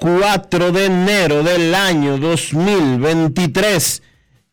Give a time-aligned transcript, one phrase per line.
[0.00, 4.02] 4 de enero del año 2023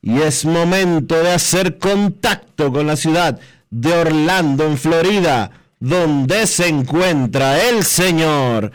[0.01, 6.67] y es momento de hacer contacto con la ciudad de Orlando, en Florida, donde se
[6.67, 8.73] encuentra el señor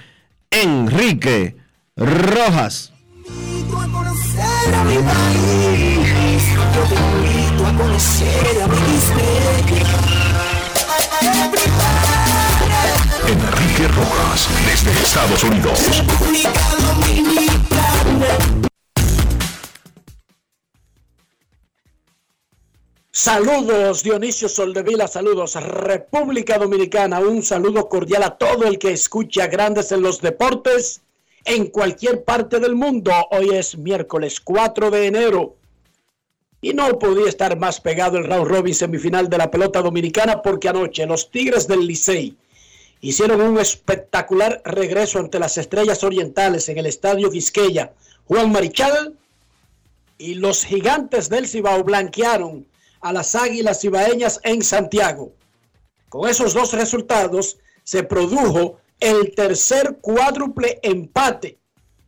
[0.50, 1.56] Enrique
[1.94, 2.92] Rojas.
[7.66, 9.91] a conocer a mi
[13.88, 15.78] Rojas, desde Estados Unidos.
[23.10, 29.92] Saludos Dionisio Soldevila, saludos República Dominicana, un saludo cordial a todo el que escucha Grandes
[29.92, 31.02] en los Deportes
[31.44, 33.12] en cualquier parte del mundo.
[33.30, 35.56] Hoy es miércoles 4 de enero
[36.60, 40.68] y no podía estar más pegado el round robin semifinal de la pelota dominicana porque
[40.68, 42.36] anoche los Tigres del Licey
[43.02, 47.92] hicieron un espectacular regreso ante las Estrellas Orientales en el Estadio Quisqueya.
[48.26, 49.18] Juan Marichal
[50.16, 52.66] y los Gigantes del Cibao blanquearon
[53.00, 55.32] a las Águilas Cibaeñas en Santiago.
[56.08, 61.58] Con esos dos resultados se produjo el tercer cuádruple empate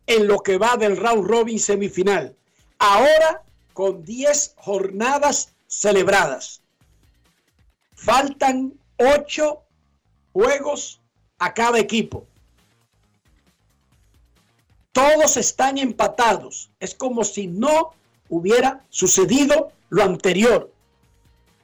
[0.07, 2.33] en lo que va del round robin semifinal.
[2.79, 6.61] Ahora con 10 jornadas celebradas.
[7.95, 9.64] Faltan 8
[10.35, 10.99] juegos
[11.39, 12.27] a cada equipo.
[14.91, 16.69] Todos están empatados.
[16.81, 17.93] Es como si no
[18.27, 20.69] hubiera sucedido lo anterior.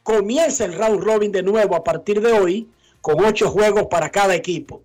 [0.04, 2.70] Comienza el round robin de nuevo a partir de hoy
[3.02, 4.82] con ocho juegos para cada equipo.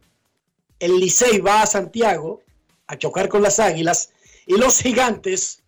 [0.81, 2.43] El Licey va a Santiago
[2.89, 4.11] a chocar con las Águilas
[4.47, 5.63] y los Gigantes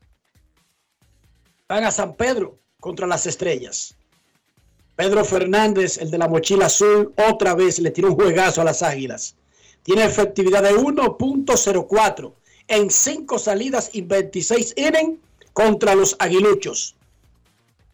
[1.69, 3.95] van a San Pedro contra las Estrellas.
[4.99, 8.83] Pedro Fernández, el de la mochila azul, otra vez le tiró un juegazo a las
[8.83, 9.37] Águilas.
[9.85, 12.33] Tiene efectividad de 1.04
[12.67, 15.21] en 5 salidas y 26 innings
[15.53, 16.97] contra los aguiluchos.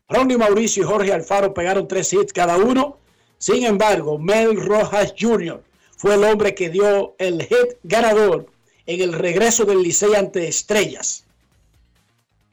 [0.09, 2.96] Ronnie Mauricio y Jorge Alfaro pegaron tres hits cada uno.
[3.37, 5.62] Sin embargo, Mel Rojas Jr.
[5.99, 8.46] fue el hombre que dio el hit ganador
[8.87, 11.26] en el regreso del Licey ante Estrellas.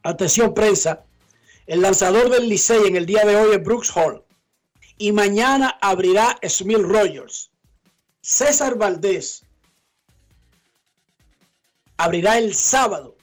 [0.03, 1.05] Atención prensa,
[1.67, 4.21] el lanzador del Licey en el día de hoy es Brooks Hall.
[5.01, 7.49] Y mañana abrirá Smith Rogers.
[8.21, 9.43] César Valdés
[11.97, 13.15] abrirá el sábado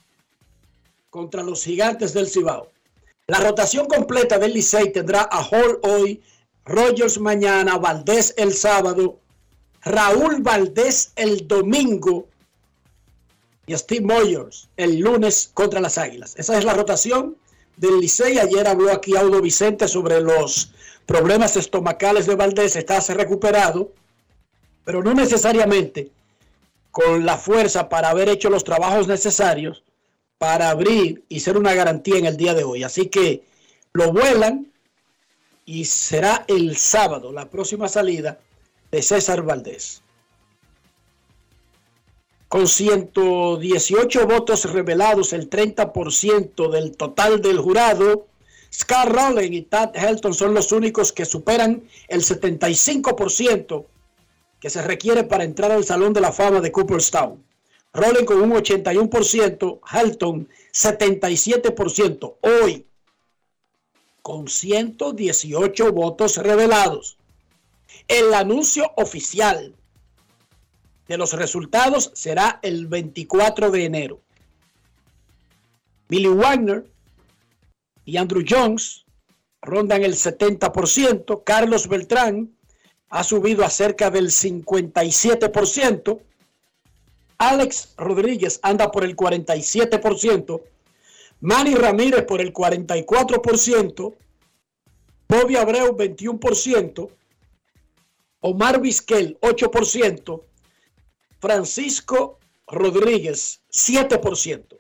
[1.09, 2.73] contra los gigantes del Cibao.
[3.29, 6.21] La rotación completa del Licey tendrá a Hall hoy,
[6.65, 9.21] Rogers mañana, Valdés el sábado,
[9.83, 12.27] Raúl Valdés el domingo
[13.69, 16.35] y Steve Moyers el lunes contra las Águilas.
[16.39, 17.37] Esa es la rotación
[17.77, 18.41] del Licey.
[18.41, 20.73] Ayer habló aquí Audo Vicente sobre los
[21.09, 22.77] problemas estomacales de Valdés.
[22.77, 23.93] Está recuperado,
[24.85, 26.11] pero no necesariamente
[26.91, 29.83] con la fuerza para haber hecho los trabajos necesarios
[30.37, 32.83] para abrir y ser una garantía en el día de hoy.
[32.85, 33.43] Así que
[33.95, 34.71] lo vuelan
[35.65, 38.39] y será el sábado la próxima salida
[38.91, 40.03] de César Valdés.
[42.49, 48.27] Con 118 votos revelados, el 30% del total del jurado,
[48.73, 53.87] Scott Rowling y Tad Helton son los únicos que superan el 75%
[54.61, 57.43] que se requiere para entrar al Salón de la Fama de Cooperstown.
[57.93, 62.37] Rowling con un 81%, Helton 77%.
[62.43, 62.87] Hoy,
[64.23, 67.17] con 118 votos revelados.
[68.07, 69.75] El anuncio oficial
[71.07, 74.21] de los resultados será el 24 de enero.
[76.09, 76.87] Billy Wagner
[78.09, 79.05] y Andrew Jones
[79.61, 81.45] rondan el 70%.
[81.45, 82.57] Carlos Beltrán
[83.11, 86.19] ha subido a cerca del 57%.
[87.37, 90.63] Alex Rodríguez anda por el 47%.
[91.41, 94.15] Manny Ramírez por el 44%.
[95.29, 97.11] Bobby Abreu 21%.
[98.41, 100.43] Omar Vizquel 8%.
[101.41, 104.79] Francisco Rodríguez, 7%.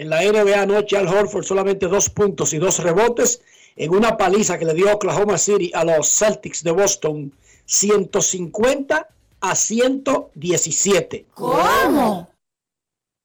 [0.00, 3.42] En la NBA anoche Al Horford solamente dos puntos y dos rebotes
[3.76, 7.30] en una paliza que le dio Oklahoma City a los Celtics de Boston,
[7.66, 9.08] 150
[9.42, 11.26] a 117.
[11.34, 12.30] ¿Cómo?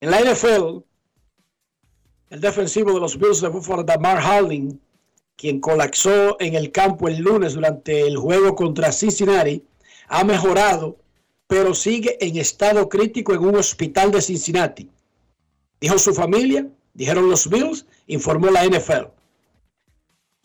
[0.02, 0.84] En la NFL,
[2.32, 4.78] el defensivo de los Bills de Buffalo, Damar Howling,
[5.38, 9.64] quien colapsó en el campo el lunes durante el juego contra Cincinnati,
[10.10, 10.98] ha mejorado
[11.48, 14.90] pero sigue en estado crítico en un hospital de Cincinnati.
[15.86, 19.06] Dijo su familia, dijeron los Bills, informó la NFL.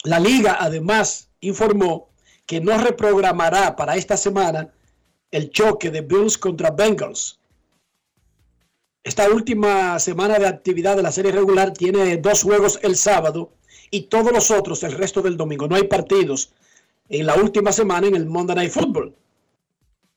[0.05, 2.11] La liga además informó
[2.45, 4.71] que no reprogramará para esta semana
[5.31, 7.41] el choque de Bills contra Bengals.
[9.03, 13.51] Esta última semana de actividad de la serie regular tiene dos juegos el sábado
[13.91, 15.69] y todos los otros el resto del domingo.
[15.69, 16.53] No hay partidos
[17.09, 19.15] en la última semana en el Monday Night Football.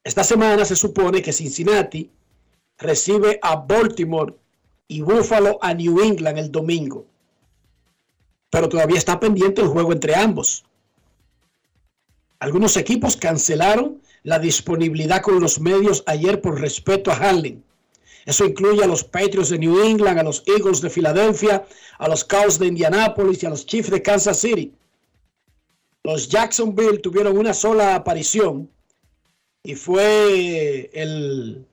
[0.04, 2.12] Esta semana se supone que Cincinnati
[2.78, 4.43] recibe a Baltimore
[4.94, 7.08] y Buffalo a New England el domingo.
[8.52, 10.64] Pero todavía está pendiente el juego entre ambos.
[12.38, 17.64] Algunos equipos cancelaron la disponibilidad con los medios ayer por respeto a Harlem.
[18.28, 21.66] Eso incluye a los Patriots de New England, a los Eagles de Filadelfia,
[21.98, 24.76] a los Cowboys de Indianapolis y a los Chiefs de Kansas City.
[26.04, 28.70] Los Jacksonville tuvieron una sola aparición
[29.64, 31.66] y fue el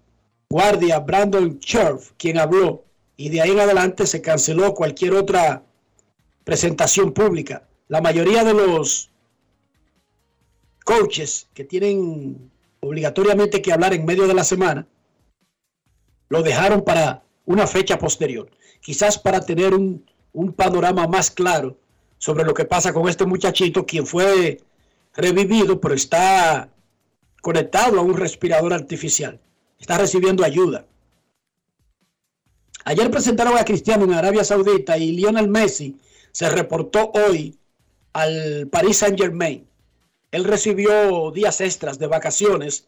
[0.48, 2.84] guardia Brandon Cherf quien habló
[3.20, 5.62] y de ahí en adelante se canceló cualquier otra
[6.42, 7.68] presentación pública.
[7.86, 9.10] La mayoría de los
[10.86, 12.50] coaches que tienen
[12.80, 14.86] obligatoriamente que hablar en medio de la semana
[16.30, 18.48] lo dejaron para una fecha posterior,
[18.80, 20.02] quizás para tener un,
[20.32, 21.76] un panorama más claro
[22.16, 24.62] sobre lo que pasa con este muchachito, quien fue
[25.14, 26.70] revivido, pero está
[27.42, 29.38] conectado a un respirador artificial.
[29.78, 30.86] Está recibiendo ayuda.
[32.84, 35.96] Ayer presentaron a Cristiano en Arabia Saudita y Lionel Messi
[36.32, 37.58] se reportó hoy
[38.12, 39.66] al Paris Saint Germain.
[40.30, 42.86] Él recibió días extras de vacaciones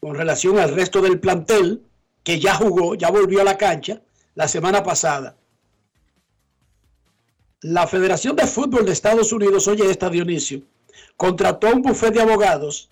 [0.00, 1.82] con relación al resto del plantel
[2.22, 4.02] que ya jugó, ya volvió a la cancha
[4.34, 5.36] la semana pasada.
[7.60, 10.62] La Federación de Fútbol de Estados Unidos, oye esta Dionisio,
[11.16, 12.90] contrató a un bufete de abogados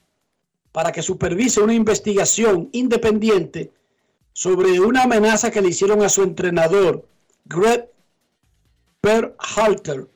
[0.73, 3.71] para que supervise una investigación independiente
[4.37, 7.09] sobre una amenaza que le hicieron a su entrenador,
[7.47, 7.91] Greg
[9.03, 10.11] Berhalter,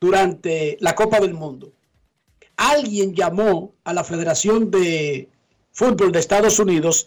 [0.00, 1.72] durante la Copa del Mundo.
[2.56, 5.28] Alguien llamó a la Federación de
[5.70, 7.06] Fútbol de Estados Unidos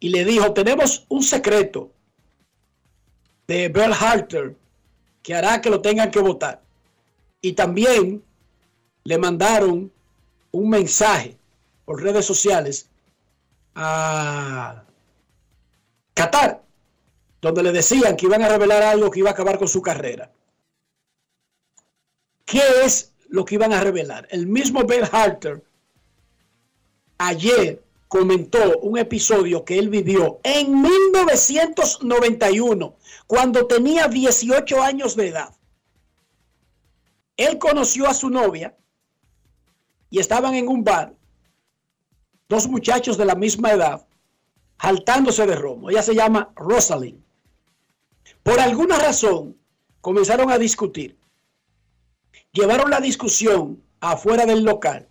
[0.00, 1.92] y le dijo, tenemos un secreto
[3.46, 4.56] de Berhalter
[5.22, 6.62] que hará que lo tengan que votar.
[7.42, 8.24] Y también
[9.04, 9.92] le mandaron
[10.50, 11.36] un mensaje
[11.84, 12.88] por redes sociales
[13.76, 14.84] a
[16.14, 16.62] Qatar,
[17.40, 20.30] donde le decían que iban a revelar algo que iba a acabar con su carrera.
[22.46, 24.28] ¿Qué es lo que iban a revelar?
[24.30, 25.64] El mismo Ben Harter
[27.18, 35.54] ayer comentó un episodio que él vivió en 1991, cuando tenía 18 años de edad.
[37.36, 38.74] Él conoció a su novia
[40.08, 41.15] y estaban en un bar,
[42.48, 44.06] dos muchachos de la misma edad,
[44.78, 45.90] jaltándose de romo.
[45.90, 47.22] Ella se llama Rosalind.
[48.42, 49.56] Por alguna razón
[50.00, 51.16] comenzaron a discutir.
[52.52, 55.08] Llevaron la discusión afuera del local.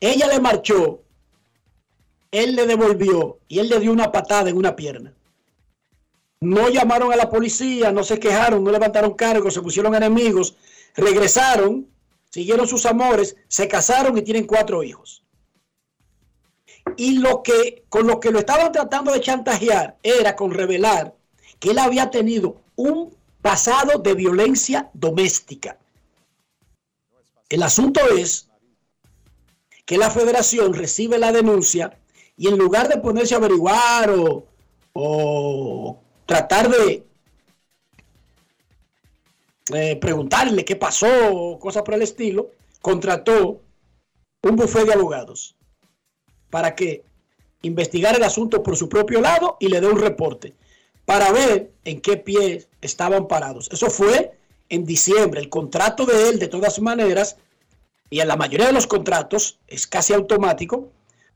[0.00, 1.02] Ella le marchó,
[2.30, 5.14] él le devolvió y él le dio una patada en una pierna.
[6.40, 10.56] No llamaron a la policía, no se quejaron, no levantaron cargos, se pusieron enemigos,
[10.94, 11.88] regresaron,
[12.30, 15.23] siguieron sus amores, se casaron y tienen cuatro hijos.
[16.96, 21.14] Y lo que con lo que lo estaban tratando de chantajear era con revelar
[21.58, 25.78] que él había tenido un pasado de violencia doméstica.
[27.48, 28.48] El asunto es
[29.84, 31.98] que la federación recibe la denuncia
[32.36, 34.46] y en lugar de ponerse a averiguar o,
[34.92, 37.04] o tratar de
[39.72, 42.50] eh, preguntarle qué pasó o cosas por el estilo,
[42.82, 43.60] contrató
[44.42, 45.56] un bufete de abogados
[46.50, 47.02] para que
[47.62, 50.54] investigara el asunto por su propio lado y le dé un reporte
[51.04, 53.68] para ver en qué pie estaban parados.
[53.72, 54.36] Eso fue
[54.68, 55.40] en diciembre.
[55.40, 57.36] El contrato de él, de todas maneras,
[58.10, 60.88] y en la mayoría de los contratos es casi automático,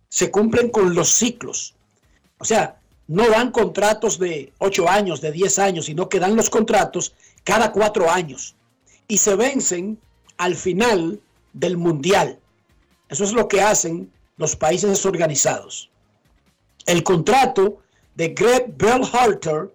[0.09, 1.75] se cumplen con los ciclos.
[2.38, 6.50] O sea, no dan contratos de 8 años, de 10 años, sino que dan los
[6.50, 8.55] contratos cada 4 años
[9.09, 9.99] y se vencen
[10.37, 11.21] al final
[11.53, 12.38] del mundial.
[13.09, 15.90] Eso es lo que hacen los países desorganizados.
[16.87, 17.78] El contrato
[18.14, 19.71] de Greg Bellharter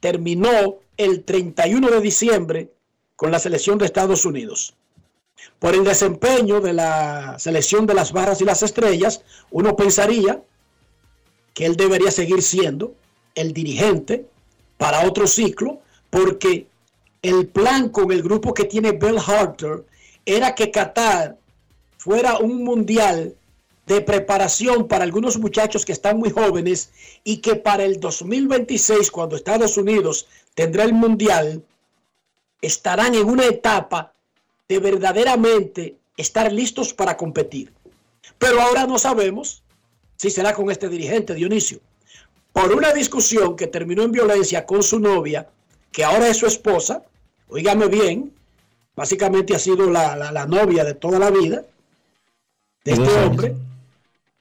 [0.00, 2.72] terminó el 31 de diciembre
[3.16, 4.74] con la selección de Estados Unidos.
[5.58, 10.42] Por el desempeño de la selección de las barras y las estrellas, uno pensaría
[11.52, 12.94] que él debería seguir siendo
[13.34, 14.26] el dirigente
[14.78, 16.66] para otro ciclo, porque
[17.22, 19.84] el plan con el grupo que tiene Bill Harter
[20.24, 21.36] era que Qatar
[21.96, 23.34] fuera un mundial
[23.86, 26.90] de preparación para algunos muchachos que están muy jóvenes
[27.22, 31.62] y que para el 2026, cuando Estados Unidos tendrá el mundial,
[32.60, 34.12] estarán en una etapa
[34.68, 37.72] de verdaderamente estar listos para competir.
[38.38, 39.62] Pero ahora no sabemos
[40.16, 41.78] si será con este dirigente, Dionisio.
[42.52, 45.48] Por una discusión que terminó en violencia con su novia,
[45.92, 47.02] que ahora es su esposa,
[47.48, 48.32] oígame bien,
[48.96, 51.62] básicamente ha sido la, novia de toda la vida
[52.84, 53.54] de este hombre.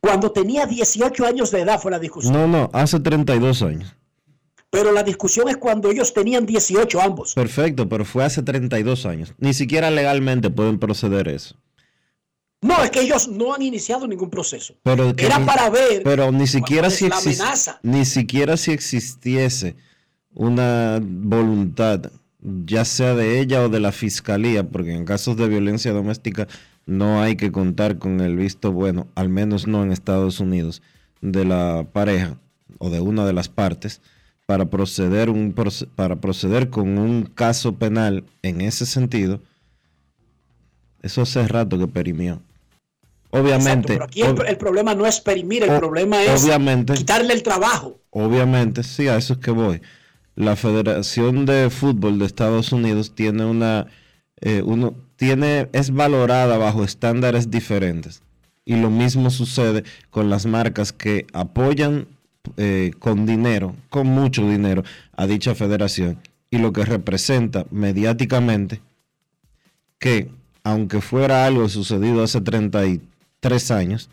[0.05, 2.31] Cuando tenía 18 años de edad fue la discusión.
[2.31, 3.95] No, no, hace 32 años.
[4.69, 7.33] Pero la discusión es cuando ellos tenían 18 ambos.
[7.33, 9.33] Perfecto, pero fue hace 32 años.
[9.39, 11.55] Ni siquiera legalmente pueden proceder eso.
[12.61, 14.75] No, es que ellos no han iniciado ningún proceso.
[14.83, 16.03] Pero Era para ver.
[16.03, 17.09] Pero ni siquiera si
[17.81, 19.75] ni siquiera si existiese
[20.35, 25.93] una voluntad, ya sea de ella o de la fiscalía, porque en casos de violencia
[25.93, 26.47] doméstica
[26.85, 30.81] no hay que contar con el visto bueno, al menos no en Estados Unidos,
[31.21, 32.37] de la pareja
[32.77, 34.01] o de una de las partes
[34.45, 35.55] para proceder, un,
[35.95, 39.41] para proceder con un caso penal en ese sentido,
[41.01, 42.41] eso hace rato que perimió.
[43.31, 43.93] Obviamente.
[43.93, 46.47] pero aquí el, problema no es perimir, el problema es
[46.93, 47.99] quitarle el trabajo.
[48.11, 49.81] Obviamente, sí, a eso es que voy.
[50.35, 53.87] La Federación de Fútbol de Estados Unidos tiene una,
[54.41, 58.21] eh, uno, tiene, es valorada bajo estándares diferentes.
[58.65, 62.07] Y lo mismo sucede con las marcas que apoyan
[62.57, 64.83] eh, con dinero, con mucho dinero,
[65.15, 68.81] a dicha federación y lo que representa mediáticamente
[69.99, 70.29] que,
[70.63, 74.09] aunque fuera algo sucedido hace 33 años,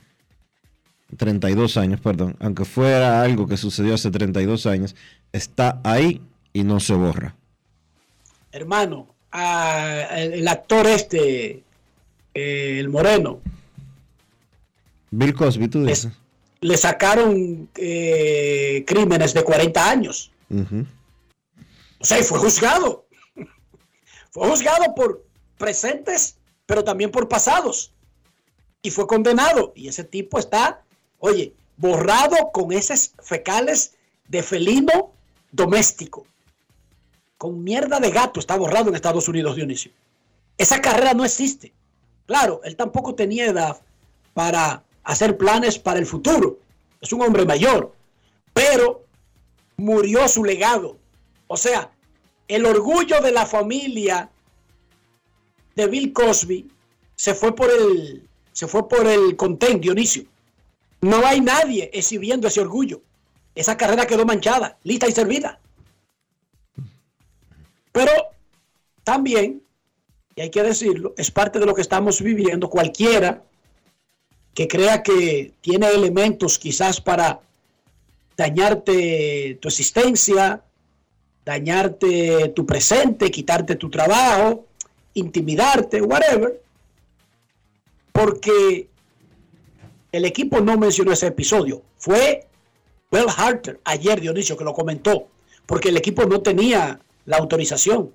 [1.17, 4.97] 32 años, perdón, aunque fuera algo que sucedió hace 32 años,
[5.33, 6.21] está ahí
[6.53, 7.35] y no se borra.
[8.51, 11.63] Hermano, el, actor este,
[12.35, 13.41] eh, el moreno.
[15.11, 16.13] Bill Cosby, tú dices
[16.63, 20.31] le sacaron eh, crímenes de 40 años.
[21.99, 23.05] O sea, y fue juzgado.
[24.31, 25.25] fue juzgado por
[25.59, 27.93] presentes, pero también por pasados.
[28.81, 29.73] Y fue condenado.
[29.75, 30.83] Y ese tipo está,
[31.19, 33.95] oye, borrado con esos fecales
[34.29, 35.13] de felino
[35.51, 36.27] doméstico.
[37.43, 39.91] Con mierda de gato está borrado en Estados Unidos, Dionisio.
[40.57, 41.73] Esa carrera no existe.
[42.25, 43.81] Claro, él tampoco tenía edad
[44.33, 46.61] para hacer planes para el futuro.
[47.01, 47.97] Es un hombre mayor,
[48.55, 49.07] pero
[49.77, 50.99] murió su legado.
[51.49, 51.91] O sea,
[52.47, 54.31] el orgullo de la familia
[55.75, 56.71] de Bill Cosby
[57.17, 60.27] se fue por el, se fue por el contén, Dionisio.
[61.01, 63.03] No hay nadie exhibiendo ese orgullo.
[63.57, 65.59] Esa carrera quedó manchada, lista y servida.
[67.93, 68.11] Pero
[69.05, 69.63] también,
[70.35, 72.69] y hay que decirlo, es parte de lo que estamos viviendo.
[72.69, 73.43] Cualquiera
[74.55, 77.41] que crea que tiene elementos quizás para
[78.37, 80.63] dañarte tu existencia
[81.45, 84.67] dañarte tu presente, quitarte tu trabajo,
[85.15, 86.61] intimidarte, whatever,
[88.13, 88.89] porque
[90.13, 91.83] el equipo no mencionó ese episodio.
[91.99, 92.47] Fue
[93.11, 95.29] Well Harter ayer, Dionisio, que lo comentó,
[95.67, 98.13] porque el equipo no tenía la autorización.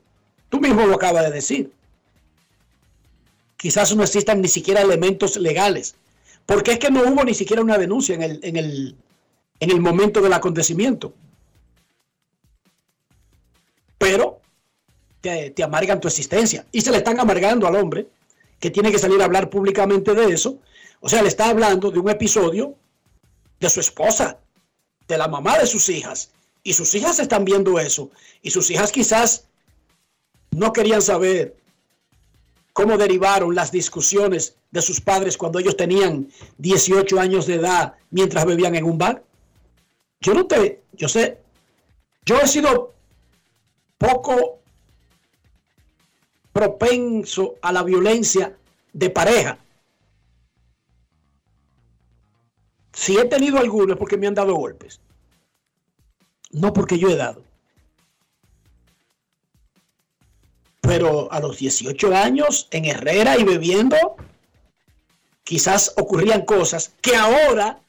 [0.50, 1.72] Tú mismo lo acabas de decir.
[3.58, 5.96] Quizás no existan ni siquiera elementos legales,
[6.46, 8.96] porque es que no hubo ni siquiera una denuncia en el, en el,
[9.60, 11.14] en el momento del acontecimiento.
[13.98, 14.40] Pero
[15.22, 18.08] te, te amargan tu existencia y se le están amargando al hombre
[18.60, 20.60] que tiene que salir a hablar públicamente de eso.
[21.00, 22.76] O sea, le está hablando de un episodio
[23.60, 24.38] de su esposa,
[25.08, 26.32] de la mamá de sus hijas.
[26.68, 28.12] Y sus hijas están viendo eso.
[28.42, 29.48] Y sus hijas quizás
[30.52, 31.56] no querían saber
[32.74, 38.46] cómo derivaron las discusiones de sus padres cuando ellos tenían 18 años de edad mientras
[38.46, 39.24] bebían en un bar.
[40.20, 41.38] Yo no te, yo sé,
[42.26, 42.94] yo he sido
[43.98, 44.60] poco
[46.52, 48.58] propenso a la violencia
[48.92, 49.58] de pareja.
[52.92, 55.00] Si he tenido algunos es porque me han dado golpes.
[56.58, 57.44] No porque yo he dado.
[60.82, 63.98] Pero a los 18 años, en Herrera y bebiendo,
[65.44, 67.82] quizás ocurrían cosas que ahora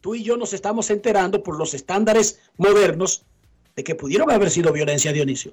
[0.00, 3.24] tú y yo nos estamos enterando por los estándares modernos
[3.76, 5.52] de que pudieron haber sido violencia, Dionisio.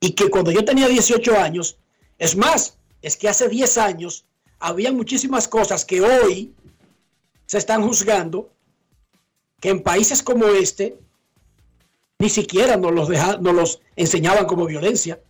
[0.00, 1.76] Y que cuando yo tenía 18 años,
[2.18, 4.24] es más, es que hace 10 años
[4.58, 6.52] había muchísimas cosas que hoy
[7.46, 8.50] se están juzgando
[9.60, 10.98] que en países como este
[12.18, 13.08] ni siquiera nos los,
[13.40, 15.20] nos los enseñaban como violencia.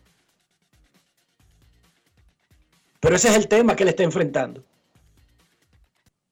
[3.01, 4.65] Pero ese es el tema que le está enfrentando.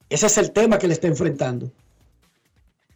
[0.08, 1.70] Ese es el tema que le está enfrentando.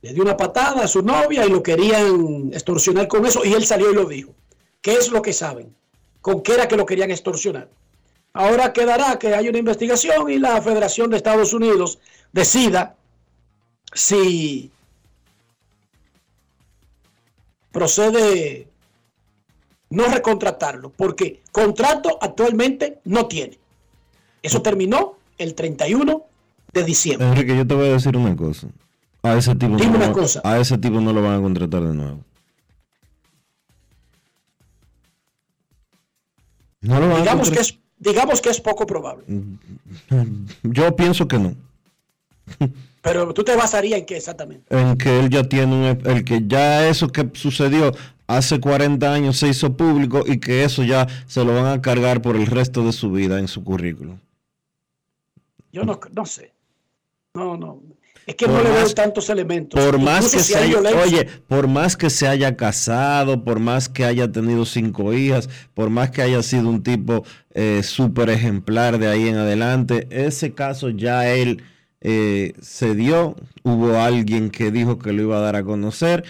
[0.03, 3.67] Le dio una patada a su novia y lo querían extorsionar con eso y él
[3.67, 4.35] salió y lo dijo.
[4.81, 5.75] ¿Qué es lo que saben?
[6.23, 7.69] ¿Con qué era que lo querían extorsionar?
[8.33, 11.99] Ahora quedará que hay una investigación y la Federación de Estados Unidos
[12.33, 12.97] decida
[13.93, 14.71] si
[17.73, 18.69] procede
[19.91, 23.59] no recontratarlo, porque contrato actualmente no tiene.
[24.43, 26.25] Eso terminó el 31
[26.73, 27.29] de diciembre.
[27.29, 28.69] Enrique, yo te voy a decir una cosa.
[29.23, 30.41] A ese tipo, Dime no, una lo- cosa.
[30.45, 32.21] a ese tipo no lo van a contratar de nuevo.
[36.81, 37.75] No lo van a Digamos que, contratar.
[37.75, 39.25] es, digamos que es poco probable.
[40.63, 41.55] Yo pienso que no.
[43.03, 44.65] Pero tú te basarías en qué exactamente.
[44.77, 47.93] En que él ya tiene un, el que ya eso que sucedió
[48.27, 52.21] hace 40 años se hizo público y que eso ya se lo van a cargar
[52.23, 54.19] por el resto de su vida en su currículum.
[55.73, 56.53] Yo no, no sé.
[57.35, 57.81] No, no.
[58.27, 59.83] Es que Por no le veo más- tantos elementos.
[59.83, 63.61] Por más que si se hay haya, oye, por más que se haya casado, por
[63.61, 68.29] más que haya tenido cinco hijas, por más que haya sido un tipo eh, súper
[68.31, 71.63] ejemplar de ahí en adelante, ese caso ya él
[72.01, 76.25] eh, se dio, hubo alguien que dijo que lo iba a dar a conocer,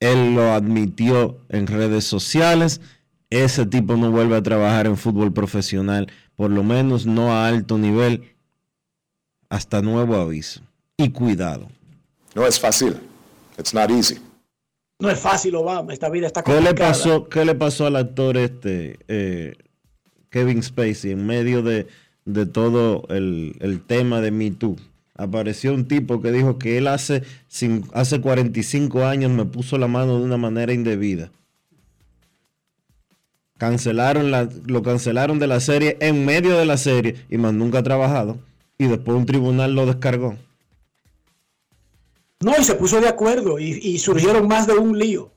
[0.00, 2.80] él lo admitió en redes sociales,
[3.30, 7.78] ese tipo no vuelve a trabajar en fútbol profesional, por lo menos no a alto
[7.78, 8.34] nivel,
[9.48, 10.60] hasta nuevo aviso.
[10.96, 11.68] Y cuidado.
[12.34, 12.96] No es fácil.
[13.58, 14.18] It's not easy.
[14.98, 15.92] No es fácil, Obama.
[15.92, 16.88] Esta vida está ¿Qué complicada.
[16.88, 19.54] le pasó, qué le pasó al actor este eh,
[20.30, 21.86] Kevin Spacey en medio de,
[22.24, 24.76] de todo el, el tema de Me Too?
[25.16, 27.22] Apareció un tipo que dijo que él hace,
[27.92, 31.30] hace 45 años me puso la mano de una manera indebida.
[33.58, 37.78] Cancelaron la, lo cancelaron de la serie en medio de la serie y más nunca
[37.78, 38.38] ha trabajado.
[38.76, 40.36] Y después un tribunal lo descargó.
[42.40, 45.30] No, y se puso de acuerdo y, y surgieron más de un lío.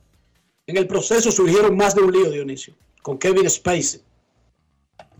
[0.66, 4.00] En el proceso surgieron más de un lío, Dionisio, con Kevin Spacey.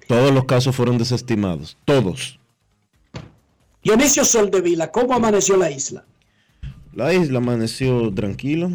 [0.08, 1.76] Todos los casos fueron desestimados.
[1.84, 2.38] Todos.
[3.84, 6.02] Dionisio Soldevila, ¿cómo amaneció la isla?
[6.94, 8.70] La isla amaneció tranquilo.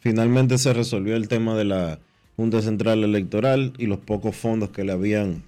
[0.00, 2.00] Finalmente se resolvió el tema de la
[2.36, 5.44] Junta Central Electoral y los pocos fondos que le habían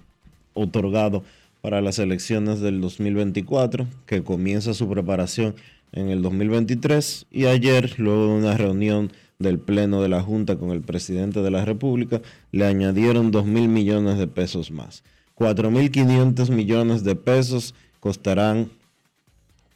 [0.53, 1.23] otorgado
[1.59, 5.53] para las elecciones del 2024, que comienza su preparación
[5.91, 7.25] en el 2023.
[7.29, 9.11] Y ayer, luego de una reunión
[9.43, 13.69] del Pleno de la Junta con el presidente de la República, le añadieron 2 mil
[13.69, 15.03] millones de pesos más.
[15.35, 18.69] 4.500 millones de pesos costarán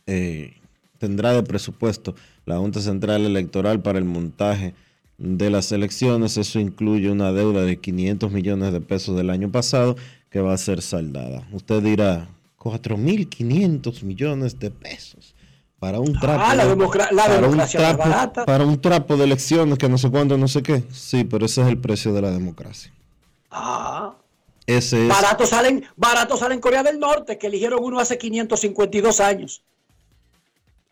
[0.08, 0.54] eh,
[0.98, 4.74] tendrá de presupuesto la Junta Central Electoral para el montaje
[5.18, 6.38] de las elecciones.
[6.38, 9.96] Eso incluye una deuda de 500 millones de pesos del año pasado
[10.30, 11.48] que va a ser saldada.
[11.52, 15.36] Usted dirá, 4.500 millones de pesos.
[15.80, 16.42] Para un trapo.
[16.44, 18.46] Ah, la, de- democra- la para un democracia es trapo- barata.
[18.46, 20.84] Para un trapo de elecciones que no sé cuándo, no sé qué.
[20.92, 22.92] Sí, pero ese es el precio de la democracia.
[23.52, 24.14] Ah,
[24.66, 25.08] Ese es.
[25.10, 29.62] barato salen, barato salen Corea del Norte, que eligieron uno hace 552 años.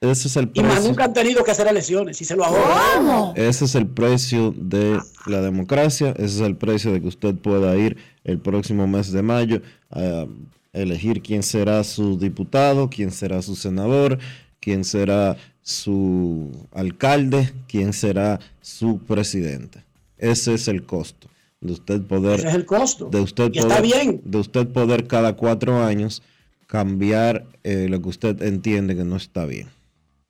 [0.01, 0.89] Ese es el Y más precio.
[0.89, 3.31] nunca han tenido que hacer elecciones y se lo ahorran.
[3.35, 7.75] Ese es el precio de la democracia, ese es el precio de que usted pueda
[7.75, 10.25] ir el próximo mes de mayo a
[10.73, 14.19] elegir quién será su diputado, quién será su senador,
[14.65, 19.83] quién será su alcalde, quién será su presidente.
[20.17, 21.27] Ese es el costo
[21.61, 23.05] de usted poder Ese es el costo.
[23.05, 24.21] de usted y está bien.
[24.25, 26.23] de usted poder cada cuatro años
[26.65, 29.67] cambiar eh, lo que usted entiende que no está bien.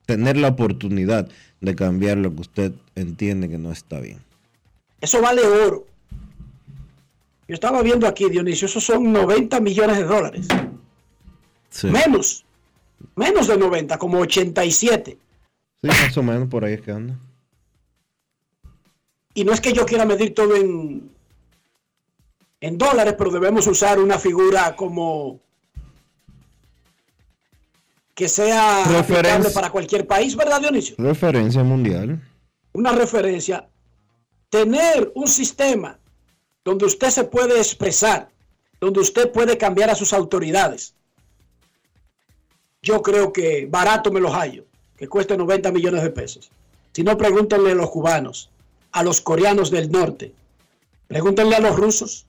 [0.06, 1.30] Tener la oportunidad
[1.62, 4.20] de cambiar lo que usted entiende que no está bien.
[5.00, 5.86] Eso vale oro.
[7.48, 10.48] Yo estaba viendo aquí, Dionisio, esos son 90 millones de dólares.
[11.70, 12.44] Sí, Menos.
[13.16, 15.18] Menos de 90, como 87.
[15.82, 17.18] Sí, más o menos por ahí es que anda.
[19.34, 21.12] Y no es que yo quiera medir todo en,
[22.62, 25.40] en dólares, pero debemos usar una figura como
[28.14, 29.54] que sea Referencia.
[29.54, 30.96] para cualquier país, ¿verdad, Dionisio?
[30.98, 32.22] Referencia mundial.
[32.72, 33.68] Una referencia.
[34.50, 36.00] Tener un sistema
[36.64, 38.30] donde usted se puede expresar,
[38.80, 40.96] donde usted puede cambiar a sus autoridades.
[42.86, 44.64] Yo creo que barato me los hallo,
[44.96, 46.52] que cueste 90 millones de pesos.
[46.94, 48.52] Si no, pregúntenle a los cubanos,
[48.92, 50.34] a los coreanos del norte,
[51.08, 52.28] pregúntenle a los rusos,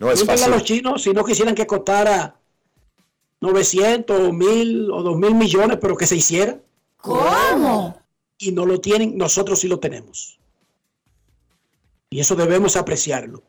[0.00, 2.34] No es pregúntenle a los chinos si no quisieran que costara
[3.42, 6.58] 900 o 1000 o 2000 millones, pero que se hiciera.
[6.96, 8.00] ¿Cómo?
[8.38, 10.38] Y no lo tienen, nosotros sí lo tenemos.
[12.08, 13.42] Y eso debemos apreciarlo.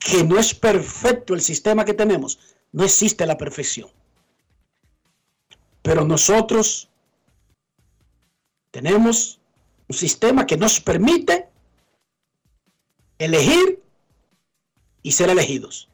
[0.00, 2.40] Que no es perfecto el sistema que tenemos,
[2.72, 3.88] no existe la perfección.
[5.82, 6.88] Pero nosotros
[8.70, 9.40] tenemos
[9.88, 11.48] un sistema que nos permite
[13.18, 13.82] elegir
[15.02, 15.88] y ser elegidos.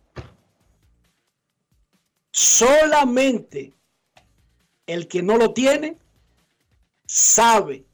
[2.32, 3.72] Solamente
[4.86, 5.98] el que no lo tiene
[7.06, 7.84] sabe,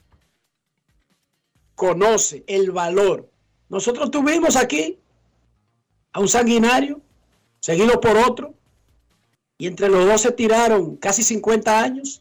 [1.75, 3.31] conoce el valor.
[3.69, 4.99] Nosotros tuvimos aquí
[6.13, 7.01] a un sanguinario,
[7.61, 8.55] seguido por otro,
[9.63, 12.21] y entre los dos se tiraron casi 50 años,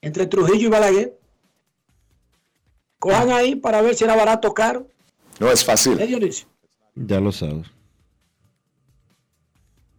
[0.00, 1.16] entre Trujillo y Balaguer.
[2.98, 4.88] Cojan ahí para ver si era barato o caro.
[5.38, 5.96] No es ¿Eh, fácil.
[5.96, 6.48] Dionisio?
[6.96, 7.68] Ya lo sabes.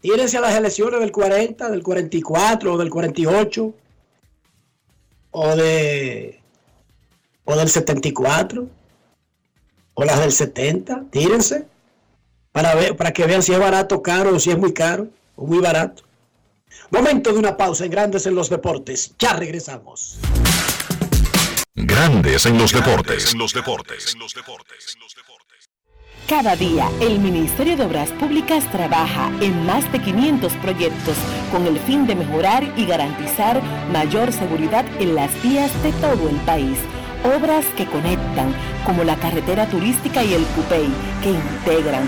[0.01, 3.73] Tírense a las elecciones del 40, del 44 o del 48
[5.31, 6.41] o de
[7.45, 8.67] o del 74
[9.93, 11.67] o las del 70, tírense
[12.51, 15.07] para ver para que vean si es barato o caro o si es muy caro
[15.37, 16.08] o muy barato.
[16.91, 19.13] Momento de una pausa en Grandes en los Deportes.
[19.19, 20.19] Ya regresamos.
[21.75, 23.33] Grandes en los deportes.
[23.33, 24.15] En los deportes.
[26.27, 31.15] Cada día, el Ministerio de Obras Públicas trabaja en más de 500 proyectos
[31.51, 33.61] con el fin de mejorar y garantizar
[33.91, 36.77] mayor seguridad en las vías de todo el país.
[37.23, 38.53] Obras que conectan,
[38.85, 40.87] como la carretera turística y el Cupey,
[41.23, 42.07] que integran,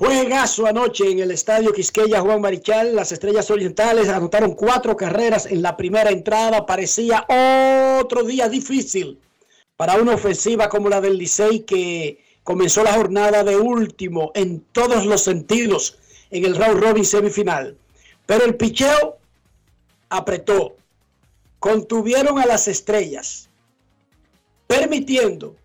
[0.00, 2.96] Juegazo anoche en el Estadio Quisqueya Juan Marichal.
[2.96, 6.64] Las Estrellas Orientales anotaron cuatro carreras en la primera entrada.
[6.64, 7.26] Parecía
[8.00, 9.20] otro día difícil
[9.76, 15.04] para una ofensiva como la del Licey que comenzó la jornada de último en todos
[15.04, 15.98] los sentidos
[16.30, 17.76] en el round robin semifinal.
[18.24, 19.18] Pero el picheo
[20.08, 20.76] apretó,
[21.58, 23.50] contuvieron a las estrellas,
[24.66, 25.56] permitiendo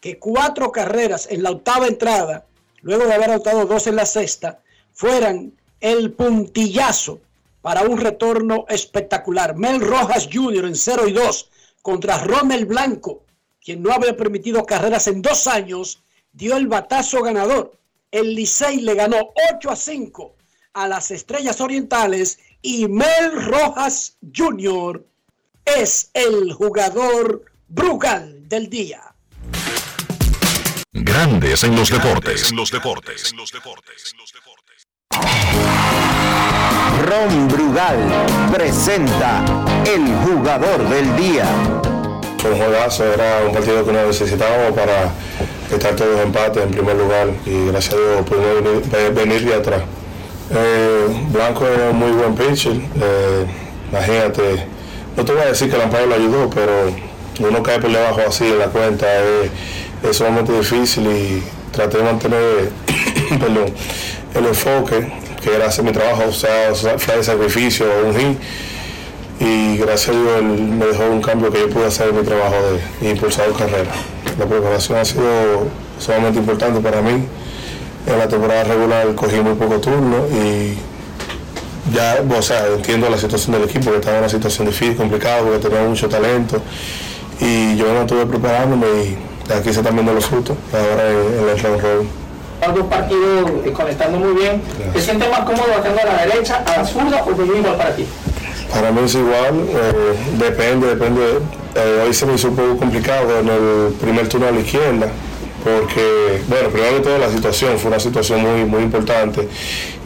[0.00, 2.47] que cuatro carreras en la octava entrada,
[2.82, 4.60] luego de haber anotado dos en la sexta,
[4.92, 7.20] fueran el puntillazo
[7.62, 9.56] para un retorno espectacular.
[9.56, 10.64] Mel Rojas Jr.
[10.64, 11.50] en 0 y 2
[11.82, 13.22] contra Rommel Blanco,
[13.62, 17.72] quien no había permitido carreras en dos años, dio el batazo ganador.
[18.10, 20.34] El Licey le ganó 8 a 5
[20.72, 25.04] a las Estrellas Orientales y Mel Rojas Jr.
[25.64, 29.14] es el jugador Brugal del día.
[31.08, 32.50] Grandes en los deportes.
[32.50, 33.32] En los deportes.
[33.32, 34.14] En los deportes.
[37.08, 37.98] Ron Brugal
[38.52, 39.42] presenta
[39.86, 41.46] el jugador del día.
[42.38, 45.10] Fue un juegazo, era un partido que no necesitábamos para
[45.72, 49.82] estar todos empates en primer lugar y gracias a Dios pudimos venir, venir de atrás.
[50.50, 52.76] Eh, Blanco es muy buen pitcher.
[52.76, 53.46] Eh,
[53.90, 54.66] imagínate,
[55.16, 56.92] no te voy a decir que el amparo lo ayudó, pero
[57.40, 59.06] uno cae por debajo así en la cuenta
[60.02, 62.70] es, sumamente difícil y traté de mantener
[64.34, 68.38] el enfoque, que era hacer mi trabajo, o sea, fue de sacrificio, un hit.
[69.40, 72.22] Y gracias a Dios él me dejó un cambio que yo pude hacer en mi
[72.22, 72.56] trabajo
[73.00, 73.90] de, impulsar carrera.
[74.38, 77.24] La preparación ha sido sumamente importante para mí
[78.06, 80.74] en la temporada regular cogí muy poco turno y
[81.94, 85.42] ya, o sea, entiendo la situación del equipo, que estaba en una situación difícil, complicada,
[85.42, 86.60] porque tenía mucho talento.
[87.40, 89.18] Y yo no estuve preparándome y
[89.54, 92.08] aquí se están viendo los frutos, ahora en, el round robin.
[92.74, 94.60] Dos partidos eh, conectando muy bien.
[94.92, 97.94] ¿Te sientes más cómodo haciendo a la derecha, a la zurda o es igual para
[97.94, 98.04] ti?
[98.72, 101.22] Para mí es igual, eh, depende, depende.
[101.74, 105.08] Eh, hoy se me hizo un poco complicado en el primer turno a la izquierda
[105.64, 109.48] porque, bueno, primero de todo la situación fue una situación muy, muy importante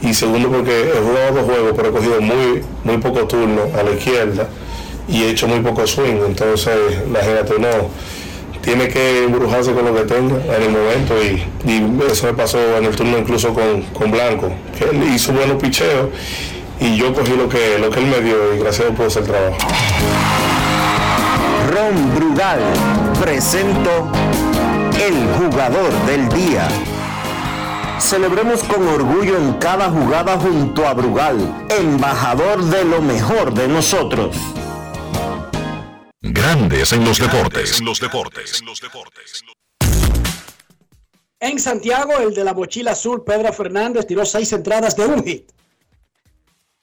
[0.01, 3.83] y segundo porque he jugado dos juegos pero he cogido muy, muy poco turno a
[3.83, 4.49] la izquierda
[5.09, 6.75] y he hecho muy poco swing, entonces
[7.07, 7.69] imagínate, uno
[8.63, 11.43] tiene que embrujarse con lo que tenga en el momento y,
[12.11, 16.09] eso me pasó en el turno incluso con, Blanco, que él hizo buenos picheos
[16.81, 19.07] y yo cogí lo que, lo que él me dio y gracias a Dios pude
[19.07, 19.59] hacer el trabajo.
[21.71, 22.61] Ron Brugal
[23.21, 24.11] presento
[25.01, 26.69] el jugador del día.
[27.99, 31.37] Celebremos con orgullo en cada jugada junto a Brugal,
[31.69, 34.37] embajador de lo mejor de nosotros.
[36.33, 37.79] Grandes en los deportes.
[37.79, 38.63] En los deportes.
[41.39, 45.51] En Santiago, el de la mochila azul, Pedro Fernández, tiró seis entradas de un hit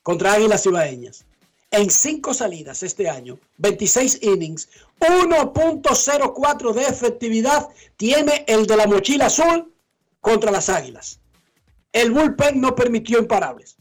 [0.03, 1.25] contra Águilas Ibaeñas
[1.71, 9.27] en cinco salidas este año, 26 innings, 1.04 de efectividad tiene el de la mochila
[9.27, 9.73] azul
[10.21, 11.19] contra las Águilas.
[11.91, 13.77] El bullpen no permitió imparables.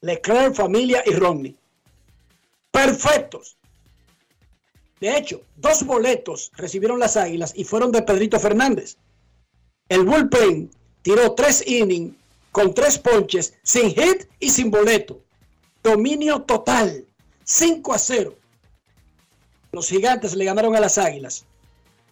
[0.00, 1.56] Leclerc, familia y Romney.
[2.70, 3.56] Perfectos.
[5.02, 8.98] De hecho, dos boletos recibieron las Águilas y fueron de Pedrito Fernández.
[9.88, 10.70] El bullpen
[11.02, 12.14] tiró tres innings
[12.52, 15.20] con tres ponches, sin hit y sin boleto.
[15.82, 17.04] Dominio total,
[17.42, 18.36] 5 a 0.
[19.72, 21.46] Los gigantes le ganaron a las Águilas.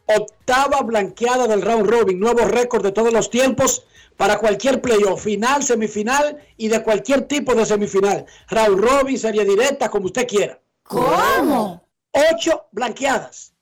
[0.07, 3.85] Octava blanqueada del round robin, nuevo récord de todos los tiempos
[4.17, 8.27] para cualquier playoff, final, semifinal y de cualquier tipo de semifinal.
[8.49, 10.61] Round robin, serie directa, como usted quiera.
[10.83, 11.89] ¿Cómo?
[12.13, 13.53] Ocho blanqueadas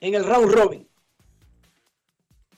[0.00, 0.88] en el round robin.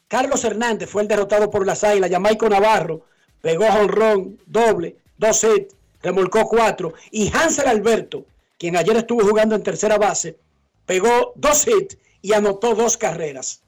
[0.09, 2.11] Carlos Hernández fue el derrotado por las Águilas.
[2.11, 3.07] Jamaico Navarro
[3.40, 6.92] pegó honrón, doble, dos hits, remolcó cuatro.
[7.11, 8.27] Y Hansel Alberto,
[8.59, 10.38] quien ayer estuvo jugando en tercera base,
[10.85, 13.62] pegó dos hits y anotó dos carreras.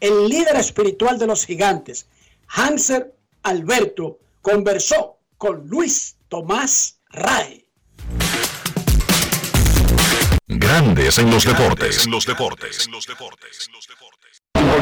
[0.00, 2.08] El líder espiritual de los gigantes,
[2.48, 7.63] Hansel Alberto, conversó con Luis Tomás Rae.
[10.46, 12.04] Grandes en los deportes.
[12.04, 12.86] En los deportes.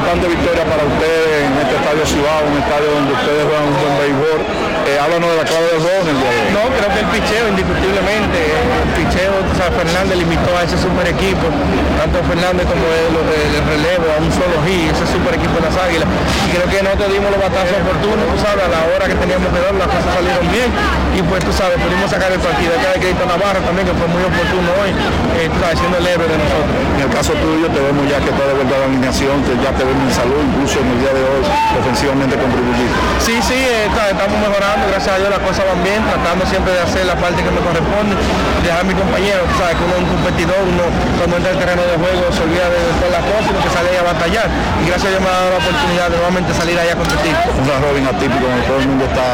[0.03, 3.95] Importante victoria para ustedes en este estadio Cibao, un estadio donde ustedes juegan un buen
[4.03, 4.39] béisbol.
[4.83, 6.51] Eh, háblanos de la clave del juego en el día de hoy.
[6.59, 8.39] No, creo que el picheo, indiscutiblemente.
[8.51, 11.47] El picheo, o sea, Fernández limitó a ese super equipo,
[11.95, 15.71] tanto Fernández como el, el, el relevo, a un solo hit, ese super equipo de
[15.71, 16.03] las Águilas.
[16.03, 19.47] Y creo que nosotros dimos los batazos oportunos, tú sabes, a la hora que teníamos
[19.55, 20.67] que dar, las cosas salieron bien.
[21.15, 22.75] Y pues tú sabes, pudimos sacar el partido.
[22.75, 24.91] Hay que dar crédito a Navarro también, que fue muy oportuno hoy,
[25.39, 26.75] eh, tú sabes, siendo el héroe de nosotros.
[26.99, 29.71] En el caso tuyo, te vemos ya que está de verdad la alineación, que ya
[29.71, 31.43] te vemos en salud, incluso en el día de hoy,
[31.77, 32.95] ofensivamente contribuyendo.
[33.19, 36.81] Sí, sí, está- estamos mejorando, gracias a Dios las cosas van bien, tratando siempre de
[36.81, 38.15] hacer la parte que me corresponde,
[38.63, 40.85] dejar a mi compañero, sabes que uno es un competidor, uno
[41.19, 43.71] cuando entra al terreno de juego se olvida de, todas las cosas y lo que
[43.73, 44.47] sale ahí a batallar.
[44.79, 47.33] Y gracias a Dios me ha dado la oportunidad de nuevamente salir ahí a competir.
[47.33, 49.25] Un robin atípico donde todo el mundo está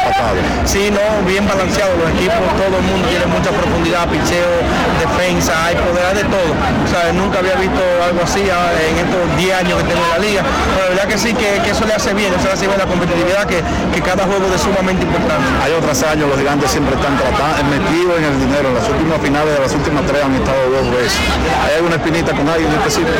[0.00, 0.38] empatado.
[0.64, 4.52] Sí, no, bien balanceado los equipos, todo el mundo tiene mucha profundidad, picheo,
[5.00, 6.50] defensa, hay poder, de todo.
[6.50, 10.10] O sea, nunca había visto algo así ah, en estos 10 años que tengo en
[10.10, 10.42] la liga.
[10.42, 12.78] Pero la verdad que sí, que, que eso le hace bien, eso le hace bien
[12.78, 15.46] la competitividad, que, que cada juego es sumamente importante.
[15.62, 18.68] Hay otros años, los gigantes siempre están tratando, metidos en el dinero.
[18.68, 21.20] En las últimas finales de las últimas tres han estado dos veces.
[21.64, 23.12] ¿Hay alguna espinita con alguien en específico?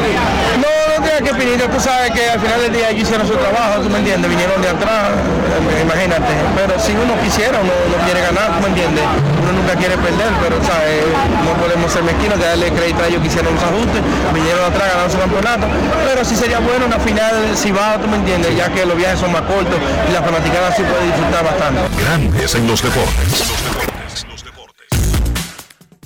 [0.60, 3.80] No, no que pedir, tú sabes que al final del día ellos hicieron su trabajo,
[3.80, 6.32] tú me entiendes, vinieron de atrás, eh, imagínate.
[6.56, 9.04] Pero si uno quisiera, uno, uno quiere ganar, tú me entiendes,
[9.42, 11.04] uno nunca quiere perder, pero sabes,
[11.44, 14.00] no podemos ser mezquinos, de darle crédito a ellos que hicieron los ajustes,
[14.32, 15.66] vinieron de atrás, ganaron su campeonato.
[16.06, 19.20] Pero sí sería bueno una final si va, tú me entiendes, ya que los viajes
[19.20, 19.76] son más cortos
[20.08, 21.80] y la fanaticada sí puede disfrutar bastante.
[22.04, 23.89] Grandes en los deportes.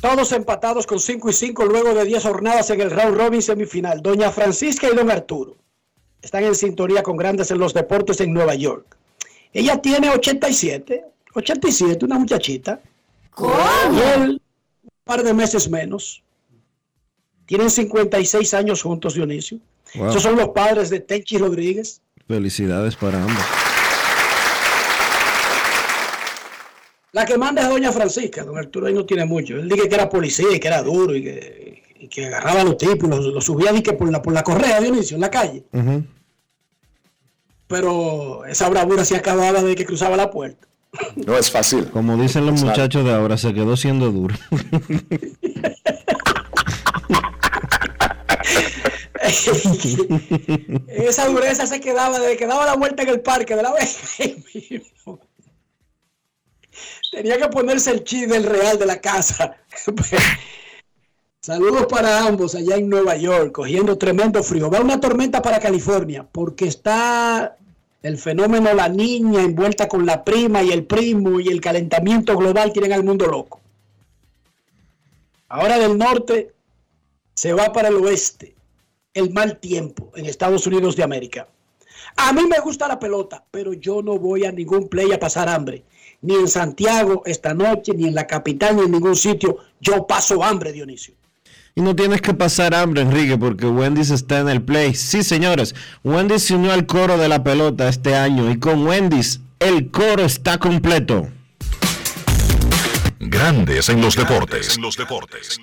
[0.05, 4.03] Todos empatados con 5 y 5 luego de 10 jornadas en el round robin semifinal.
[4.03, 5.57] Doña Francisca y don Arturo
[6.21, 8.99] están en sintonía con grandes en los deportes en Nueva York.
[9.55, 12.83] Ella tiene 87, 87, una muchachita.
[13.39, 14.43] Y él,
[14.83, 16.23] un par de meses menos.
[17.47, 19.59] Tienen 56 años juntos, Dionisio.
[19.95, 20.11] Wow.
[20.11, 22.03] Esos son los padres de Tenchi Rodríguez.
[22.29, 23.64] Felicidades para ambos.
[27.15, 28.43] La que manda es doña Francisca.
[28.43, 29.55] Don Arturo ahí no tiene mucho.
[29.55, 32.65] Él dice que era policía y que era duro y que, y que agarraba a
[32.65, 35.31] los tipos, los, los subía di que por la, por la correa, Dionisio, en la
[35.31, 35.65] calle.
[37.69, 40.67] Pero esa bravura se acababa de que cruzaba la puerta.
[41.15, 41.89] No es fácil.
[41.91, 44.35] Como dicen los muchachos de ahora, se quedó siendo duro.
[50.89, 54.01] esa dureza se quedaba desde que daba la vuelta en el parque de la vez.
[57.15, 59.57] Tenía que ponerse el chi del real de la casa.
[61.41, 64.69] Saludos para ambos allá en Nueva York, cogiendo tremendo frío.
[64.69, 67.57] Va una tormenta para California, porque está
[68.03, 72.73] el fenómeno la niña envuelta con la prima y el primo y el calentamiento global
[72.73, 73.61] tienen al mundo loco.
[75.49, 76.53] Ahora del norte
[77.33, 78.57] se va para el oeste
[79.13, 81.47] el mal tiempo en Estados Unidos de América.
[82.17, 85.49] A mí me gusta la pelota, pero yo no voy a ningún play a pasar
[85.49, 85.85] hambre.
[86.25, 89.59] Ni en Santiago esta noche, ni en la capital, ni en ningún sitio.
[89.79, 91.15] Yo paso hambre, Dionisio.
[91.75, 94.95] Y no tienes que pasar hambre, Enrique, porque Wendy's está en el play.
[94.95, 99.41] Sí, señores, Wendy's se unió al coro de la pelota este año y con Wendy's
[99.59, 101.29] el coro está completo.
[103.19, 104.77] Grandes en los deportes.
[104.77, 105.61] En los deportes.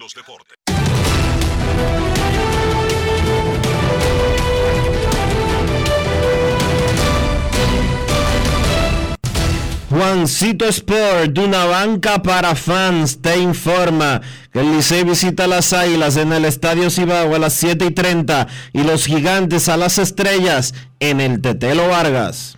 [9.92, 14.22] Juancito Sport, de una banca para fans, te informa
[14.54, 18.48] que el Licey visita las Águilas en el Estadio Cibao a las 7 y 30
[18.72, 22.58] y los Gigantes a las Estrellas en el Tetelo Vargas.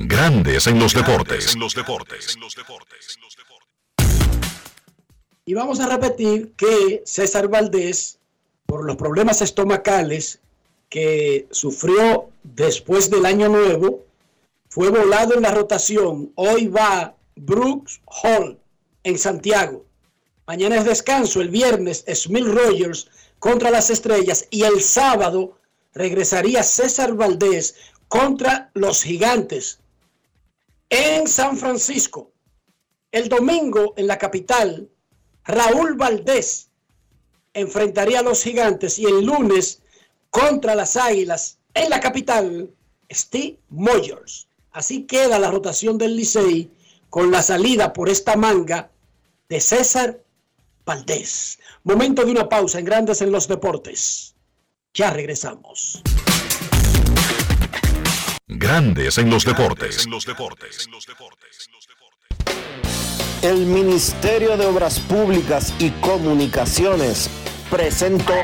[0.00, 1.56] Grandes en los deportes.
[5.44, 8.20] Y vamos a repetir que César Valdés,
[8.64, 10.38] por los problemas estomacales
[10.88, 14.04] que sufrió después del año nuevo,
[14.68, 16.30] fue volado en la rotación.
[16.36, 18.56] Hoy va Brooks Hall
[19.02, 19.84] en Santiago.
[20.46, 21.40] Mañana es descanso.
[21.40, 23.08] El viernes Smith Rogers
[23.40, 24.46] contra las estrellas.
[24.50, 25.58] Y el sábado
[25.92, 27.74] regresaría César Valdés
[28.06, 29.80] contra los gigantes
[30.90, 32.32] en San Francisco.
[33.10, 34.88] El domingo en la capital,
[35.44, 36.68] Raúl Valdés
[37.54, 39.82] enfrentaría a los gigantes y el lunes
[40.30, 42.70] contra las águilas en la capital,
[43.10, 44.48] Steve Moyers.
[44.72, 46.70] Así queda la rotación del Licey
[47.10, 48.90] con la salida por esta manga
[49.48, 50.22] de César
[50.84, 51.58] Valdés.
[51.84, 54.34] Momento de una pausa en Grandes en los Deportes.
[54.92, 56.02] Ya regresamos.
[58.58, 60.08] Grandes en los deportes.
[63.40, 67.30] El Ministerio de Obras Públicas y Comunicaciones
[67.70, 68.34] presentó.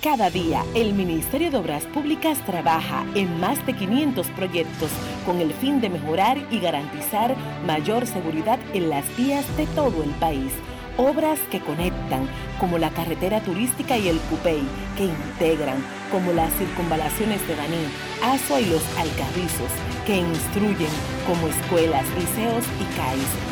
[0.00, 4.90] Cada día, el Ministerio de Obras Públicas trabaja en más de 500 proyectos
[5.26, 7.36] con el fin de mejorar y garantizar
[7.66, 10.52] mayor seguridad en las vías de todo el país
[10.96, 12.28] Obras que conectan,
[12.60, 14.62] como la carretera turística y el Cupey,
[14.96, 17.86] que integran, como las circunvalaciones de Baní,
[18.22, 19.72] Azua y los Alcarrizos,
[20.06, 20.92] que instruyen,
[21.26, 23.51] como escuelas, liceos y CAIS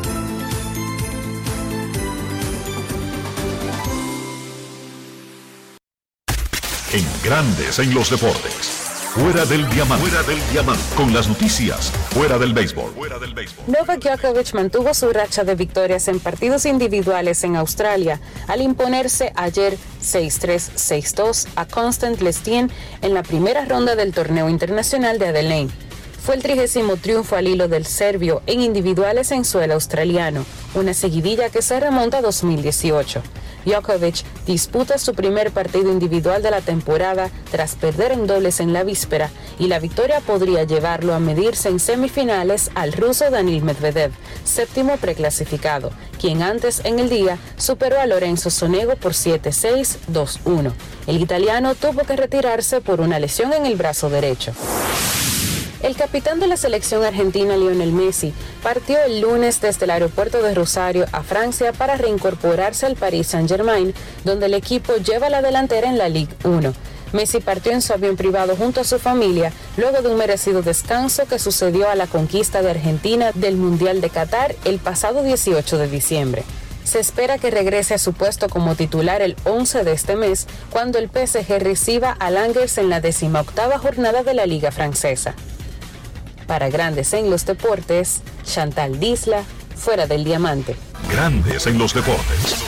[6.93, 8.81] En Grandes en los Deportes.
[9.13, 10.09] Fuera del diamante.
[10.09, 10.83] Fuera del diamante.
[10.95, 11.91] Con las noticias.
[12.11, 12.91] Fuera del béisbol.
[12.93, 13.65] Fuera del béisbol.
[13.67, 19.77] Novak Djokovic mantuvo su racha de victorias en partidos individuales en Australia al imponerse ayer
[20.01, 22.69] 6-3, 6-2 a Constant Lestien
[23.01, 25.71] en la primera ronda del torneo internacional de Adelaide.
[26.23, 31.49] Fue el trigésimo triunfo al hilo del serbio en individuales en suelo australiano, una seguidilla
[31.49, 33.23] que se remonta a 2018.
[33.65, 38.83] Djokovic disputa su primer partido individual de la temporada tras perder en dobles en la
[38.83, 44.11] víspera y la victoria podría llevarlo a medirse en semifinales al ruso Danil Medvedev,
[44.43, 50.71] séptimo preclasificado, quien antes en el día superó a Lorenzo Sonego por 7-6, 2-1.
[51.07, 54.53] El italiano tuvo que retirarse por una lesión en el brazo derecho.
[55.83, 60.53] El capitán de la selección argentina Lionel Messi partió el lunes desde el aeropuerto de
[60.53, 63.91] Rosario a Francia para reincorporarse al Paris Saint-Germain,
[64.23, 66.71] donde el equipo lleva la delantera en la Ligue 1.
[67.13, 71.25] Messi partió en su avión privado junto a su familia luego de un merecido descanso
[71.25, 75.87] que sucedió a la conquista de Argentina del Mundial de Qatar el pasado 18 de
[75.87, 76.43] diciembre.
[76.83, 80.99] Se espera que regrese a su puesto como titular el 11 de este mes, cuando
[80.99, 85.35] el PSG reciba al Angers en la decimoctava jornada de la Liga Francesa.
[86.51, 90.75] Para Grandes en los Deportes, Chantal Disla, fuera del diamante.
[91.09, 92.65] Grandes en los deportes.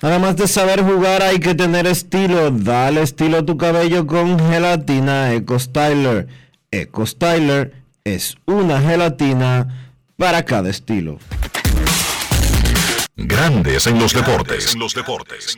[0.00, 2.52] Además de saber jugar hay que tener estilo.
[2.52, 6.28] Dale estilo a tu cabello con gelatina Eco Styler.
[6.70, 7.72] Eco Styler
[8.04, 11.18] es una gelatina para cada estilo.
[13.16, 14.72] Grandes en los deportes.
[14.72, 15.56] En los deportes.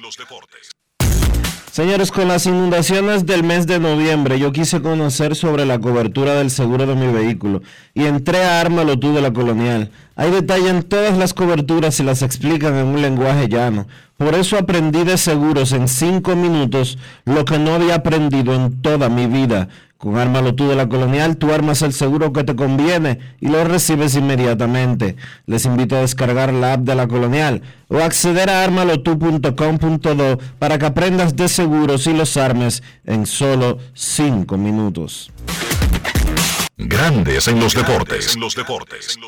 [1.78, 6.50] Señores, con las inundaciones del mes de noviembre, yo quise conocer sobre la cobertura del
[6.50, 7.62] seguro de mi vehículo
[7.94, 9.92] y entré a Ármalo tú de la Colonial.
[10.16, 13.86] Ahí detallan todas las coberturas y las explican en un lenguaje llano.
[14.16, 19.08] Por eso aprendí de seguros en cinco minutos lo que no había aprendido en toda
[19.08, 19.68] mi vida.
[19.98, 23.64] Con Ármalo tú de la Colonial, tú armas el seguro que te conviene y lo
[23.64, 25.16] recibes inmediatamente.
[25.46, 30.86] Les invito a descargar la app de la Colonial o acceder a armalotu.com.do para que
[30.86, 35.32] aprendas de seguros y los armes en solo cinco minutos.
[36.76, 38.36] Grandes en los deportes.
[38.36, 39.18] En los deportes.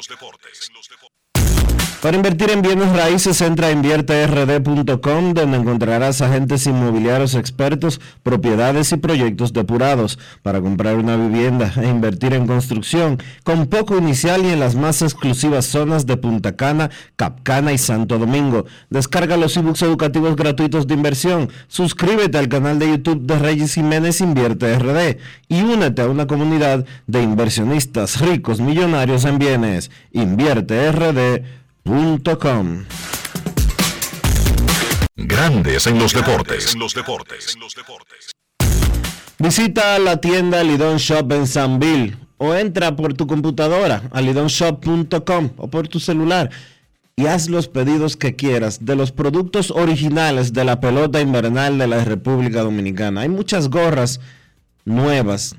[2.03, 8.97] Para invertir en bienes raíces, entra a invierterd.com, donde encontrarás agentes inmobiliarios expertos, propiedades y
[8.97, 14.61] proyectos depurados para comprar una vivienda e invertir en construcción con poco inicial y en
[14.61, 18.65] las más exclusivas zonas de Punta Cana, Capcana y Santo Domingo.
[18.89, 24.23] Descarga los ebooks educativos gratuitos de inversión, suscríbete al canal de YouTube de Reyes Jiménez
[24.23, 29.91] Invierte RD y únete a una comunidad de inversionistas ricos millonarios en bienes.
[30.13, 31.60] Invierte RD
[35.17, 36.77] Grandes en los deportes.
[36.77, 37.57] los deportes.
[39.39, 45.69] Visita la tienda Lidon Shop en Sanville o entra por tu computadora a lidonshop.com o
[45.69, 46.51] por tu celular
[47.17, 51.87] y haz los pedidos que quieras de los productos originales de la pelota invernal de
[51.87, 53.23] la República Dominicana.
[53.23, 54.21] Hay muchas gorras
[54.85, 55.57] nuevas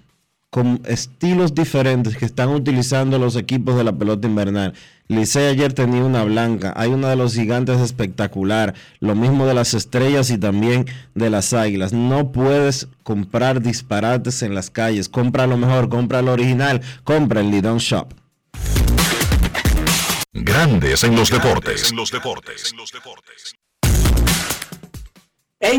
[0.51, 4.73] con estilos diferentes que están utilizando los equipos de la pelota invernal.
[5.07, 9.73] Licey ayer tenía una blanca, hay una de los gigantes espectacular, lo mismo de las
[9.73, 10.85] estrellas y también
[11.15, 11.93] de las águilas.
[11.93, 17.49] No puedes comprar disparates en las calles, compra lo mejor, compra lo original, compra el
[17.49, 18.13] Lidon Shop.
[20.33, 21.91] Grandes en los deportes.
[21.91, 22.73] En los deportes.
[22.73, 23.60] En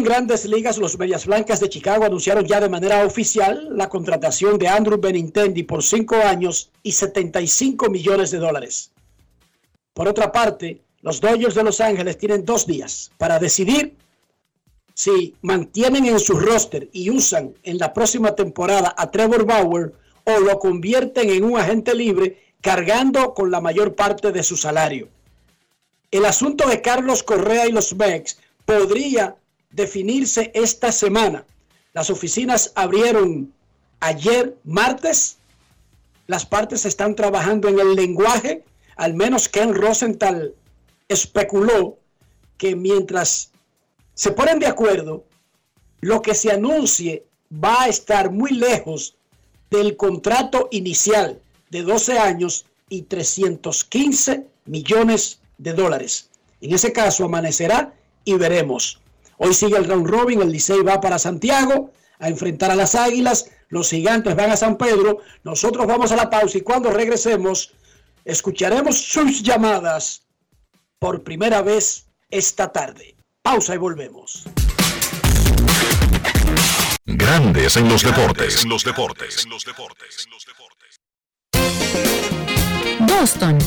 [0.04, 4.68] grandes ligas, los Medias Blancas de Chicago anunciaron ya de manera oficial la contratación de
[4.68, 8.92] Andrew Benintendi por cinco años y 75 millones de dólares.
[9.92, 13.96] Por otra parte, los Dodgers de Los Ángeles tienen dos días para decidir
[14.94, 19.92] si mantienen en su roster y usan en la próxima temporada a Trevor Bauer
[20.24, 25.08] o lo convierten en un agente libre cargando con la mayor parte de su salario.
[26.10, 29.34] El asunto de Carlos Correa y los Mex podría
[29.72, 31.44] definirse esta semana.
[31.92, 33.52] Las oficinas abrieron
[34.00, 35.38] ayer martes.
[36.26, 38.64] Las partes están trabajando en el lenguaje.
[38.96, 40.54] Al menos Ken Rosenthal
[41.08, 41.98] especuló
[42.56, 43.50] que mientras
[44.14, 45.24] se ponen de acuerdo,
[46.00, 49.16] lo que se anuncie va a estar muy lejos
[49.70, 56.30] del contrato inicial de 12 años y 315 millones de dólares.
[56.60, 57.94] En ese caso amanecerá
[58.24, 59.01] y veremos.
[59.44, 61.90] Hoy sigue el round robin, el Licey va para Santiago
[62.20, 66.30] a enfrentar a las Águilas, los gigantes van a San Pedro, nosotros vamos a la
[66.30, 67.72] pausa y cuando regresemos
[68.24, 70.22] escucharemos sus llamadas
[71.00, 73.16] por primera vez esta tarde.
[73.42, 74.44] Pausa y volvemos.
[77.04, 78.64] Grandes en los deportes.
[78.64, 79.48] los deportes.
[83.00, 83.58] Boston,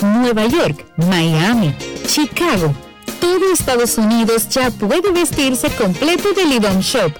[0.00, 1.76] Nueva York, Miami,
[2.06, 2.74] Chicago
[3.20, 7.12] todo Estados Unidos ya puede vestirse completo de Lidon Shop.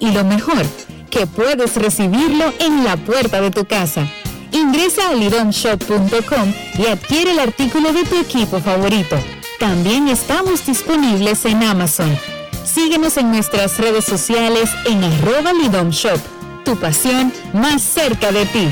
[0.00, 0.64] Y lo mejor,
[1.10, 4.06] que puedes recibirlo en la puerta de tu casa.
[4.52, 9.16] Ingresa a lidomshop.com y adquiere el artículo de tu equipo favorito.
[9.58, 12.16] También estamos disponibles en Amazon.
[12.64, 16.18] Síguenos en nuestras redes sociales en arroba lidomshop.
[16.64, 18.68] Tu pasión más cerca de ti.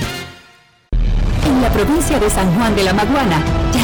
[1.46, 3.83] En la provincia de San Juan de la Maguana ya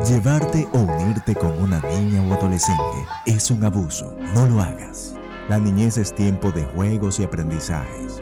[0.08, 2.82] Llevarte o unirte con una niña o adolescente
[3.26, 4.16] es un abuso.
[4.32, 5.16] No lo hagas.
[5.50, 8.21] La niñez es tiempo de juegos y aprendizajes.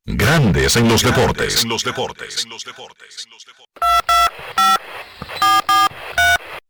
[0.05, 1.63] Grandes en los deportes.
[1.63, 2.45] En los deportes.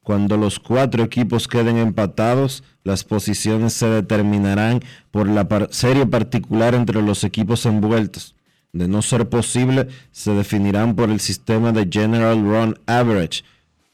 [0.03, 4.81] cuando los cuatro equipos queden empatados, las posiciones se determinarán
[5.11, 8.35] por la serie particular entre los equipos envueltos.
[8.73, 13.43] De no ser posible, se definirán por el sistema de General Run Average,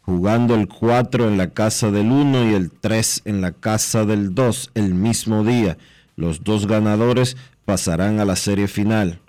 [0.02, 4.34] jugando el 4 en la casa del 1 y el 3 en la casa del
[4.34, 5.78] 2 el mismo día.
[6.16, 9.20] Los dos ganadores pasarán a la serie final.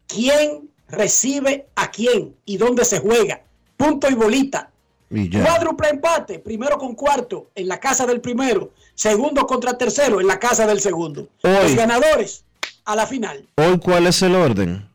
[0.07, 3.43] quién recibe a quién y dónde se juega.
[3.77, 4.71] Punto y bolita.
[5.09, 10.39] Cuádruple empate, primero con cuarto en la casa del primero, segundo contra tercero en la
[10.39, 11.29] casa del segundo.
[11.43, 12.45] Los ganadores
[12.85, 13.49] a la final.
[13.57, 14.89] Hoy, ¿cuál es el orden?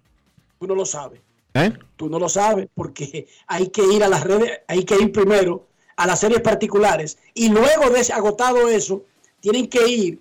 [0.60, 1.20] Tú no lo sabes.
[1.54, 1.72] ¿Eh?
[1.96, 5.68] Tú no lo sabes porque hay que ir a las redes, hay que ir primero
[5.96, 9.04] a las series particulares y luego de agotado eso,
[9.40, 10.20] tienen que ir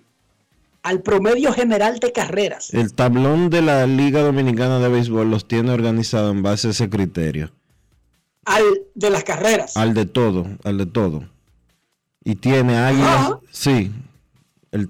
[0.83, 2.73] al promedio general de carreras.
[2.73, 6.89] El tablón de la Liga Dominicana de Béisbol los tiene organizado en base a ese
[6.89, 7.51] criterio.
[8.45, 8.63] Al
[8.93, 9.75] de las carreras.
[9.77, 11.23] Al de todo, al de todo.
[12.23, 13.33] Y tiene águilas.
[13.51, 13.91] Sí.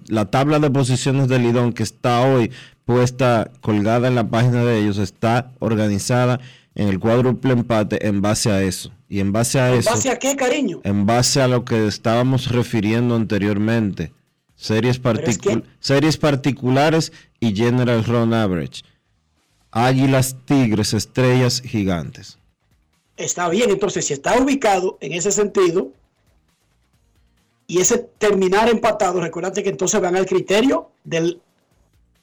[0.08, 2.52] la tabla de posiciones del Lidón que está hoy
[2.84, 6.40] puesta, colgada en la página de ellos, está organizada
[6.76, 8.92] en el cuádruple empate en base a eso.
[9.16, 9.92] Y en base a eso.
[9.92, 10.82] ¿En base a qué, cariño?
[10.84, 14.12] En base a lo que estábamos refiriendo anteriormente
[14.58, 15.00] series,
[15.80, 18.84] series particulares y General Run Average.
[19.72, 22.38] Águilas, Tigres, Estrellas, Gigantes.
[23.16, 25.94] Está bien, entonces si está ubicado en ese sentido
[27.68, 31.40] y ese terminar empatado, recuérdate que entonces van al criterio del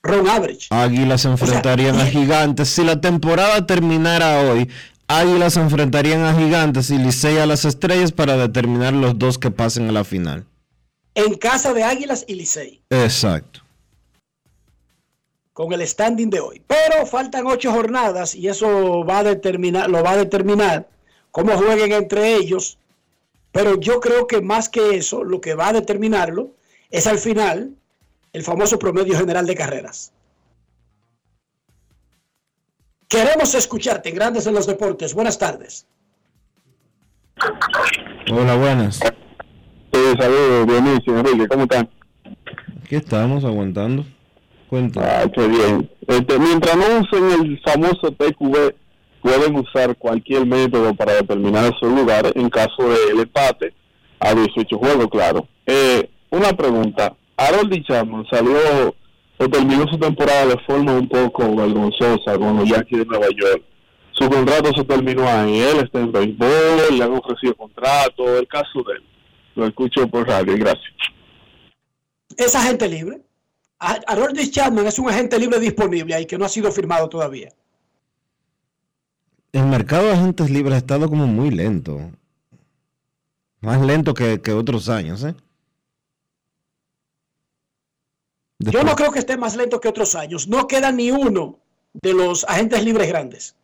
[0.03, 0.66] Run Average.
[0.70, 2.68] Águilas enfrentarían a Gigantes.
[2.68, 4.68] Si la temporada terminara hoy,
[5.09, 9.89] Águilas enfrentarían a Gigantes y Licey a las Estrellas para determinar los dos que pasen
[9.89, 10.47] a la final
[11.15, 12.83] en casa de Águilas y Licey.
[12.91, 13.61] Exacto.
[15.53, 16.63] Con el standing de hoy.
[16.67, 20.89] Pero faltan ocho jornadas y eso va a determinar, lo va a determinar
[21.31, 22.79] cómo jueguen entre ellos.
[23.53, 26.53] Pero yo creo que más que eso, lo que va a determinarlo
[26.91, 27.75] es al final
[28.33, 30.13] el famoso promedio general de carreras.
[33.13, 35.13] Queremos escucharte en Grandes en los Deportes.
[35.13, 35.87] Buenas tardes.
[38.33, 39.01] Hola, buenas.
[39.03, 41.91] Eh, saludos, Dionisio, Enrique, ¿cómo están?
[42.83, 44.07] Aquí estamos aguantando.
[44.67, 45.07] Cuéntame.
[45.07, 45.91] Ah, qué bien.
[46.07, 48.75] Este, mientras no usen el famoso TQB,
[49.21, 53.75] pueden usar cualquier método para determinar su lugar en caso del empate
[54.21, 55.47] a 18 juegos, claro.
[55.67, 57.15] Eh, una pregunta.
[57.37, 58.95] Harold Chapman salió
[59.43, 63.62] o terminó su temporada de forma un poco vergonzosa con los Yankees de Nueva York.
[64.12, 68.82] Su contrato se terminó ahí, él está en béisbol, le han ofrecido contrato, el caso
[68.86, 69.03] de él.
[69.57, 70.93] Lo escucho por radio, gracias.
[72.36, 73.20] Es agente libre.
[73.78, 77.49] Harold Chapman es un agente libre disponible ahí que no ha sido firmado todavía.
[79.53, 82.01] El mercado de agentes libres ha estado como muy lento.
[83.61, 85.34] Más lento que, otros años, ¿eh?
[88.71, 90.47] Yo no creo que esté más lento que otros años.
[90.47, 91.59] No queda ni uno
[91.95, 93.57] de los agentes libres grandes.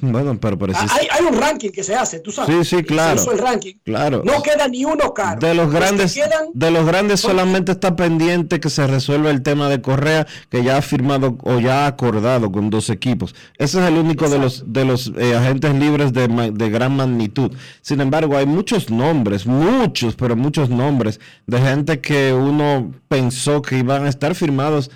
[0.00, 2.68] Bueno, pero ah, hay, un ranking que se hace, tú sabes.
[2.68, 3.22] Sí, sí, claro.
[3.30, 3.74] el ranking.
[3.84, 4.22] Claro.
[4.24, 5.40] No queda ni uno caro.
[5.40, 6.18] De los grandes,
[6.52, 10.78] de los grandes solamente está pendiente que se resuelva el tema de Correa, que ya
[10.78, 13.34] ha firmado o ya ha acordado con dos equipos.
[13.58, 17.52] Ese es el único de los de los eh, agentes libres de, de gran magnitud.
[17.80, 23.78] Sin embargo, hay muchos nombres, muchos, pero muchos nombres de gente que uno pensó que
[23.78, 24.90] iban a estar firmados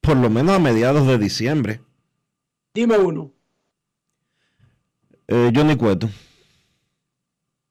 [0.00, 1.80] por lo menos a mediados de diciembre.
[2.74, 3.32] Dime uno.
[5.28, 6.08] Eh, Johnny Cueto.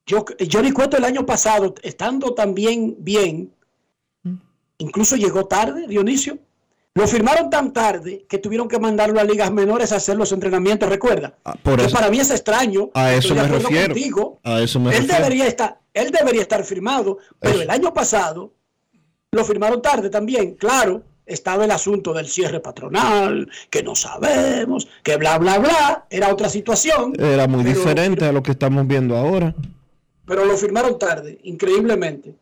[0.05, 3.53] Yo, Johnny Cueto el año pasado, estando también bien,
[4.77, 6.39] incluso llegó tarde, Dionisio.
[6.93, 10.89] Lo firmaron tan tarde que tuvieron que mandarlo a ligas menores a hacer los entrenamientos,
[10.89, 11.37] recuerda.
[11.45, 12.89] Ah, por eso, para mí es extraño.
[12.95, 14.39] A eso me refiero.
[14.43, 18.53] a eso me él debería estar, él debería estar firmado, pero el año pasado
[19.31, 21.03] lo firmaron tarde también, claro.
[21.27, 26.49] Estaba el asunto del cierre patronal, que no sabemos, que bla, bla, bla, era otra
[26.49, 27.13] situación.
[27.19, 29.53] Era muy diferente a lo que estamos viendo ahora.
[30.25, 32.33] Pero lo firmaron tarde, increíblemente.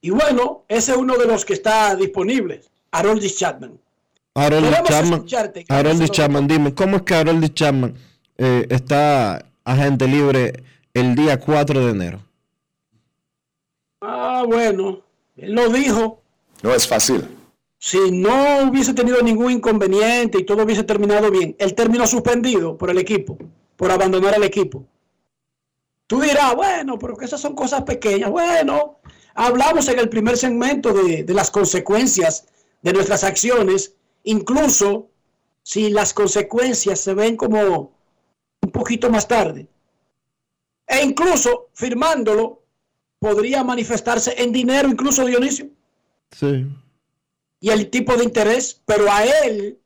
[0.00, 3.78] Y bueno, ese es uno de los que está disponible, Harold Chapman.
[4.34, 5.26] Harold Chapman,
[5.68, 7.94] Harold Chapman, dime, ¿cómo es que Harold Chapman
[8.36, 12.20] eh, está agente libre el día 4 de enero?
[14.00, 15.00] Ah, bueno,
[15.36, 16.23] él lo dijo.
[16.64, 17.28] No es fácil.
[17.78, 22.88] Si no hubiese tenido ningún inconveniente y todo hubiese terminado bien, él terminó suspendido por
[22.88, 23.36] el equipo,
[23.76, 24.86] por abandonar el equipo.
[26.06, 28.30] Tú dirás, bueno, pero que esas son cosas pequeñas.
[28.30, 28.98] Bueno,
[29.34, 32.46] hablamos en el primer segmento de, de las consecuencias
[32.80, 35.10] de nuestras acciones, incluso
[35.62, 37.92] si las consecuencias se ven como
[38.62, 39.68] un poquito más tarde.
[40.86, 42.62] E incluso firmándolo
[43.18, 45.73] podría manifestarse en dinero, incluso Dionisio.
[46.34, 46.66] Sí.
[47.60, 49.78] Y el tipo de interés, pero a él,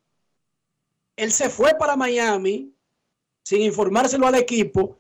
[1.17, 2.73] él se fue para Miami
[3.45, 4.99] sin informárselo al equipo.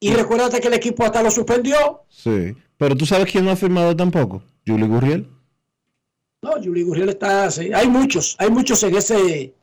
[0.00, 2.02] Y recuérdate que el equipo hasta lo suspendió.
[2.08, 2.54] Sí.
[2.76, 4.42] Pero tú sabes quién no ha firmado tampoco.
[4.66, 5.28] Julie Gurriel.
[6.42, 7.46] No, Julie Gurriel está.
[7.46, 7.72] así.
[7.72, 9.54] Hay muchos, hay muchos en ese.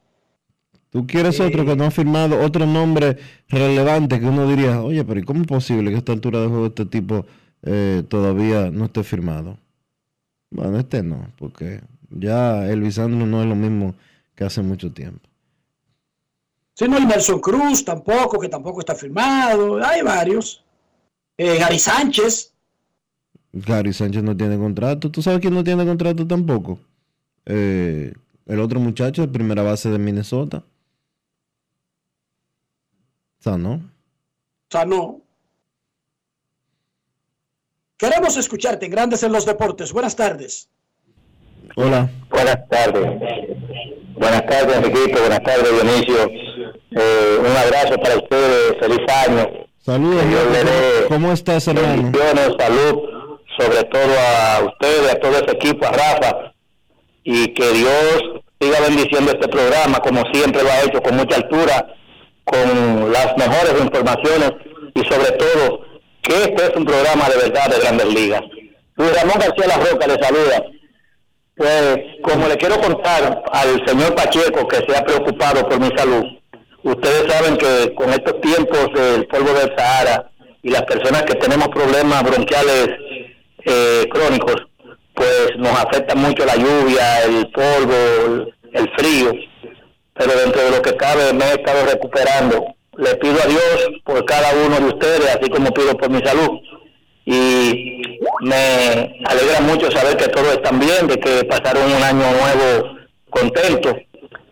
[0.90, 3.18] Tú quieres otro que no ha firmado, otro nombre
[3.50, 6.48] relevante que uno diría, oye, pero ¿y cómo es posible que a esta altura de
[6.48, 7.26] juego este tipo
[7.64, 9.58] eh, todavía no esté firmado.
[10.56, 13.94] Bueno, este no, porque ya Elvis Andrews no es lo mismo
[14.36, 15.28] que hace mucho tiempo.
[16.74, 19.84] Sí, no, y Nelson Cruz tampoco, que tampoco está firmado.
[19.86, 20.64] Hay varios.
[21.38, 22.54] Eh, Gary Sánchez.
[23.52, 25.12] Gary Sánchez no tiene contrato.
[25.12, 26.80] ¿Tú sabes quién no tiene contrato tampoco?
[27.46, 28.14] Eh,
[28.46, 30.64] el otro muchacho de primera base de Minnesota.
[33.40, 33.82] Sano.
[34.70, 35.22] Sano.
[37.98, 39.94] Queremos escucharte en Grandes en los Deportes.
[39.94, 40.70] Buenas tardes.
[41.78, 42.10] Hola.
[42.30, 43.06] Buenas tardes.
[44.16, 45.20] Buenas tardes, Enriquito.
[45.20, 46.28] Buenas tardes, Dionisio.
[46.92, 48.76] Eh, un abrazo para ustedes.
[48.80, 49.50] Feliz año.
[49.80, 52.12] Saludos, ¿Cómo, ¿Cómo estás, hermano?
[52.60, 53.02] salud,
[53.58, 56.54] sobre todo a ustedes, a todo ese equipo, a Rafa.
[57.24, 58.24] Y que Dios
[58.60, 61.96] siga bendiciendo este programa, como siempre lo ha hecho, con mucha altura,
[62.44, 64.52] con las mejores informaciones
[64.96, 65.82] y sobre todo
[66.26, 68.42] que este es un programa de verdad de grandes ligas.
[68.96, 70.64] Luis Ramón García La Roca le saluda.
[71.56, 76.26] Pues como le quiero contar al señor Pacheco que se ha preocupado por mi salud,
[76.84, 80.30] ustedes saben que con estos tiempos del polvo del Sahara
[80.64, 82.90] y las personas que tenemos problemas bronquiales
[83.64, 84.56] eh, crónicos,
[85.14, 89.32] pues nos afecta mucho la lluvia, el polvo, el frío,
[90.14, 94.24] pero dentro de lo que cabe me he estado recuperando le pido a Dios por
[94.26, 96.60] cada uno de ustedes, así como pido por mi salud.
[97.26, 102.98] Y me alegra mucho saber que todos están bien, de que pasaron un año nuevo
[103.30, 103.96] contento.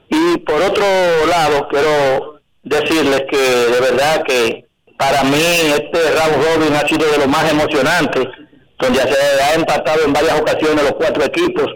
[0.09, 0.85] Y por otro
[1.27, 4.65] lado, quiero decirles que de verdad que
[4.97, 8.27] para mí este round robin ha sido de lo más emocionante,
[8.79, 11.67] donde se ha empatado en varias ocasiones los cuatro equipos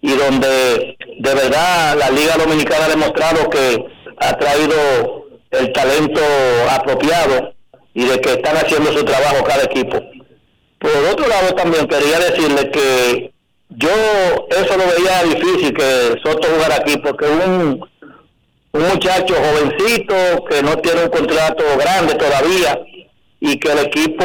[0.00, 3.84] y donde de verdad la Liga Dominicana ha demostrado que
[4.18, 5.19] ha traído
[5.50, 6.20] el talento
[6.70, 7.52] apropiado
[7.94, 10.00] y de que están haciendo su trabajo cada equipo.
[10.78, 13.32] Por otro lado, también quería decirle que
[13.70, 13.90] yo
[14.50, 17.88] eso lo veía difícil que Soto jugara aquí, porque un,
[18.72, 22.80] un muchacho jovencito que no tiene un contrato grande todavía
[23.40, 24.24] y que el equipo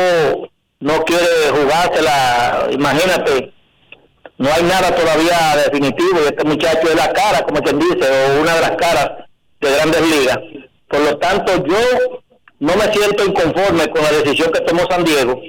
[0.80, 3.54] no quiere jugársela, imagínate,
[4.38, 8.42] no hay nada todavía definitivo y este muchacho es la cara, como quien dice, o
[8.42, 9.12] una de las caras
[9.62, 10.38] de grandes ligas.
[10.88, 12.22] Por lo tanto, yo
[12.60, 15.40] no me siento inconforme con la decisión que tomó San Diego,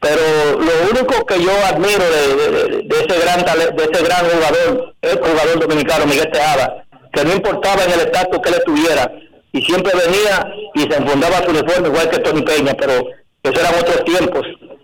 [0.00, 5.60] pero lo único que yo admiro de, ese gran de ese gran jugador, el jugador
[5.60, 9.10] dominicano Miguel Tejada, que no importaba en el estatus que él tuviera,
[9.52, 13.06] y siempre venía y se enfundaba su uniforme igual que Tony Peña, pero
[13.42, 14.42] esos eran otros tiempos.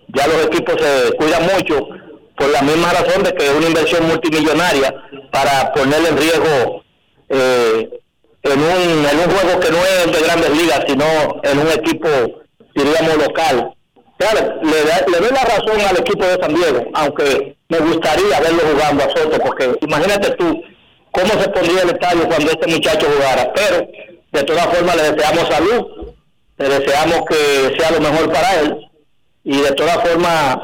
[0.08, 1.88] Ya los equipos se cuidan mucho
[2.36, 4.94] por la misma razón de que es una inversión multimillonaria
[5.30, 6.82] para ponerle en riesgo
[7.28, 8.00] eh,
[8.42, 11.04] en un, en un juego que no es de grandes ligas, sino
[11.42, 12.08] en un equipo,
[12.74, 13.72] diríamos, local.
[14.18, 18.62] Claro, le, le doy la razón al equipo de San Diego, aunque me gustaría verlo
[18.72, 20.62] jugando a Soto, porque imagínate tú
[21.10, 23.52] cómo se pondría el estadio cuando este muchacho jugara.
[23.54, 23.86] Pero,
[24.32, 25.86] de todas formas, le deseamos salud,
[26.58, 28.76] le deseamos que sea lo mejor para él,
[29.44, 30.56] y de todas formas,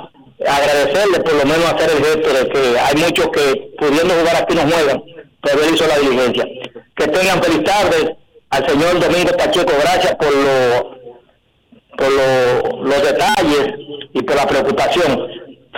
[0.47, 4.55] agradecerle por lo menos hacer el gesto de que hay muchos que pudiendo jugar aquí
[4.55, 5.03] no juegan,
[5.43, 6.45] pero él hizo la diligencia.
[6.99, 8.16] Que tengan feliz tarde
[8.51, 10.99] al señor Domingo Pacheco, gracias por, lo,
[11.96, 13.74] por los detalles
[14.12, 15.28] y por la preocupación.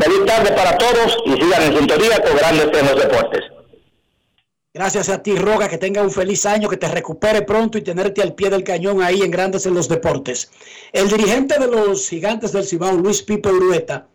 [0.01, 3.43] Feliz tarde para todos y sigan en sintonía con Grandes los Deportes.
[4.73, 8.23] Gracias a ti, Roga, que tenga un feliz año, que te recupere pronto y tenerte
[8.23, 10.51] al pie del cañón ahí en Grandes en los Deportes.
[10.93, 14.07] El dirigente de los Gigantes del Cibao, Luis Pipo Urueta,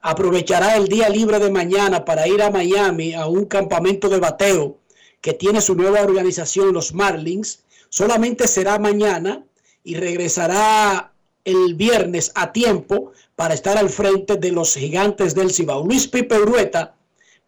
[0.00, 4.78] aprovechará el día libre de mañana para ir a Miami a un campamento de bateo
[5.24, 7.64] que tiene su nueva organización, los Marlins.
[7.88, 9.42] Solamente será mañana
[9.82, 11.14] y regresará
[11.44, 15.86] el viernes a tiempo para estar al frente de los Gigantes del Cibao.
[15.86, 16.94] Luis Pipo Urueta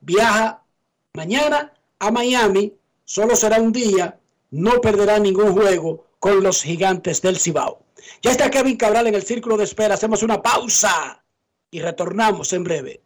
[0.01, 0.65] viaja
[1.13, 2.73] mañana a Miami,
[3.05, 4.19] solo será un día,
[4.51, 7.83] no perderá ningún juego con los gigantes del Cibao.
[8.23, 11.23] Ya está Kevin Cabral en el círculo de espera, hacemos una pausa
[11.71, 13.03] y retornamos en breve.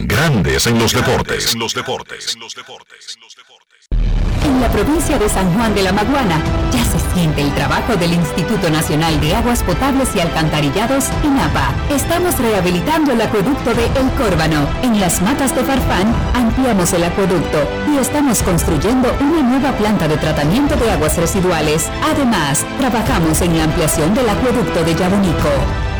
[0.00, 1.52] Grandes en los deportes.
[1.52, 2.34] En los deportes.
[2.34, 2.40] En
[4.60, 6.42] la provincia de San Juan de la Maguana
[6.72, 11.74] ya se siente el trabajo del Instituto Nacional de Aguas Potables y Alcantarillados, INAPA.
[11.90, 14.68] Estamos rehabilitando el acueducto de El Córbano.
[14.82, 17.58] En las matas de Farfán ampliamos el acueducto
[17.92, 21.88] y estamos construyendo una nueva planta de tratamiento de aguas residuales.
[22.12, 25.48] Además, trabajamos en la ampliación del acueducto de Yabonico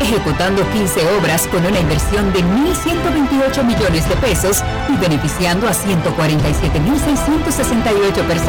[0.01, 8.27] ejecutando 15 obras con una inversión de 1.128 millones de pesos y beneficiando a 147.668
[8.27, 8.48] personas.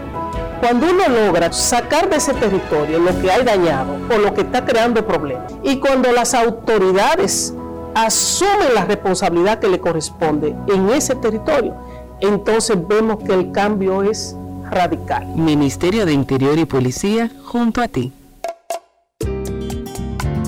[0.61, 4.63] Cuando uno logra sacar de ese territorio lo que hay dañado o lo que está
[4.63, 7.51] creando problemas, y cuando las autoridades
[7.95, 11.75] asumen la responsabilidad que le corresponde en ese territorio,
[12.19, 14.35] entonces vemos que el cambio es
[14.69, 15.25] radical.
[15.35, 18.13] Ministerio de Interior y Policía junto a ti.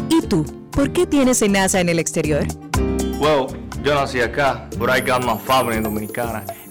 [0.10, 0.46] ¿Y tú?
[0.70, 2.46] ¿Por qué tienes NASA en el exterior?
[3.20, 3.48] Well,
[3.84, 6.44] yo nací acá, pero got my family dominicana.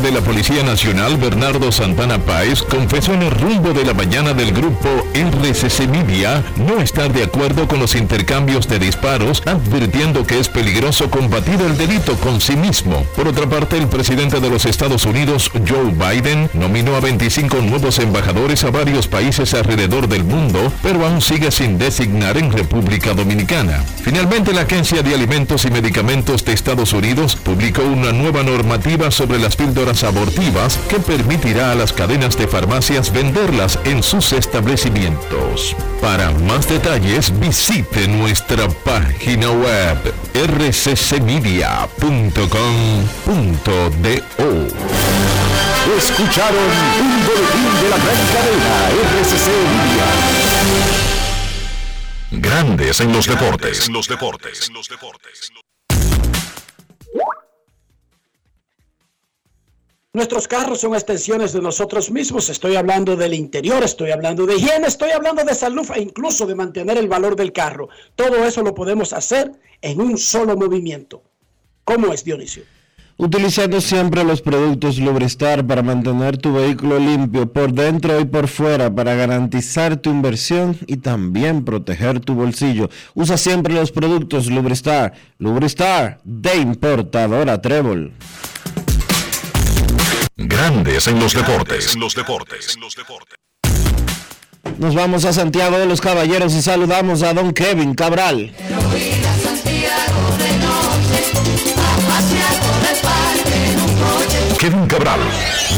[0.00, 4.52] de la Policía Nacional, Bernardo Santana Páez, confesó en el rumbo de la mañana del
[4.52, 10.48] grupo RCC Media no estar de acuerdo con los intercambios de disparos, advirtiendo que es
[10.48, 13.06] peligroso combatir el delito con sí mismo.
[13.16, 17.98] Por otra parte, el presidente de los Estados Unidos, Joe Biden, nominó a 25 nuevos
[17.98, 23.82] embajadores a varios países alrededor del mundo, pero aún sigue sin designar en República Dominicana.
[24.02, 29.38] Finalmente, la Agencia de Alimentos y Medicamentos de Estados Unidos publicó una nueva normativa sobre
[29.38, 35.76] las píldoras abortivas que permitirá a las cadenas de farmacias venderlas en sus establecimientos.
[36.00, 41.76] Para más detalles visite nuestra página web rccmedia.com.do.
[45.96, 46.70] Escucharon
[47.00, 48.90] un boletín de la gran cadena
[49.22, 49.46] RCC
[49.78, 50.06] Media.
[52.32, 53.88] Grandes en los deportes.
[53.88, 54.68] los deportes.
[60.16, 62.48] Nuestros carros son extensiones de nosotros mismos.
[62.48, 66.54] Estoy hablando del interior, estoy hablando de higiene, estoy hablando de salud e incluso de
[66.54, 67.90] mantener el valor del carro.
[68.14, 69.52] Todo eso lo podemos hacer
[69.82, 71.22] en un solo movimiento.
[71.84, 72.62] ¿Cómo es, Dionisio?
[73.18, 78.94] Utilizando siempre los productos Lubristar para mantener tu vehículo limpio por dentro y por fuera
[78.94, 82.88] para garantizar tu inversión y también proteger tu bolsillo.
[83.14, 85.12] Usa siempre los productos Lubristar.
[85.36, 88.14] Lubristar de importadora Trébol.
[90.48, 91.96] Grandes en los deportes.
[91.96, 92.78] los deportes.
[94.78, 98.52] Nos vamos a Santiago de los Caballeros y saludamos a don Kevin Cabral.
[104.58, 105.20] Kevin Cabral,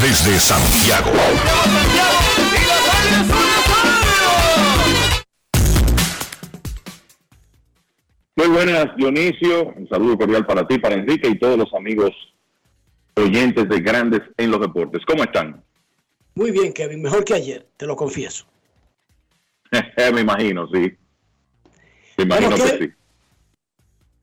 [0.03, 1.13] desde Santiago.
[8.37, 9.73] Muy buenas, Dionisio.
[9.77, 12.13] Un saludo cordial para ti, para Enrique y todos los amigos
[13.23, 15.03] oyentes de Grandes en los Deportes.
[15.07, 15.63] ¿Cómo están?
[16.35, 17.03] Muy bien, Kevin.
[17.03, 18.47] Mejor que ayer, te lo confieso.
[20.13, 20.97] Me imagino, sí.
[22.17, 22.93] Me imagino Bueno, que sí.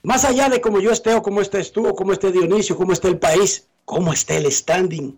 [0.04, 2.94] Más allá de cómo yo esté o cómo estés tú o cómo esté Dionisio, cómo
[2.94, 5.18] esté el país, cómo esté el standing,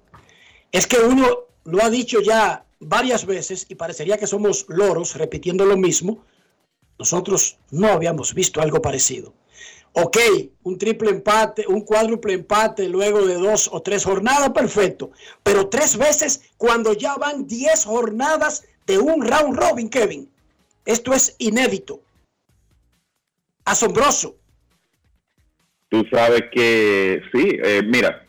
[0.72, 1.28] es que uno
[1.66, 6.24] lo ha dicho ya varias veces y parecería que somos loros repitiendo lo mismo.
[6.98, 9.34] Nosotros no habíamos visto algo parecido.
[9.94, 10.18] Ok,
[10.64, 15.12] un triple empate, un cuádruple empate luego de dos o tres jornadas, perfecto.
[15.44, 20.30] Pero tres veces cuando ya van diez jornadas de un round robin, Kevin.
[20.86, 22.00] Esto es inédito.
[23.66, 24.36] Asombroso.
[25.90, 28.26] Tú sabes que sí, eh, mira,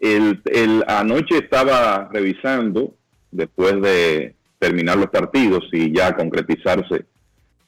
[0.00, 2.94] el, el- anoche estaba revisando,
[3.30, 7.04] después de terminar los partidos y ya concretizarse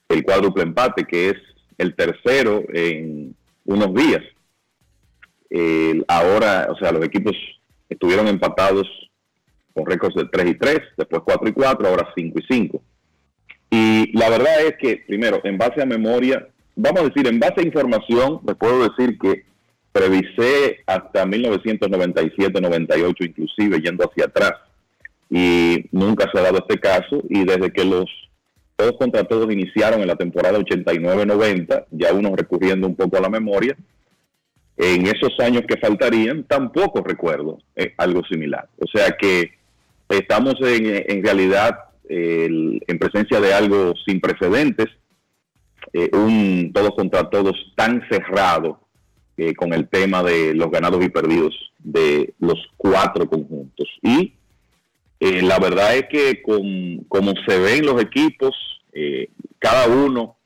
[0.09, 1.37] el cuádruple empate, que es
[1.79, 4.23] el tercero en unos días.
[6.09, 7.35] Ahora, o sea, los equipos
[7.89, 8.87] estuvieron empatados
[9.75, 12.83] con récords de 3 y 3, después 4 y 4, ahora 5 y 5.
[13.71, 17.61] Y la verdad es que, primero, en base a memoria, vamos a decir, en base
[17.61, 19.45] a información, les puedo decir que
[19.93, 24.53] previsé hasta 1997-98, inclusive yendo hacia atrás.
[25.29, 27.23] Y nunca se ha dado este caso.
[27.29, 28.05] Y desde que los
[28.77, 33.31] todos contra todos iniciaron en la temporada 89-90, ya uno recurriendo un poco a la
[33.31, 33.77] memoria,
[34.77, 38.69] en esos años que faltarían, tampoco recuerdo eh, algo similar.
[38.79, 39.53] O sea que
[40.09, 44.87] estamos en, realidad en presencia de algo sin precedentes,
[45.93, 48.81] eh, un todos contra todos tan cerrado
[49.39, 53.89] eh, con el tema de los ganados y perdidos de los cuatro conjuntos.
[54.03, 54.35] Y
[55.21, 58.55] eh, la verdad es que con, como se ven los equipos,
[58.93, 60.37] eh, cada uno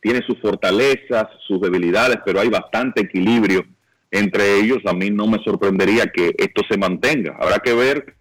[0.00, 3.64] tiene sus fortalezas, sus debilidades, pero hay bastante equilibrio
[4.10, 4.78] entre ellos.
[4.86, 7.36] A mí no me sorprendería que esto se mantenga.
[7.38, 8.14] Habrá que ver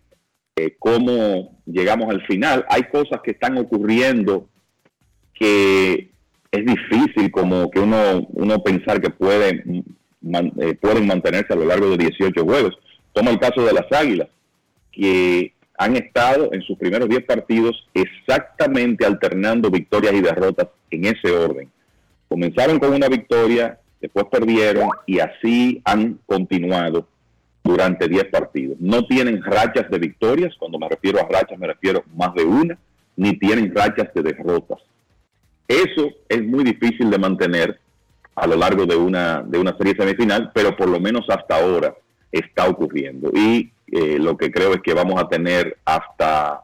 [0.55, 2.65] eh, cómo llegamos al final.
[2.69, 4.49] Hay cosas que están ocurriendo
[5.35, 6.09] que
[6.51, 9.63] es difícil como que uno, uno pensar que puede,
[10.21, 12.75] man- eh, pueden mantenerse a lo largo de 18 juegos.
[13.13, 14.29] Toma el caso de las Águilas,
[14.97, 21.31] que han estado en sus primeros 10 partidos exactamente alternando victorias y derrotas en ese
[21.31, 21.69] orden.
[22.27, 27.07] Comenzaron con una victoria, después perdieron y así han continuado
[27.63, 28.77] durante 10 partidos.
[28.79, 32.77] No tienen rachas de victorias, cuando me refiero a rachas me refiero más de una,
[33.15, 34.79] ni tienen rachas de derrotas.
[35.67, 37.79] Eso es muy difícil de mantener
[38.35, 41.93] a lo largo de una, de una serie semifinal, pero por lo menos hasta ahora
[42.31, 43.31] está ocurriendo.
[43.33, 46.63] Y eh, lo que creo es que vamos a tener hasta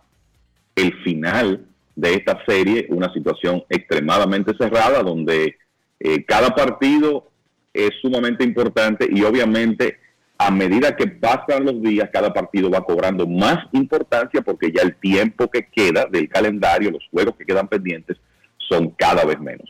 [0.75, 1.65] el final
[1.95, 5.55] de esta serie una situación extremadamente cerrada donde
[5.99, 7.29] eh, cada partido
[7.73, 9.99] es sumamente importante y obviamente
[10.37, 14.95] a medida que pasan los días cada partido va cobrando más importancia porque ya el
[14.95, 18.17] tiempo que queda del calendario, los juegos que quedan pendientes
[18.57, 19.69] son cada vez menos.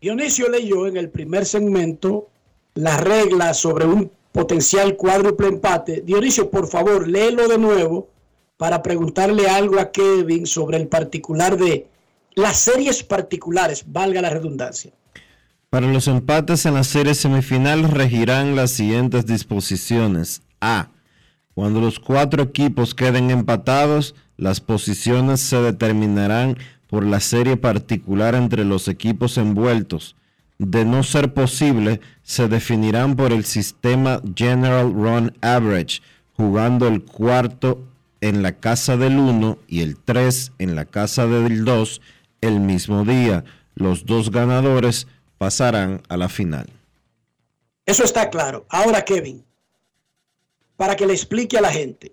[0.00, 2.28] Dionisio leyó en el primer segmento
[2.74, 6.02] las reglas sobre un potencial cuádruple empate.
[6.02, 8.08] Dionisio, por favor, léelo de nuevo
[8.56, 11.86] para preguntarle algo a Kevin sobre el particular de
[12.34, 14.92] las series particulares, valga la redundancia.
[15.70, 20.42] Para los empates en la serie semifinal regirán las siguientes disposiciones.
[20.60, 20.88] A.
[21.54, 26.56] Cuando los cuatro equipos queden empatados, las posiciones se determinarán
[26.88, 30.16] por la serie particular entre los equipos envueltos.
[30.58, 36.02] De no ser posible, se definirán por el sistema General Run Average,
[36.36, 37.80] jugando el cuarto
[38.20, 42.00] en la casa del 1 y el 3 en la casa del 2
[42.40, 43.44] el mismo día.
[43.74, 45.06] Los dos ganadores
[45.38, 46.68] pasarán a la final.
[47.86, 48.66] Eso está claro.
[48.68, 49.44] Ahora, Kevin,
[50.76, 52.12] para que le explique a la gente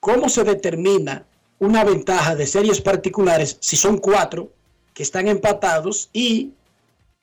[0.00, 1.24] cómo se determina
[1.58, 4.52] una ventaja de series particulares si son cuatro
[4.94, 6.52] que están empatados y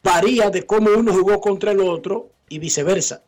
[0.08, 3.24] varía de cómo uno jugó contra el otro y viceversa.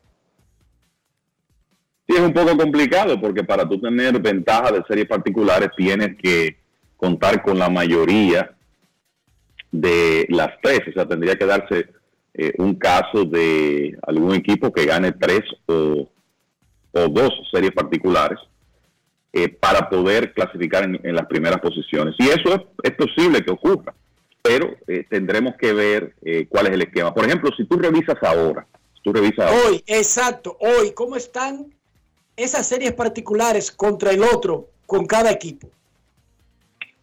[2.07, 6.57] Sí, es un poco complicado porque para tú tener ventaja de series particulares tienes que
[6.97, 8.56] contar con la mayoría
[9.72, 10.81] de las tres.
[10.89, 11.88] O sea, tendría que darse
[12.34, 16.10] eh, un caso de algún equipo que gane tres o,
[16.93, 18.39] o dos series particulares.
[19.31, 22.15] eh, para poder clasificar en, las primeras posiciones.
[22.18, 23.93] Y eso es, es posible que ocurra,
[24.41, 27.14] pero eh, tendremos que ver eh, cuál es el esquema.
[27.14, 31.74] Por ejemplo, si tú revisas ahora, si tú revisas ahora, Hoy, exacto, hoy, ¿cómo están
[32.36, 35.70] esas series particulares contra el otro con cada equipo?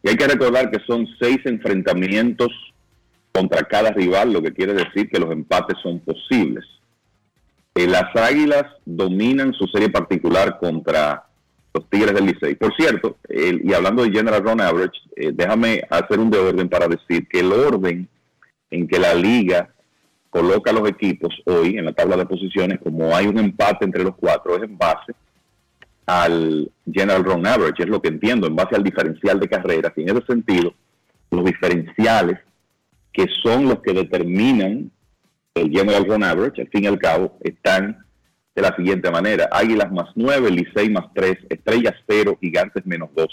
[0.02, 2.50] Y hay que recordar que son seis enfrentamientos
[3.32, 6.64] contra cada rival, lo que quiere decir que los empates son posibles.
[7.74, 11.25] Eh, las Águilas dominan su serie particular contra
[11.76, 12.54] los Tigres del Licey.
[12.54, 16.68] Por cierto, el- y hablando de General Run Average, eh, déjame hacer un de orden
[16.68, 18.08] para decir que el orden
[18.70, 19.68] en que la liga
[20.30, 24.16] coloca los equipos hoy en la tabla de posiciones, como hay un empate entre los
[24.16, 25.12] cuatro, es en base
[26.06, 29.92] al General Run Average, es lo que entiendo, en base al diferencial de carreras.
[29.96, 30.72] Y en ese sentido,
[31.30, 32.38] los diferenciales
[33.12, 34.90] que son los que determinan
[35.54, 38.05] el General Run Average, al fin y al cabo, están
[38.56, 39.48] de la siguiente manera.
[39.52, 43.28] Águilas más 9, Licey más 3, Estrellas 0, Gigantes menos 12.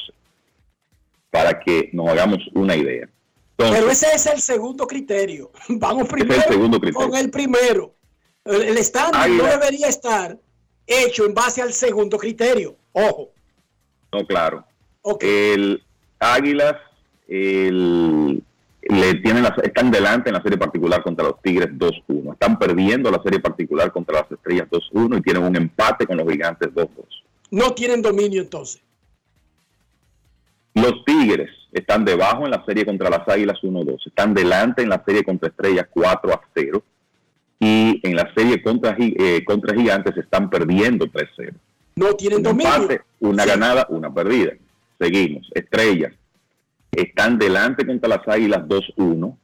[1.31, 3.07] Para que nos hagamos una idea.
[3.57, 5.49] Entonces, Pero ese es el segundo criterio.
[5.69, 7.09] Vamos el primero segundo criterio.
[7.09, 7.95] con el primero.
[8.43, 10.37] El, estándar no debería estar
[10.85, 12.75] hecho en base al segundo criterio.
[12.91, 13.31] Ojo.
[14.11, 14.65] no, claro.
[15.21, 15.81] El
[16.19, 16.75] Águilas
[17.27, 18.43] el-
[18.89, 22.33] le tienen están delante en la serie particular contra los Tigres 2-1.
[22.33, 26.29] Están perdiendo la serie particular contra las Estrellas 2-1 y tienen un empate con los
[26.29, 26.89] Gigantes 2-2.
[27.51, 28.81] No tienen dominio entonces.
[30.73, 34.07] Los Tigres están debajo en la serie contra las Águilas 1-2.
[34.07, 36.81] Están delante en la serie contra Estrellas 4-0.
[37.59, 41.53] Y en la serie contra, eh, contra Gigantes están perdiendo 3-0.
[41.95, 42.73] No tienen Un dominio.
[42.73, 44.53] empate, una ganada, una perdida.
[44.99, 45.47] Seguimos.
[45.53, 46.11] Estrellas
[47.01, 49.37] están delante contra las Águilas 2-1.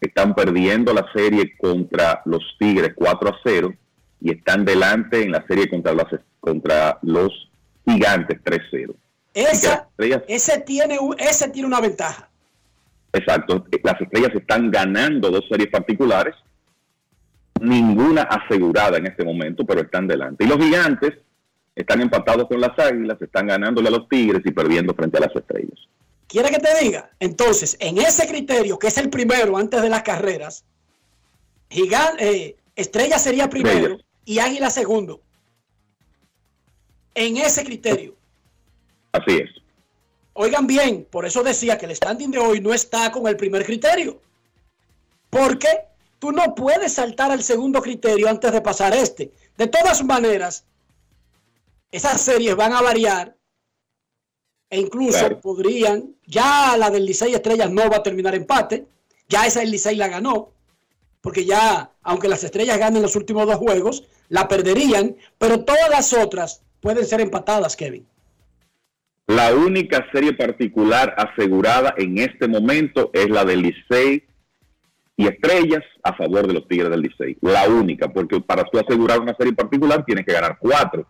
[0.00, 3.76] Están perdiendo la serie contra los Tigres 4-0.
[4.22, 6.06] Y están delante en la serie contra, las,
[6.40, 7.50] contra los
[7.86, 8.94] Gigantes 3-0.
[9.32, 12.28] Esa, Estrellas ese, tiene, un- ese tiene una ventaja.
[13.12, 13.64] Exacto.
[13.82, 16.34] Las estrellas están ganando dos series particulares,
[17.60, 20.44] ninguna asegurada en este momento, pero están delante.
[20.44, 21.14] Y los gigantes
[21.74, 25.34] están empatados con las águilas, están ganándole a los tigres y perdiendo frente a las
[25.36, 25.78] estrellas.
[26.30, 27.10] ¿Quiere que te diga?
[27.18, 30.64] Entonces, en ese criterio, que es el primero antes de las carreras,
[31.70, 35.20] eh, Estrella sería primero y Águila segundo.
[37.16, 38.14] En ese criterio.
[39.10, 39.50] Así es.
[40.34, 43.64] Oigan bien, por eso decía que el standing de hoy no está con el primer
[43.66, 44.22] criterio.
[45.30, 45.66] Porque
[46.20, 49.32] tú no puedes saltar al segundo criterio antes de pasar este.
[49.56, 50.64] De todas maneras,
[51.90, 53.36] esas series van a variar
[54.70, 55.40] e incluso Claro.
[55.40, 58.86] podrían, ya la del Licey Estrellas no va a terminar empate,
[59.28, 60.52] ya esa el Licey la ganó,
[61.20, 66.12] porque ya, aunque las Estrellas ganen los últimos dos juegos, la perderían, pero todas las
[66.12, 68.06] otras pueden ser empatadas, Kevin.
[69.26, 74.24] La única serie particular asegurada en este momento es la del Licey
[75.16, 77.36] y Estrellas a favor de los Tigres del Licey.
[77.40, 81.06] La única, porque para tú asegurar una serie particular tienes que ganar cuatro.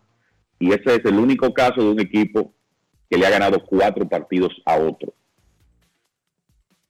[0.59, 2.53] Y ese es el único caso de un equipo
[3.11, 5.13] que le ha ganado cuatro partidos a otro.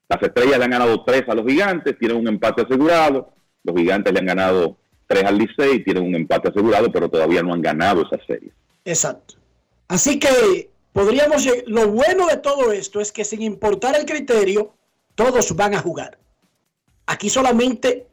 [0.08, 3.32] Las Estrellas le han ganado tres a los Gigantes, tienen un empate asegurado.
[3.64, 4.76] Los Gigantes le han ganado
[5.06, 8.52] tres al Licey, tienen un empate asegurado, pero todavía no han ganado esa serie.
[8.84, 9.34] Exacto.
[9.88, 14.74] Así que podríamos, lo bueno de todo esto es que sin importar el criterio,
[15.14, 16.18] todos van a jugar.
[17.06, 18.06] Aquí solamente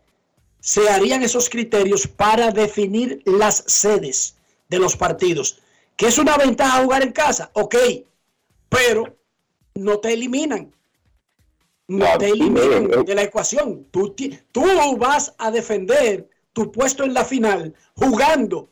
[0.59, 4.37] se harían esos criterios para definir las sedes
[4.69, 5.59] de los partidos.
[5.97, 7.75] Que es una ventaja jugar en casa, ok,
[8.69, 9.17] pero
[9.75, 10.73] no te eliminan.
[11.87, 13.03] No Claro, te eliminan eh, eh.
[13.05, 13.85] de la ecuación.
[13.91, 14.13] Tú,
[14.97, 18.69] vas a defender tu puesto en la final jugando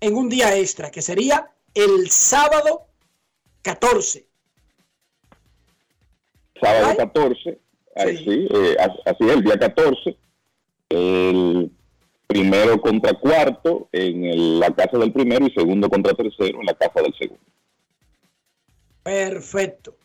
[0.00, 2.86] en un día extra, que sería el sábado
[3.62, 4.26] 14.
[6.60, 7.58] sábado 14,
[7.96, 10.18] ahí sí, eh, as- así es, el día 14,
[10.90, 11.70] el
[12.28, 16.74] primero contra cuarto en el- la casa del primero y segundo contra tercero en la
[16.74, 17.42] casa del segundo.
[19.02, 19.96] Perfecto.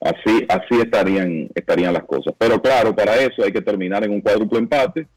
[0.00, 2.34] Así, así estarían, estarían las cosas.
[2.36, 5.08] Pero claro, para eso hay que terminar en un cuádruple empate,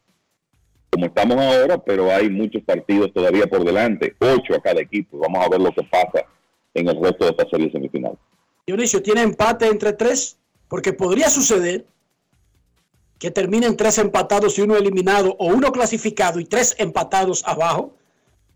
[0.89, 5.17] como estamos ahora, pero hay muchos partidos todavía por delante, ocho a cada equipo.
[5.17, 6.25] Vamos a ver lo que pasa
[6.73, 8.17] en el resto de esta serie semifinal.
[8.65, 10.39] Dionisio, ¿tiene empate entre tres?
[10.69, 11.85] Porque podría suceder
[13.19, 17.93] que terminen tres empatados y uno eliminado, o uno clasificado y tres empatados abajo.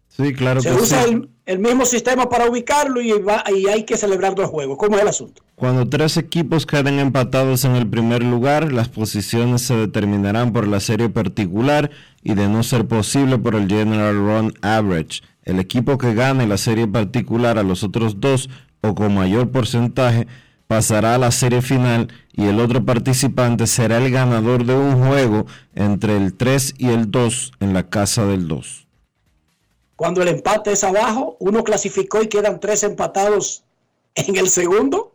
[0.08, 1.10] Sí, claro Se que usa sí.
[1.12, 4.78] el, el mismo sistema para ubicarlo y, va- y hay que celebrar dos juegos.
[4.78, 5.42] ¿Cómo es el asunto?
[5.56, 10.82] Cuando tres equipos queden empatados en el primer lugar, las posiciones se determinarán por la
[10.82, 11.92] serie particular
[12.24, 15.22] y de no ser posible por el General Run Average.
[15.44, 18.50] El equipo que gane la serie particular a los otros dos
[18.82, 20.28] o con mayor porcentaje
[20.72, 25.46] pasará a la serie final y el otro participante será el ganador de un juego
[25.76, 28.88] entre el 3 y el 2 en la casa del 2.
[29.98, 33.66] Cuando el empate es abajo, uno clasificó y quedan tres empatados
[34.16, 35.12] en el segundo.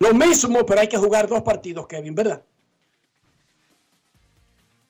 [0.00, 2.42] Lo mismo, pero hay que jugar dos partidos, Kevin, ¿verdad?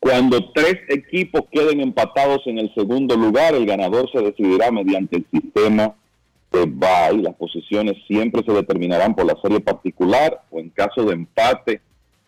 [0.00, 5.26] Cuando tres equipos queden empatados en el segundo lugar, el ganador se decidirá mediante el
[5.30, 5.94] sistema
[6.52, 7.22] de bye.
[7.22, 11.80] Las posiciones siempre se determinarán por la serie particular o en caso de empate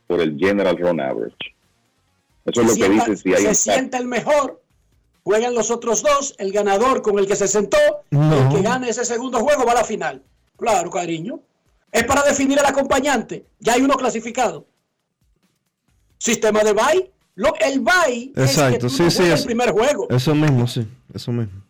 [0.07, 1.36] por el General Run Average.
[2.47, 3.55] Eso es lo que dice si hay Se empate.
[3.55, 4.62] sienta el mejor,
[5.23, 7.77] juegan los otros dos, el ganador con el que se sentó,
[8.11, 8.49] No.
[8.49, 10.23] el que gane ese segundo juego va a la final.
[10.57, 11.40] Claro, cariño.
[11.93, 13.45] Es para definir al acompañante.
[13.61, 14.66] Ya hay uno clasificado.
[16.19, 17.11] Sistema de bye.
[17.36, 19.23] Lo, el bye es que Exacto, tú sí, no sí.
[19.23, 20.09] es- el primer juego.
[20.11, 21.62] Eso mismo, sí, eso mismo.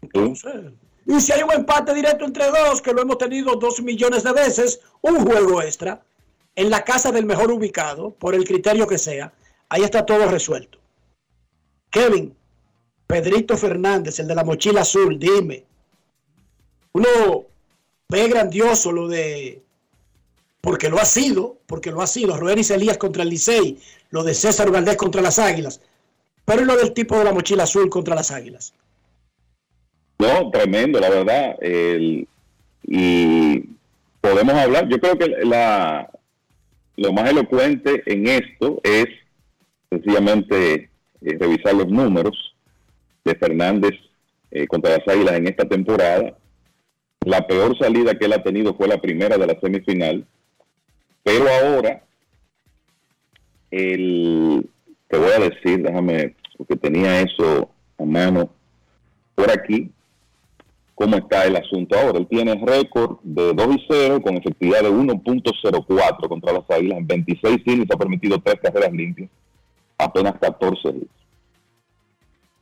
[0.00, 0.72] Entonces,
[1.10, 4.32] y si hay un empate directo entre dos, que lo hemos tenido dos millones de
[4.32, 6.00] veces, un juego extra,
[6.54, 9.32] en la casa del mejor ubicado, por el criterio que sea,
[9.68, 10.78] ahí está todo resuelto.
[11.90, 12.36] Kevin,
[13.08, 15.64] Pedrito Fernández, el de la mochila azul, dime.
[16.92, 17.08] Uno
[18.08, 19.64] ve grandioso lo de,
[20.60, 23.80] porque lo ha sido, porque lo ha sido, Roenis Elías contra el Licey,
[24.10, 25.80] lo de César Valdés contra las Águilas,
[26.44, 28.74] pero ¿y lo del tipo de la mochila azul contra las Águilas.
[30.20, 31.56] No, tremendo, la verdad.
[31.62, 32.28] El-
[32.82, 33.64] y
[34.20, 36.10] podemos hablar, yo creo que la,
[36.96, 39.06] lo más elocuente en esto es
[39.88, 40.90] sencillamente
[41.22, 42.54] eh, revisar los números
[43.24, 43.92] de Fernández
[44.50, 46.36] eh, contra las Águilas en esta temporada.
[47.24, 50.26] La peor salida que él ha tenido fue la primera de la semifinal,
[51.22, 52.02] pero ahora,
[53.70, 54.66] el,
[55.08, 58.50] te voy a decir, déjame, porque tenía eso a mano
[59.34, 59.90] por aquí,
[61.00, 62.18] cómo está el asunto ahora.
[62.18, 66.98] Él tiene récord de 2 y 0 con efectividad de 1.04 contra las Águilas.
[66.98, 69.30] En 26 innings ha permitido 3 carreras limpias,
[69.96, 71.08] apenas 14 hits.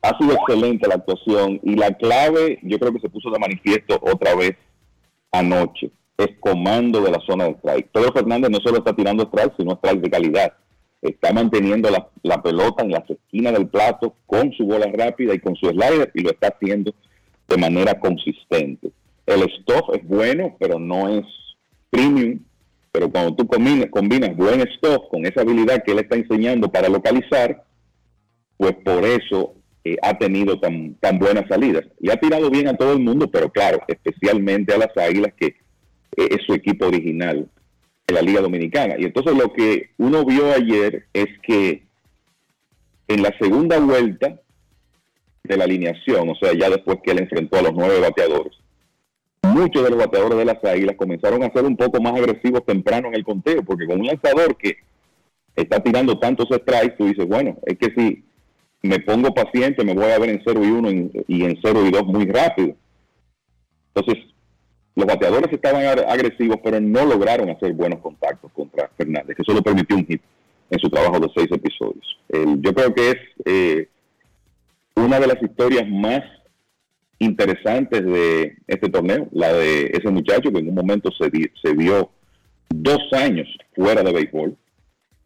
[0.01, 3.99] Ha sido excelente la actuación y la clave yo creo que se puso de manifiesto
[4.01, 4.55] otra vez
[5.33, 5.91] anoche.
[6.17, 7.89] Es comando de la zona de strike.
[7.91, 10.53] Pedro Fernández no solo está tirando strike, sino strike de calidad.
[11.01, 15.39] Está manteniendo la, la pelota en las esquinas del plato con su bola rápida y
[15.39, 16.93] con su slider y lo está haciendo
[17.49, 18.91] de manera consistente.
[19.25, 21.25] El stuff es bueno, pero no es
[21.89, 22.39] premium.
[22.91, 26.89] Pero cuando tú combinas, combinas buen stuff con esa habilidad que él está enseñando para
[26.89, 27.63] localizar,
[28.57, 29.53] pues por eso
[29.83, 31.85] eh, ha tenido tan, tan buenas salidas.
[31.99, 35.45] Y ha tirado bien a todo el mundo, pero claro, especialmente a las Águilas, que
[35.45, 37.47] eh, es su equipo original
[38.07, 38.95] en la Liga Dominicana.
[38.97, 41.83] Y entonces lo que uno vio ayer es que
[43.07, 44.39] en la segunda vuelta
[45.49, 48.53] de la alineación, o sea, ya después que él enfrentó a los nueve bateadores,
[49.43, 53.07] muchos de los bateadores de las Águilas comenzaron a ser un poco más agresivos temprano
[53.09, 54.77] en el conteo, porque con un lanzador que
[55.55, 58.23] está tirando tantos strikes, tú dices, bueno, es que si
[58.81, 60.91] me pongo paciente, me voy a ver en 0 y 1
[61.27, 62.75] y en 0 y 2 muy rápido.
[63.93, 64.23] Entonces,
[64.95, 69.61] los bateadores estaban ag- agresivos, pero no lograron hacer buenos contactos contra Fernández, que solo
[69.61, 70.21] permitió un hit
[70.69, 72.17] en su trabajo de seis episodios.
[72.61, 73.15] Yo creo que es
[73.45, 73.87] eh,
[74.99, 76.21] una de las historias más
[77.19, 82.11] interesantes de este torneo, la de ese muchacho que en un momento se, vi- vio
[82.69, 84.55] dos años fuera de béisbol.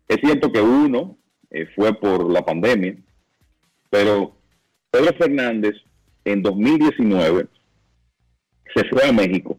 [0.08, 1.18] Es cierto que uno
[1.52, 2.96] eh, fue por la pandemia,
[3.90, 4.36] pero
[4.90, 5.76] Pedro Fernández
[6.26, 7.48] en 2019
[8.76, 9.58] se fue a México.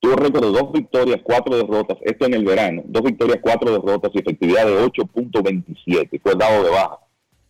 [0.00, 4.10] Tuvo récord de dos victorias, cuatro derrotas, esto en el verano, dos victorias, cuatro derrotas
[4.14, 6.20] y efectividad de 8.27.
[6.22, 6.98] Fue dado de baja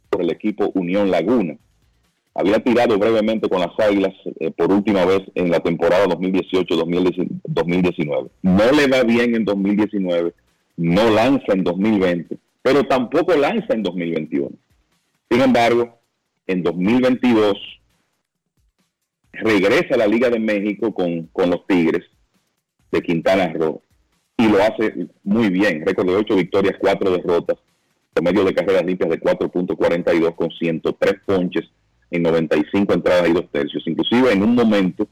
[0.09, 1.57] por el equipo Unión Laguna.
[2.35, 8.31] Había tirado brevemente con las Águilas eh, por última vez en la temporada 2018-2019.
[8.43, 10.33] No le va bien en 2019,
[10.77, 14.51] no lanza en 2020, pero tampoco lanza en 2021.
[15.31, 15.99] Sin embargo,
[16.47, 17.59] en 2022
[19.33, 22.05] regresa a la Liga de México con, con los Tigres
[22.91, 23.83] de Quintana Roo
[24.37, 25.85] y lo hace muy bien.
[25.85, 27.59] Récord de 8 victorias, 4 derrotas,
[28.19, 31.65] promedio de carreras limpias de 4.42 con 103 ponches
[32.11, 33.87] en 95 entradas y 2 tercios.
[33.87, 35.07] Inclusive en un momento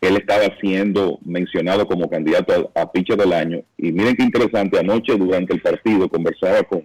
[0.00, 3.62] él estaba siendo mencionado como candidato a, a pitcher del año.
[3.76, 6.84] Y miren qué interesante, anoche durante el partido conversaba con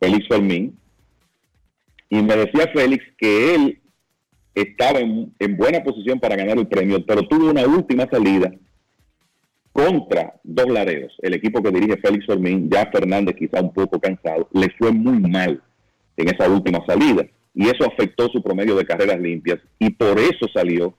[0.00, 0.78] Félix Fermín
[2.08, 3.80] y me decía Félix que él
[4.54, 8.50] estaba en, en buena posición para ganar el premio, pero tuvo una última salida
[9.72, 11.14] contra dos laredos.
[11.22, 15.20] El equipo que dirige Félix Fermín, ya Fernández quizá un poco cansado, le fue muy
[15.20, 15.62] mal
[16.16, 20.46] en esa última salida y eso afectó su promedio de carreras limpias y por eso
[20.52, 20.94] salió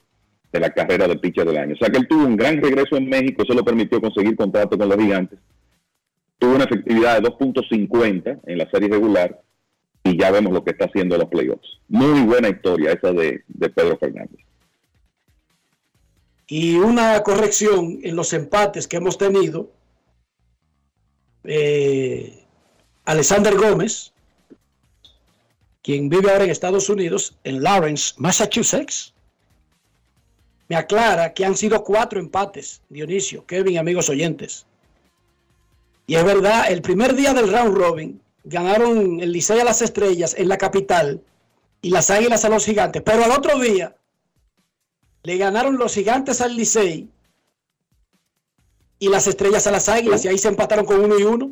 [0.51, 1.73] de la carrera de pitcher del año.
[1.73, 4.77] O sea que él tuvo un gran regreso en México, eso lo permitió conseguir contrato
[4.77, 5.39] con los gigantes.
[6.37, 9.41] Tuvo una efectividad de 2.50 en la serie regular
[10.03, 11.79] y ya vemos lo que está haciendo en los playoffs.
[11.87, 14.39] Muy buena historia esa de, de Pedro Fernández.
[16.51, 19.71] Y una corrección en los empates que hemos tenido.
[21.43, 22.43] Eh,
[23.05, 24.11] Alexander Gómez,
[25.83, 29.13] quien vive ahora en Estados Unidos, en Lawrence, Massachusetts,
[30.69, 34.65] me aclara que han sido cuatro empates, Dionisio, Kevin, amigos oyentes.
[36.07, 40.33] Y es verdad, el primer día del round robin ganaron el Licey a las Estrellas
[40.35, 41.21] en la capital
[41.83, 43.95] y las Águilas a los Gigantes, pero al otro día
[45.23, 47.09] le ganaron los Gigantes al Licey
[48.99, 51.51] y las Estrellas a las Águilas y ahí se empataron con uno y uno.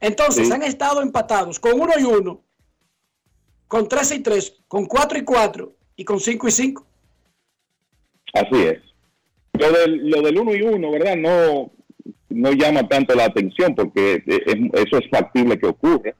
[0.00, 0.52] Entonces Sí.
[0.52, 2.40] han estado empatados con uno y uno,
[3.68, 6.86] con tres y tres, con cuatro y cuatro y con cinco y cinco.
[8.32, 8.80] Así es.
[9.52, 11.16] Lo del, lo del uno y uno, ¿verdad?
[11.16, 11.70] No,
[12.28, 16.14] no llama tanto la atención porque es- eso es factible que ocurra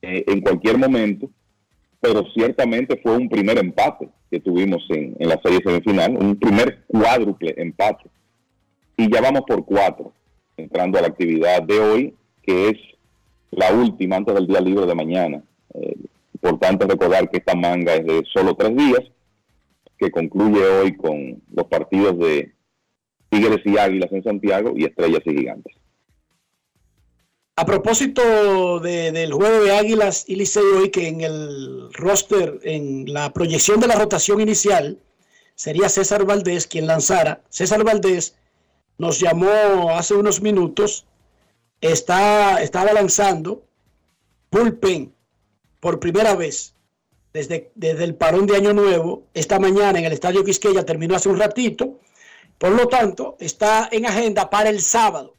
[0.00, 1.30] eh, en cualquier momento,
[2.00, 6.84] pero ciertamente fue un primer empate que tuvimos en, en la serie semifinal, un primer
[6.86, 8.08] cuádruple empate.
[8.96, 10.14] Y ya vamos por cuatro,
[10.56, 12.78] entrando a la actividad de hoy, que es
[13.50, 15.42] la última antes del día libre de mañana.
[15.74, 15.96] Eh,
[16.32, 19.02] importante recordar que esta manga es de solo tres días,
[19.98, 22.54] que concluye hoy con los partidos de
[23.28, 25.76] Tigres y Águilas en Santiago y Estrellas y Gigantes.
[27.62, 33.04] A propósito de- del juego de Águilas y Licey hoy, que en el roster, en
[33.12, 34.98] la proyección de la rotación inicial,
[35.54, 37.44] sería César Valdés quien lanzara.
[37.50, 38.34] César Valdés
[38.98, 41.06] nos llamó hace unos minutos,
[41.80, 43.62] está, estaba lanzando
[44.50, 45.14] bullpen
[45.78, 46.74] por primera vez
[47.32, 49.22] desde, desde el parón de Año Nuevo.
[49.34, 52.00] Esta mañana en el Estadio Quisqueya terminó hace un ratito.
[52.58, 55.36] Por lo tanto, está en agenda para el sábado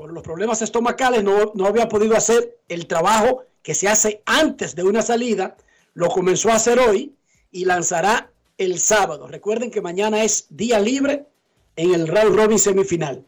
[0.00, 4.74] por los problemas estomacales no, no había podido hacer el trabajo que se hace antes
[4.74, 5.58] de una salida,
[5.92, 7.12] lo comenzó a hacer hoy
[7.52, 9.28] y lanzará el sábado.
[9.28, 11.26] Recuerden que mañana es día libre
[11.76, 13.26] en el round robin semifinal.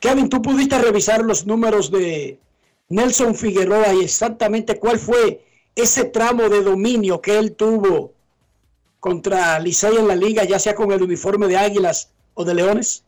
[0.00, 2.40] Kevin, tú pudiste revisar los números de
[2.88, 5.44] Nelson Figueroa y exactamente cuál fue
[5.76, 8.12] ese tramo de dominio que él tuvo
[8.98, 13.04] contra Licey en la liga, ya sea con el uniforme de Águilas o de Leones.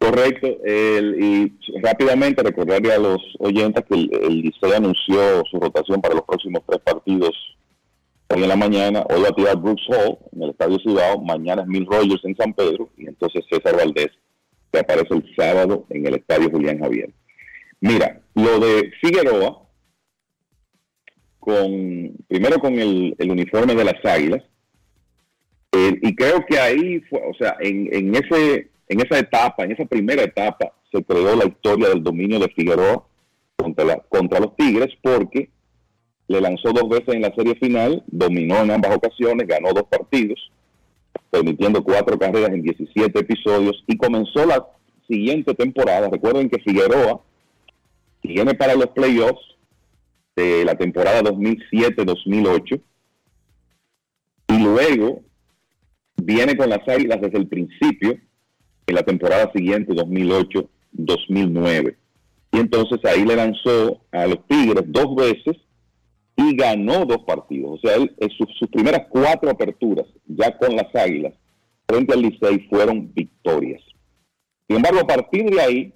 [0.00, 0.46] Correcto.
[0.64, 1.52] el- y
[1.82, 6.62] rápidamente recordarle a los oyentes que el, el Licey anunció su rotación para los próximos
[6.66, 7.32] tres partidos
[8.28, 9.04] hoy en la mañana.
[9.10, 11.20] Hoy va a tirar Brooks Hall en el Estadio Cibao.
[11.20, 12.88] Mañana es Mil Rogers en San Pedro.
[12.96, 14.08] Y entonces César Valdés,
[14.72, 17.10] que aparece el sábado en el Estadio Julián Javier.
[17.80, 19.62] Mira, lo de Figueroa,
[21.38, 24.42] con primero con el, el uniforme de las Águilas,
[25.72, 29.70] eh, y creo que ahí fue, o sea, en, en ese en esa etapa, en
[29.70, 33.06] esa primera etapa, se creó la historia del dominio de Figueroa
[33.56, 35.48] contra, la- contra los Tigres porque
[36.26, 40.50] le lanzó dos veces en la serie final, dominó en ambas ocasiones, ganó dos partidos,
[41.30, 44.66] permitiendo cuatro carreras en 17 episodios y comenzó la
[45.08, 46.08] siguiente temporada.
[46.10, 47.20] Recuerden que Figueroa
[48.24, 49.42] viene para los playoffs
[50.34, 52.80] de la temporada 2007-2008
[54.48, 55.22] y luego
[56.16, 58.18] viene con las Águilas desde el principio
[58.90, 61.96] en la temporada siguiente, 2008-2009.
[62.52, 65.56] Y entonces ahí le lanzó a los Tigres dos veces
[66.36, 67.78] y ganó dos partidos.
[67.78, 71.34] O sea, él, en sus, sus primeras cuatro aperturas, ya con las Águilas,
[71.88, 73.82] frente al Licey, fueron victorias.
[74.66, 75.94] Sin embargo, a partir de ahí,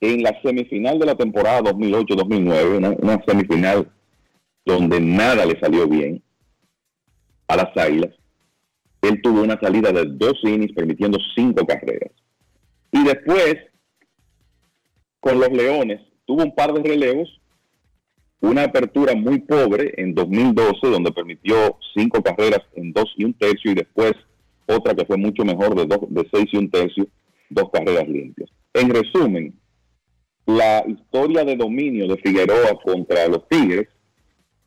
[0.00, 3.90] en la semifinal de la temporada 2008-2009, una, una semifinal
[4.64, 6.22] donde nada le salió bien
[7.48, 8.14] a las Águilas,
[9.02, 12.12] él tuvo una salida de dos innings permitiendo cinco carreras.
[12.92, 13.56] Y después,
[15.20, 17.40] con los Leones, tuvo un par de relevos,
[18.40, 23.72] una apertura muy pobre en 2012, donde permitió cinco carreras en dos y un tercio,
[23.72, 24.12] y después
[24.66, 27.06] otra que fue mucho mejor de, dos, de seis y un tercio,
[27.48, 28.50] dos carreras limpias.
[28.74, 29.58] En resumen,
[30.46, 33.88] la historia de dominio de Figueroa contra los Tigres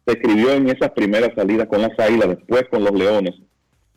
[0.05, 3.35] se escribió en esas primeras salidas con las Águilas, después con los Leones,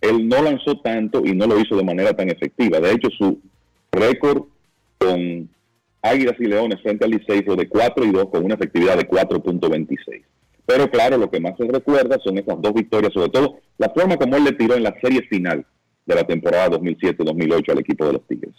[0.04, 2.78] él no lanzó tanto y no lo hizo de manera tan efectiva.
[2.80, 3.40] De hecho, su
[3.90, 4.44] récord
[4.98, 5.48] con
[6.02, 9.08] Águilas y Leones frente al Licey fue de 4 y 2 con una efectividad de
[9.08, 10.22] 4.26.
[10.66, 14.16] Pero claro, lo que más se recuerda son esas dos victorias, sobre todo la forma
[14.16, 15.64] como él le tiró en la serie final
[16.06, 18.54] de la temporada 2007-2008 al equipo de los Tigres.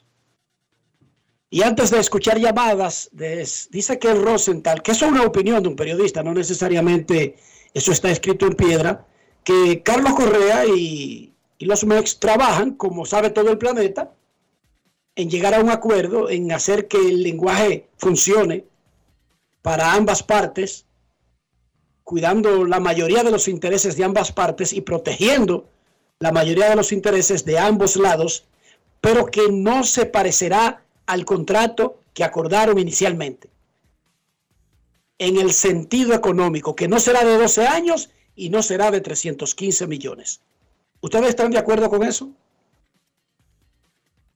[1.50, 5.70] Y antes de escuchar llamadas, dice que el Rosenthal, que eso es una opinión de
[5.70, 7.36] un periodista, no necesariamente
[7.74, 9.06] eso está escrito en piedra,
[9.44, 14.12] que Carlos Correa y, y los MEX trabajan, como sabe todo el planeta,
[15.16, 18.66] en llegar a un acuerdo, en hacer que el lenguaje funcione
[19.62, 20.86] para ambas partes,
[22.04, 25.68] cuidando la mayoría de los intereses de ambas partes y protegiendo
[26.20, 28.46] la mayoría de los intereses de ambos lados,
[29.02, 33.50] pero que no se parecerá al contrato que acordaron inicialmente.
[35.18, 39.88] En el sentido económico, que no será de 12 años y no será de 315
[39.88, 40.42] millones.
[41.06, 42.32] ¿Ustedes están de acuerdo con eso?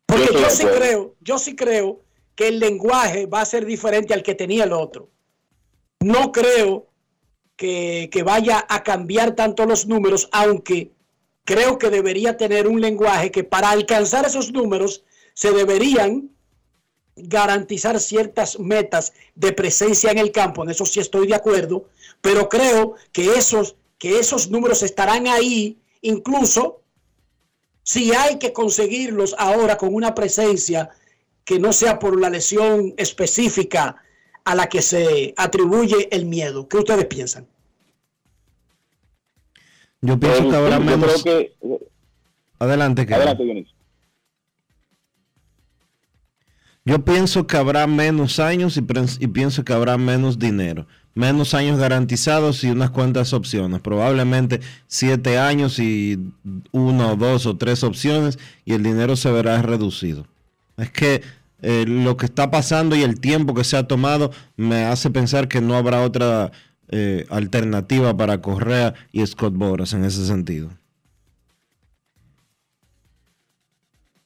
[0.06, 2.04] Porque yo, sí creo, yo sí creo
[2.36, 5.10] que el lenguaje va a ser diferente al que tenía el otro.
[6.00, 6.86] No creo
[7.56, 10.92] que, que vaya a cambiar tanto los números, aunque
[11.44, 16.30] creo que debería tener un lenguaje que para alcanzar esos números se deberían
[17.16, 21.90] garantizar ciertas metas de presencia en el campo, en eso sí estoy de acuerdo,
[22.22, 26.82] pero creo que esos, que esos números estarán ahí, incluso
[27.84, 30.90] si hay que conseguirlos ahora con una presencia
[31.44, 33.96] que no sea por la lesión específica
[34.44, 36.68] a la que se atribuye el miedo.
[36.68, 37.48] ¿Qué ustedes piensan?
[40.02, 41.26] Yo pienso que habrá menos...
[42.60, 43.68] Adelante, que Adelante,
[46.86, 48.82] Yo pienso que habrá menos años y,
[49.20, 50.86] y, pienso que habrá menos dinero.
[51.16, 53.82] Menos años garantizados y unas cuantas opciones.
[53.82, 56.20] Probablemente siete años y
[56.72, 60.28] uno, dos o tres opciones y el dinero se verá reducido.
[60.78, 61.22] Es que
[61.62, 65.48] eh, lo que está pasando y el tiempo que se ha tomado me hace pensar
[65.50, 66.52] que no habrá otra
[66.90, 70.70] eh, alternativa para Correa y Scott Boras en ese sentido.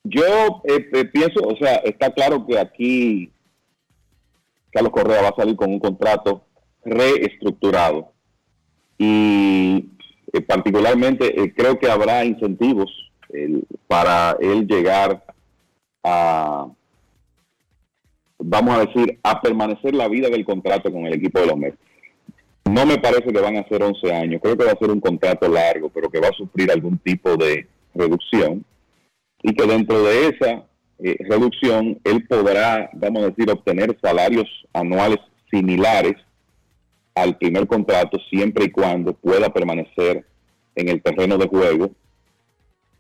[0.04, 3.32] Yo eh, pienso, o sea, está claro que aquí
[4.72, 6.44] Carlos Correa va a salir con un contrato
[6.86, 8.12] reestructurado
[8.98, 9.90] y
[10.32, 12.92] eh, particularmente creo que habrá incentivos
[13.88, 15.24] para él llegar
[16.04, 16.68] a,
[18.38, 21.78] vamos a decir, a permanecer la vida del contrato con el equipo de los Mets.
[22.66, 25.00] No me parece que van a ser 11 años, creo que va a ser un
[25.00, 28.64] contrato largo, pero que va a sufrir algún tipo de reducción
[29.42, 30.66] y que dentro de esa
[31.00, 35.20] eh, reducción él podrá, vamos a decir, obtener salarios anuales
[35.52, 36.16] similares
[37.16, 40.26] al primer contrato siempre y cuando pueda permanecer
[40.76, 41.92] en el terreno de juego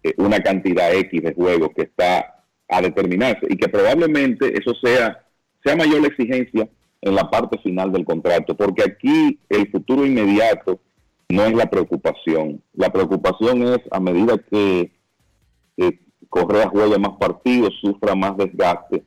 [0.03, 5.23] eh, una cantidad X de juegos que está a determinarse y que probablemente eso sea,
[5.64, 6.68] sea mayor la exigencia
[7.02, 10.80] en la parte final del contrato, porque aquí el futuro inmediato
[11.30, 12.61] no es la preocupación.
[12.73, 14.91] La preocupación es a medida que
[15.77, 15.99] eh,
[16.30, 19.03] Correa juegue más partidos, sufra más desgaste,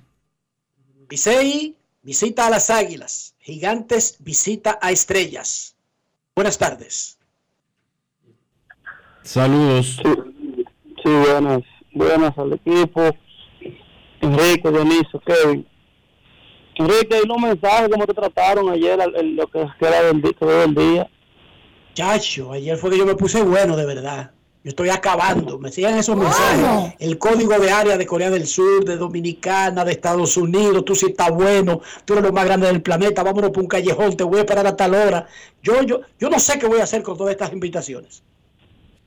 [1.07, 5.75] Visei visita a las águilas, gigantes visita a estrellas.
[6.35, 7.19] Buenas tardes.
[9.21, 10.01] Saludos.
[10.03, 11.61] Sí, buenas,
[11.95, 13.01] buenas al equipo.
[14.21, 15.65] Enrique, Dionisio, Kevin.
[16.75, 21.09] Enrique, hay unos mensajes como te trataron ayer, lo que era del, del día.
[21.93, 24.31] Chacho, ayer fue que yo me puse bueno, de verdad.
[24.63, 25.59] Yo estoy acabando.
[25.59, 26.95] Me siguen esos mensajes.
[26.99, 30.83] El código de área de Corea del Sur, de Dominicana, de Estados Unidos.
[30.83, 31.81] Tú sí estás bueno.
[32.03, 33.21] Tú eres lo más grande del planeta.
[33.21, 34.17] Vámonos por un callejón.
[34.17, 35.27] Te voy a esperar a tal hora.
[35.61, 38.23] Yo, yo, yo no sé qué voy a hacer con todas estas invitaciones.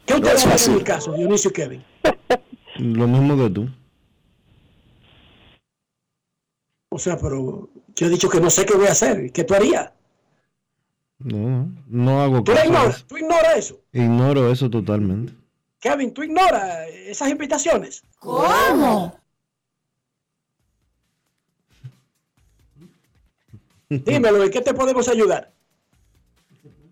[0.06, 1.85] ¿Qué usted va a hacer en mi caso, Dionisio Kevin?
[2.79, 3.69] Lo mismo que tú.
[6.91, 9.31] O sea, pero yo he dicho que no sé qué voy a hacer.
[9.33, 9.93] ¿Qué tú harías?
[11.19, 13.81] No, no hago ¿Tú, ignoras, ¿Tú ignoras eso?
[13.93, 15.35] Ignoro eso totalmente.
[15.81, 18.03] Kevin, ¿tú ignoras esas invitaciones?
[18.21, 19.19] ¿Cómo?
[23.89, 25.53] Dímelo, ¿en qué te podemos ayudar?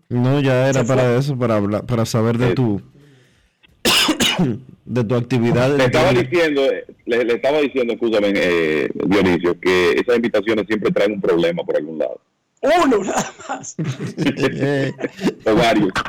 [0.09, 2.81] No, ya era para eso, para hablar, para saber de tu
[4.85, 5.75] de tu actividad.
[5.75, 6.61] Le estaba diciendo,
[7.05, 11.75] le, le estaba diciendo, escúchame, eh, Dionisio, que esas invitaciones siempre traen un problema por
[11.75, 12.19] algún lado.
[12.61, 13.75] Uno nada más.
[15.45, 15.91] o varios.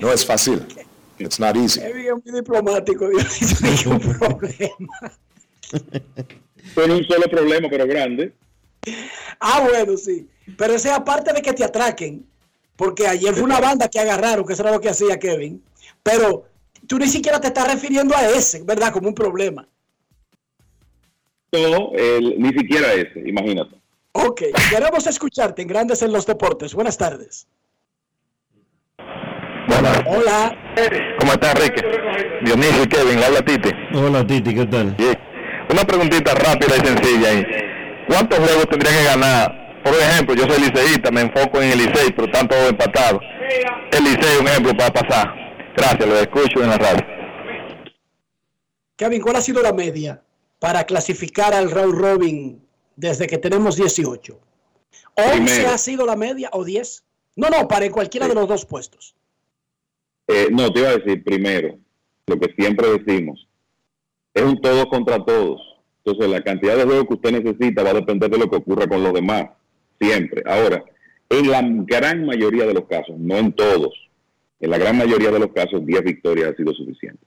[0.00, 0.62] No es fácil.
[1.18, 1.80] It's not easy.
[1.80, 5.12] Es muy diplomático, Dionisio, un problema.
[6.74, 8.32] Son un solo problema, pero grande.
[9.40, 10.28] Ah, bueno, sí.
[10.56, 12.24] Pero ese aparte de que te atraquen,
[12.76, 15.62] porque ayer fue una banda que agarraron, que eso era lo que hacía Kevin,
[16.02, 16.44] pero
[16.86, 18.92] tú ni siquiera te estás refiriendo a ese, ¿verdad?
[18.92, 19.66] Como un problema.
[21.52, 23.76] No, el- ni siquiera ese, imagínate.
[24.12, 26.74] Ok, queremos escucharte en Grandes en los Deportes.
[26.74, 27.46] Buenas tardes.
[30.06, 30.56] Hola.
[31.18, 31.82] ¿Cómo está Enrique?
[32.44, 33.70] Dionisio y Kevin, habla Titi.
[33.94, 34.96] Hola Titi, ¿qué tal?
[35.70, 37.46] Una preguntita rápida y sencilla ahí.
[38.06, 39.63] ¿Cuántos juegos tendría que ganar?
[39.84, 43.20] Por ejemplo, yo soy liceísta, me enfoco en el Licey, pero están todos empatados.
[43.92, 45.34] El Licey, un ejemplo para pasar.
[45.76, 47.06] Gracias, lo escucho en la radio.
[48.96, 50.22] Kevin, ¿cuál ha sido la media
[50.58, 52.66] para clasificar al round robin
[52.96, 54.40] desde que tenemos 18?
[55.16, 55.68] ¿11 Primero.
[55.68, 57.04] ha sido la media o 10?
[57.36, 59.14] No, no, para cualquiera de los dos puestos.
[60.28, 61.76] Eh, no, te iba a decir primero,
[62.26, 63.46] lo que siempre decimos,
[64.32, 65.60] es un todos contra todos.
[66.02, 68.86] Entonces, la cantidad de juegos que usted necesita va a depender de lo que ocurra
[68.86, 69.50] con los demás,
[70.00, 70.42] siempre.
[70.46, 70.84] Ahora,
[71.30, 73.92] en la gran mayoría de los casos, no en todos,
[74.60, 77.20] en la gran mayoría de los casos, 10 victorias ha sido suficiente.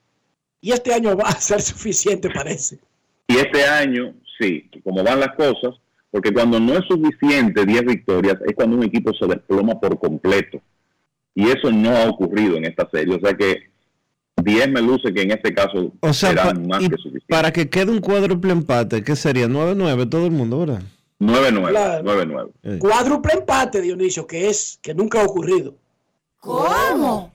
[0.61, 2.79] Y este año va a ser suficiente, parece.
[3.27, 5.75] Y este año, sí, como van las cosas,
[6.09, 10.59] porque cuando no es suficiente 10 victorias, es cuando un equipo se desploma por completo.
[11.35, 13.15] Y eso no ha ocurrido en esta serie.
[13.15, 13.69] O sea que
[14.43, 17.25] 10 me luce que en este caso O sea, será pa- más que suficiente.
[17.27, 19.47] para que quede un cuádruple empate, ¿qué sería?
[19.47, 20.81] 9-9 todo el mundo, ¿verdad?
[21.19, 21.69] 9-9.
[21.69, 22.03] Claro.
[22.03, 22.51] 9-9.
[22.63, 22.79] Eh.
[22.79, 25.75] Cuádruple empate, Dionisio, que es que nunca ha ocurrido.
[26.39, 27.33] ¿Cómo?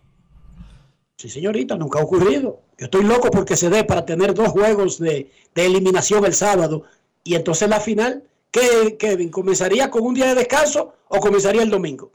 [1.16, 2.60] Sí, señorita, nunca ha ocurrido.
[2.78, 6.84] Yo estoy loco porque se dé para tener dos juegos de, de eliminación el sábado
[7.24, 9.30] y entonces la final, ¿qué, Kevin?
[9.30, 12.12] ¿Comenzaría con un día de descanso o comenzaría el domingo?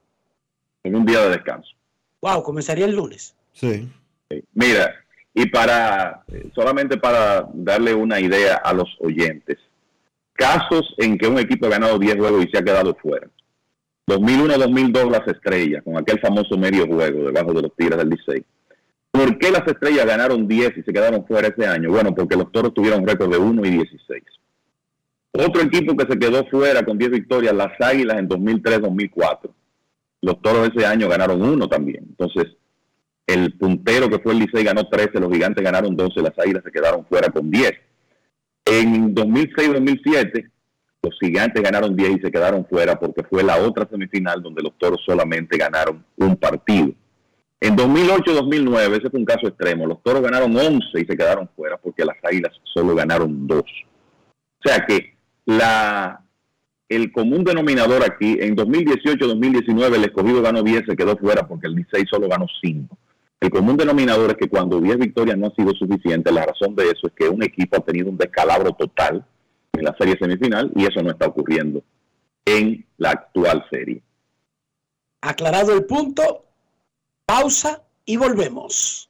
[0.83, 1.69] En un día de descanso.
[2.21, 3.35] Wow, comenzaría el lunes.
[3.53, 3.87] Sí.
[4.53, 4.93] Mira,
[5.33, 9.57] y para, eh, solamente para darle una idea a los oyentes,
[10.37, 13.27] casos en que un equipo ha ganado 10 juegos y se ha quedado fuera.
[14.07, 18.45] 2001-2002 las estrellas, con aquel famoso medio juego debajo de los Tigres del Licey.
[19.11, 21.91] ¿Por qué las estrellas ganaron 10 y se quedaron fuera ese año?
[21.91, 24.23] Bueno, porque los toros tuvieron un récord de 1 y 16.
[25.33, 29.49] Otro equipo que se quedó fuera con 10 victorias, las Águilas en 2003-2004.
[30.21, 32.05] Los toros ese año ganaron uno también.
[32.07, 32.55] Entonces,
[33.27, 36.71] el puntero que fue el Licey ganó 13, los gigantes ganaron 12, las águilas se
[36.71, 37.71] quedaron fuera con 10.
[38.69, 40.51] En 2006-2007,
[41.03, 44.77] los gigantes ganaron 10 y se quedaron fuera porque fue la otra semifinal donde los
[44.77, 46.91] toros solamente ganaron un partido.
[47.59, 51.77] En 2008-2009, ese fue un caso extremo, los toros ganaron 11 y se quedaron fuera
[51.77, 53.59] porque las águilas solo ganaron 2.
[53.59, 53.63] O
[54.63, 55.15] sea que
[56.89, 61.75] el común denominador aquí, en 2018-2019 el escogido ganó 10, se quedó fuera porque el
[61.75, 62.97] Licey solo ganó 5.
[63.39, 66.85] El común denominador es que cuando 10 victorias no ha sido suficiente, la razón de
[66.85, 69.25] eso es que un equipo ha tenido un descalabro total
[69.73, 71.83] en la serie semifinal y eso no está ocurriendo
[72.45, 74.01] en la actual serie.
[75.21, 76.45] Aclarado el punto,
[77.25, 79.09] pausa y volvemos.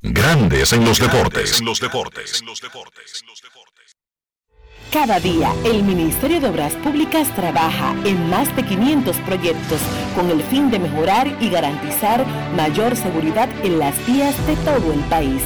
[0.00, 1.60] Grandes en los deportes.
[1.60, 2.42] los deportes.
[4.92, 9.80] Cada día, el Ministerio de Obras Públicas trabaja en más de 500 proyectos
[10.14, 12.24] con el fin de mejorar y garantizar
[12.56, 15.42] mayor seguridad en las vías de todo el país.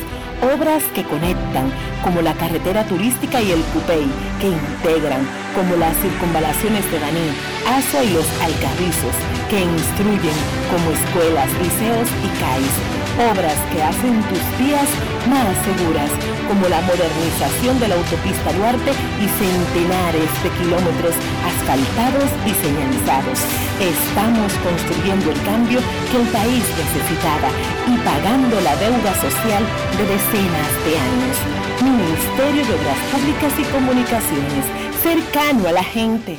[0.54, 1.72] Obras que conectan,
[2.04, 4.06] como la carretera turística y el Cupey,
[4.40, 7.30] que integran, como las circunvalaciones de Baní,
[7.66, 10.38] Asua y los Alcarrizos, que instruyen,
[10.70, 12.74] como escuelas, liceos y CAIS.
[13.34, 14.86] Obras que hacen tus vías
[15.26, 16.08] más seguras,
[16.46, 23.42] como la modernización de la autopista Duarte y centenares de kilómetros asfaltados y señalizados.
[23.82, 25.80] Estamos construyendo el cambio
[26.14, 27.50] que el país necesitaba
[27.90, 29.66] y pagando la deuda social
[29.98, 31.36] de decenas de años.
[31.82, 34.64] Ministerio de Obras Públicas y Comunicaciones,
[35.02, 36.38] cercano a la gente.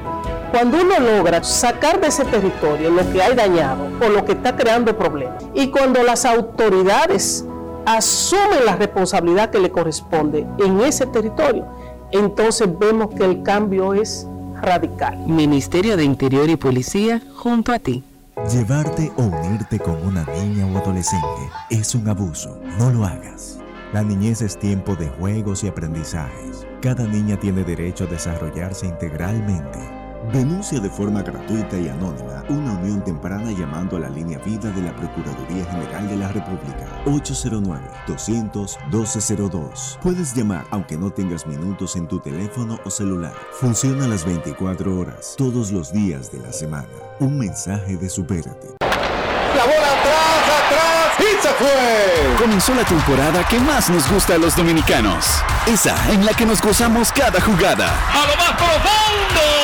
[0.51, 4.53] Cuando uno logra sacar de ese territorio lo que hay dañado o lo que está
[4.57, 7.45] creando problemas, y cuando las autoridades
[7.85, 11.65] asumen la responsabilidad que le corresponde en ese territorio,
[12.11, 14.27] entonces vemos que el cambio es
[14.61, 15.17] radical.
[15.25, 18.03] Ministerio de Interior y Policía junto a ti.
[18.51, 22.59] Llevarte o unirte con una niña o adolescente es un abuso.
[22.77, 23.59] No lo hagas.
[23.93, 26.67] La niñez es tiempo de juegos y aprendizajes.
[26.81, 30.00] Cada niña tiene derecho a desarrollarse integralmente
[30.33, 34.81] Denuncia de forma gratuita y anónima una unión temprana llamando a la línea vida de
[34.81, 39.97] la Procuraduría General de la República 809-200-1202.
[40.01, 43.33] Puedes llamar aunque no tengas minutos en tu teléfono o celular.
[43.59, 46.87] Funciona las 24 horas, todos los días de la semana.
[47.19, 48.77] Un mensaje de supérate.
[48.79, 52.37] La bola atrás, atrás y se fue.
[52.41, 55.43] Comenzó la temporada que más nos gusta a los dominicanos.
[55.67, 57.89] Esa en la que nos gozamos cada jugada.
[58.13, 59.41] A lo más profundo,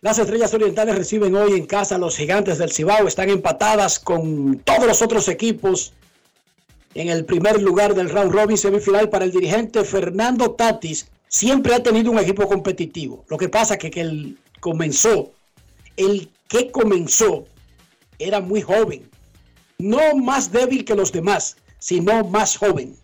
[0.00, 3.08] Las estrellas orientales reciben hoy en casa a los gigantes del Cibao.
[3.08, 5.92] Están empatadas con todos los otros equipos
[6.94, 11.08] en el primer lugar del round robin semifinal para el dirigente Fernando Tatis.
[11.26, 13.24] Siempre ha tenido un equipo competitivo.
[13.28, 15.32] Lo que pasa es que, él comenzó,
[15.96, 17.46] el que comenzó
[18.20, 19.10] era muy joven.
[19.78, 22.96] No más débil que los demás, sino más joven.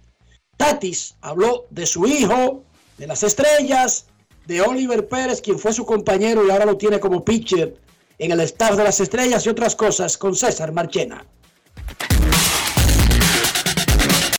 [0.57, 2.63] Tatis habló de su hijo,
[2.99, 4.07] de las estrellas,
[4.47, 7.77] de Oliver Pérez, quien fue su compañero y ahora lo tiene como pitcher
[8.19, 11.25] en el staff de las estrellas y otras cosas con César Marchena.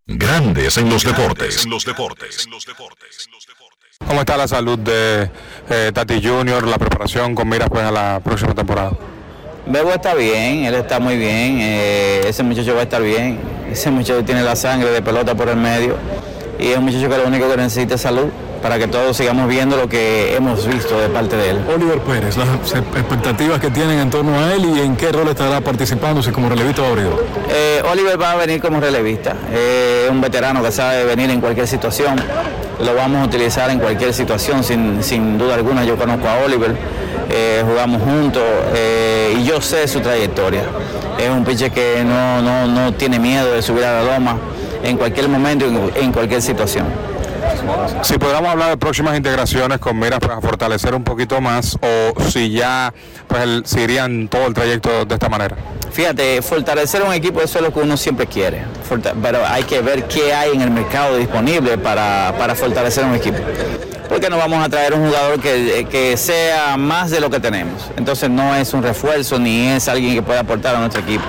[0.07, 1.65] Grandes en los deportes.
[1.65, 2.47] En los deportes.
[4.07, 5.29] ¿Cómo está la salud de
[5.69, 8.91] eh, Tati Junior, la preparación con miras pues a la próxima temporada?
[9.65, 13.39] Bebo está bien, él está muy bien, eh, ese muchacho va a estar bien,
[13.71, 15.97] ese muchacho tiene la sangre de pelota por el medio
[16.59, 18.27] y es un muchacho que lo único que necesita es salud
[18.65, 21.59] para que todos sigamos viendo lo que hemos visto de parte de él.
[21.71, 25.61] Oliver Pérez, las expectativas que tienen en torno a él y en qué rol estará
[25.61, 27.23] participando, si como relevista o abridor.
[27.47, 31.67] Eh, Oliver va a venir como relevista, es un veterano que sabe venir en cualquier
[31.67, 32.15] situación,
[32.83, 36.75] lo vamos a utilizar en cualquier situación, sin, sin duda alguna yo conozco a Oliver,
[37.29, 38.41] eh, jugamos juntos
[38.73, 40.63] eh, y yo sé su trayectoria.
[41.19, 44.39] Es un pitcher que no, no, no tiene miedo de subir a la loma
[44.81, 46.87] en cualquier momento, en, en cualquier situación.
[48.01, 52.51] Si podríamos hablar de próximas integraciones con miras para fortalecer un poquito más o si
[52.51, 52.93] ya
[53.27, 55.55] pues el, irían todo el trayecto de esta manera.
[55.91, 58.63] Fíjate, fortalecer un equipo eso es lo que uno siempre quiere,
[59.21, 63.37] pero hay que ver qué hay en el mercado disponible para, para fortalecer un equipo.
[64.09, 67.89] Porque no vamos a traer un jugador que, que sea más de lo que tenemos.
[67.97, 71.23] Entonces no es un refuerzo ni es alguien que pueda aportar a nuestro equipo.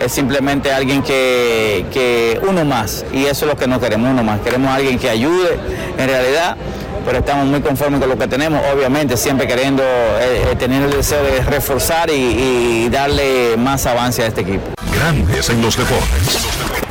[0.00, 3.04] Es simplemente alguien que, que uno más.
[3.12, 4.40] Y eso es lo que no queremos, uno más.
[4.40, 5.56] Queremos alguien que ayude
[5.98, 6.56] en realidad,
[7.04, 10.90] pero estamos muy conformes con lo que tenemos, obviamente siempre queriendo eh, eh, tener el
[10.90, 14.64] deseo de reforzar y, y darle más avance a este equipo.
[14.92, 16.85] Grandes en los deportes.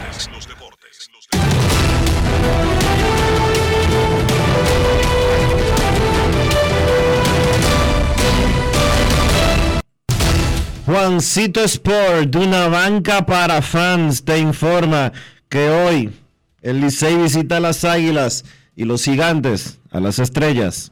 [10.85, 15.11] Juancito Sport, de una banca para fans, te informa
[15.49, 16.11] que hoy
[16.61, 18.45] el Licey visita a las Águilas
[18.75, 20.91] y los Gigantes a las Estrellas.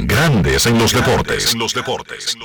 [0.00, 1.52] Grandes en los deportes.
[1.52, 2.36] En los deportes.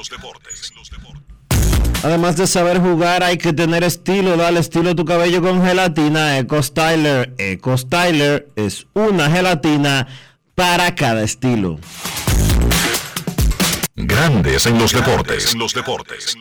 [2.01, 4.35] Además de saber jugar, hay que tener estilo.
[4.37, 7.35] Dale estilo a tu cabello con gelatina Eco Styler.
[7.37, 10.07] Eco Styler es una gelatina
[10.55, 11.77] para cada estilo.
[13.95, 15.53] Grandes en los deportes.
[15.53, 16.35] En los deportes.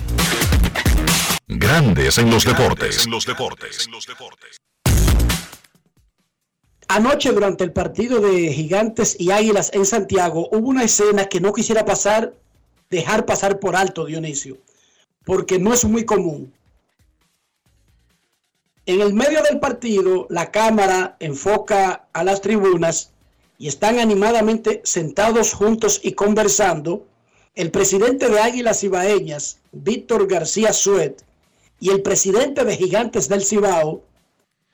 [1.49, 3.07] Grandes en los deportes.
[3.07, 3.89] En los deportes.
[6.97, 11.53] Anoche durante el partido de Gigantes y Águilas en Santiago hubo una escena que no
[11.53, 12.35] quisiera pasar,
[12.89, 14.59] dejar pasar por alto, Dionisio,
[15.25, 16.55] porque no es muy común.
[18.87, 23.11] En el medio del partido, la cámara enfoca a las tribunas
[23.59, 27.09] y están animadamente sentados juntos y conversando
[27.57, 31.25] el presidente de Águilas Ibaeñas, Víctor García Suet,
[31.81, 34.05] y el presidente de Gigantes del Cibao,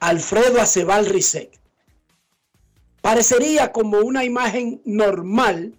[0.00, 1.58] Alfredo Acebal Rizek.
[3.00, 5.74] Parecería como una imagen normal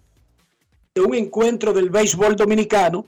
[0.94, 3.06] de un encuentro del béisbol dominicano,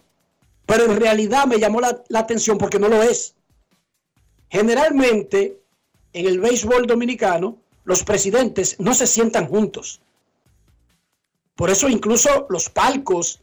[0.66, 3.34] pero en realidad me llamó la, atención porque no lo es.
[4.48, 5.60] Generalmente,
[6.12, 10.00] en el béisbol dominicano, los presidentes no se sientan juntos.
[11.56, 13.40] Por eso incluso los palcos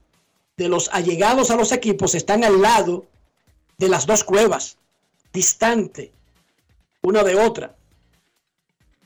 [0.57, 3.05] de los allegados a los equipos están al lado
[3.77, 4.77] de las dos cuevas,
[5.33, 6.11] distante
[7.01, 7.75] una de otra.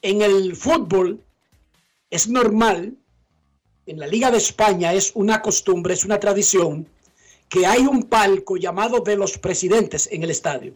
[0.01, 1.24] En el fútbol,
[2.15, 2.97] es normal,
[3.85, 6.87] en la Liga de España es una costumbre, es una tradición,
[7.49, 10.73] que hay un palco llamado de los presidentes en el estadio.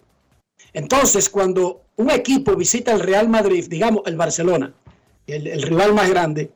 [0.74, 4.74] Entonces, cuando un equipo visita el Real Madrid, digamos el Barcelona,
[5.26, 6.52] el, el, rival más grande,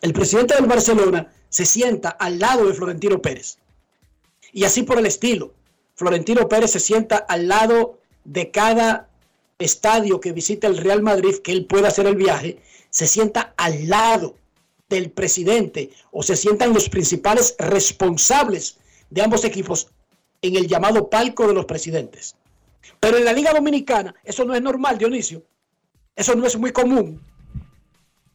[0.00, 3.58] el presidente del Barcelona se sienta al lado de Florentino Pérez.
[4.52, 5.52] Y así por el estilo.
[5.94, 9.08] Florentino Pérez se sienta al lado de cada
[9.58, 12.58] estadio que visita el Real Madrid, que él pueda hacer el viaje,
[12.90, 14.36] se sienta al lado
[14.88, 19.88] del presidente o se sientan los principales responsables de ambos equipos
[20.42, 22.34] en el llamado palco de los presidentes.
[22.98, 25.42] Pero en la Liga Dominicana eso no es normal, Dionisio.
[26.16, 27.20] Eso no es muy común.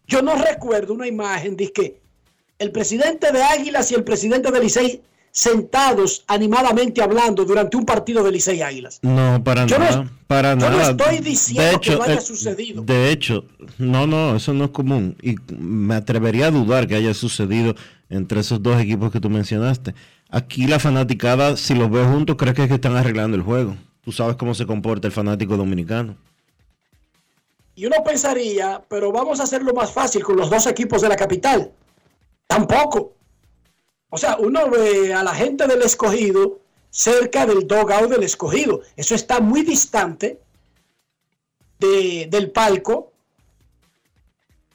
[0.08, 2.02] Yo no recuerdo una imagen de que
[2.58, 5.04] el presidente de Águilas y el presidente de Licey
[5.36, 9.00] sentados animadamente hablando durante un partido de Licey Águilas.
[9.02, 10.10] No, para nada.
[10.28, 10.94] para yo nada.
[10.94, 12.82] no estoy diciendo que no haya eh, sucedido.
[12.84, 13.44] De hecho,
[13.78, 15.18] no, no, eso no es común.
[15.22, 17.76] Y me atrevería a dudar que haya sucedido
[18.10, 19.94] entre esos dos equipos que tú mencionaste.
[20.30, 23.76] Aquí la fanaticada, si los ves juntos, crees que, es que están arreglando el juego.
[24.06, 26.16] Tú sabes cómo se comporta el fanático dominicano.
[27.76, 31.18] Y uno pensaría, pero vamos a hacerlo más fácil con los dos equipos de la
[31.18, 31.74] capital.
[32.48, 33.16] Tampoco.
[34.16, 38.80] O sea, uno ve a la gente del escogido cerca del dogout del escogido.
[38.96, 40.40] Eso está muy distante
[41.80, 43.12] de, del palco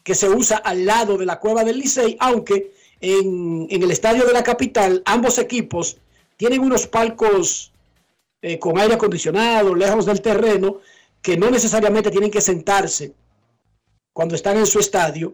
[0.04, 4.26] que se usa al lado de la cueva del Licey, aunque en, en el estadio
[4.26, 5.96] de la capital ambos equipos
[6.36, 7.72] tienen unos palcos
[8.42, 10.80] eh, con aire acondicionado, lejos del terreno,
[11.22, 13.14] que no necesariamente tienen que sentarse
[14.12, 15.32] cuando están en su estadio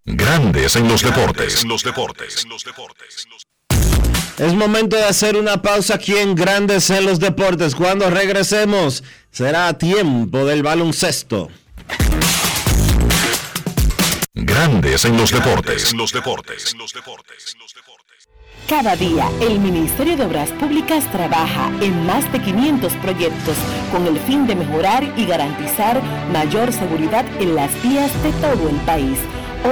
[0.04, 1.62] Grandes en los deportes.
[1.62, 2.46] En los deportes.
[4.38, 7.74] Es momento de hacer una pausa aquí en Grandes en los deportes.
[7.74, 11.48] Cuando regresemos, será tiempo del baloncesto.
[14.46, 15.90] Grandes en los deportes.
[15.90, 16.76] En los deportes.
[18.68, 23.56] Cada día, el Ministerio de Obras Públicas trabaja en más de 500 proyectos
[23.90, 26.00] con el fin de mejorar y garantizar
[26.32, 29.18] mayor seguridad en las vías de todo el país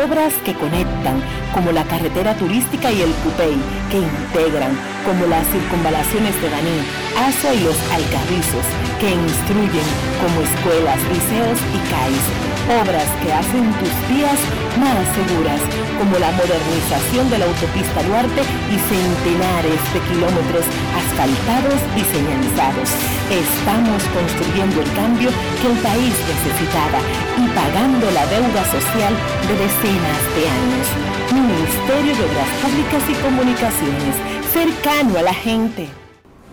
[0.02, 1.22] obras que conectan,
[1.52, 3.54] como la carretera turística y el Cupey,
[3.90, 4.74] que integran,
[5.06, 6.78] como las circunvalaciones de Baní,
[7.14, 8.66] Aso y los Alcarrizos,
[8.98, 9.88] que instruyen,
[10.18, 12.26] como escuelas, liceos y CAIS.
[12.64, 14.40] Obras que hacen tus vías
[14.80, 15.60] más seguras,
[16.00, 20.64] como la modernización de la autopista Duarte y centenares de kilómetros
[20.96, 22.88] asfaltados y señalizados.
[23.28, 25.30] Estamos construyendo el cambio
[25.60, 26.98] que el país necesitaba
[27.36, 29.12] y pagando la deuda social
[29.44, 29.54] de
[29.84, 30.86] decenas de años.
[31.32, 34.14] Ministerio de Obras Públicas y Comunicaciones,
[34.52, 35.88] cercano a la gente.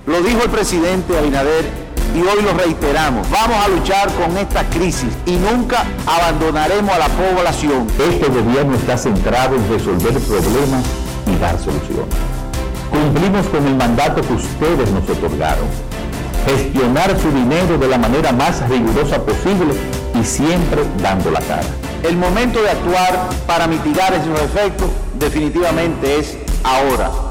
[0.06, 1.66] Lo dijo el presidente Abinader
[2.16, 3.30] y hoy lo reiteramos.
[3.30, 7.88] Vamos a luchar con esta crisis y nunca abandonaremos a la población.
[8.00, 10.84] Este gobierno está centrado en resolver problemas
[11.28, 12.16] y dar soluciones.
[12.90, 15.68] Cumplimos con el mandato que ustedes nos otorgaron.
[16.46, 19.74] Gestionar su dinero de la manera más rigurosa posible
[20.20, 21.91] y siempre dando la cara.
[22.04, 27.31] El momento de actuar para mitigar esos efectos definitivamente es ahora.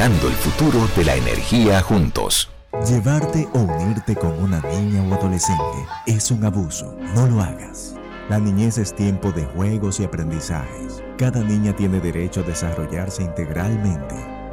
[0.00, 2.48] el futuro de la energía juntos.
[2.88, 5.62] Llevarte o unirte con una niña o adolescente
[6.06, 6.96] es un abuso.
[7.14, 7.94] No lo hagas.
[8.30, 11.02] La niñez es tiempo de juegos y aprendizajes.
[11.18, 14.41] Cada niña tiene derecho a desarrollarse integralmente.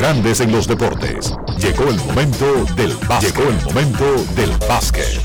[0.00, 3.36] Grandes en los deportes, llegó el momento del básquet.
[3.36, 5.20] Llegó el momento del básquet.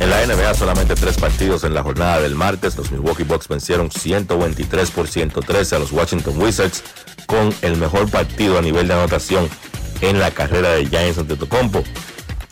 [0.00, 2.76] En la NBA solamente tres partidos en la jornada del martes.
[2.76, 6.84] Los Milwaukee Bucks vencieron 123 por 113 a los Washington Wizards
[7.24, 9.48] con el mejor partido a nivel de anotación
[10.02, 11.82] en la carrera de Giants Antetokounmpo.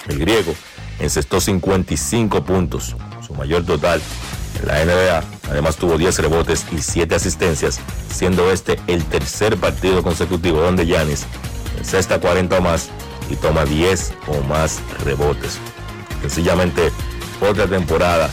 [0.09, 0.55] El griego
[0.99, 2.97] encestó 55 puntos,
[3.27, 4.01] su mayor total
[4.63, 5.38] en la NBA.
[5.51, 7.81] Además tuvo 10 rebotes y 7 asistencias,
[8.13, 11.27] siendo este el tercer partido consecutivo donde Giannis
[11.79, 12.91] encesta 40 o más
[13.31, 15.59] y toma 10 o más rebotes.
[16.21, 16.91] Sencillamente
[17.41, 18.31] otra temporada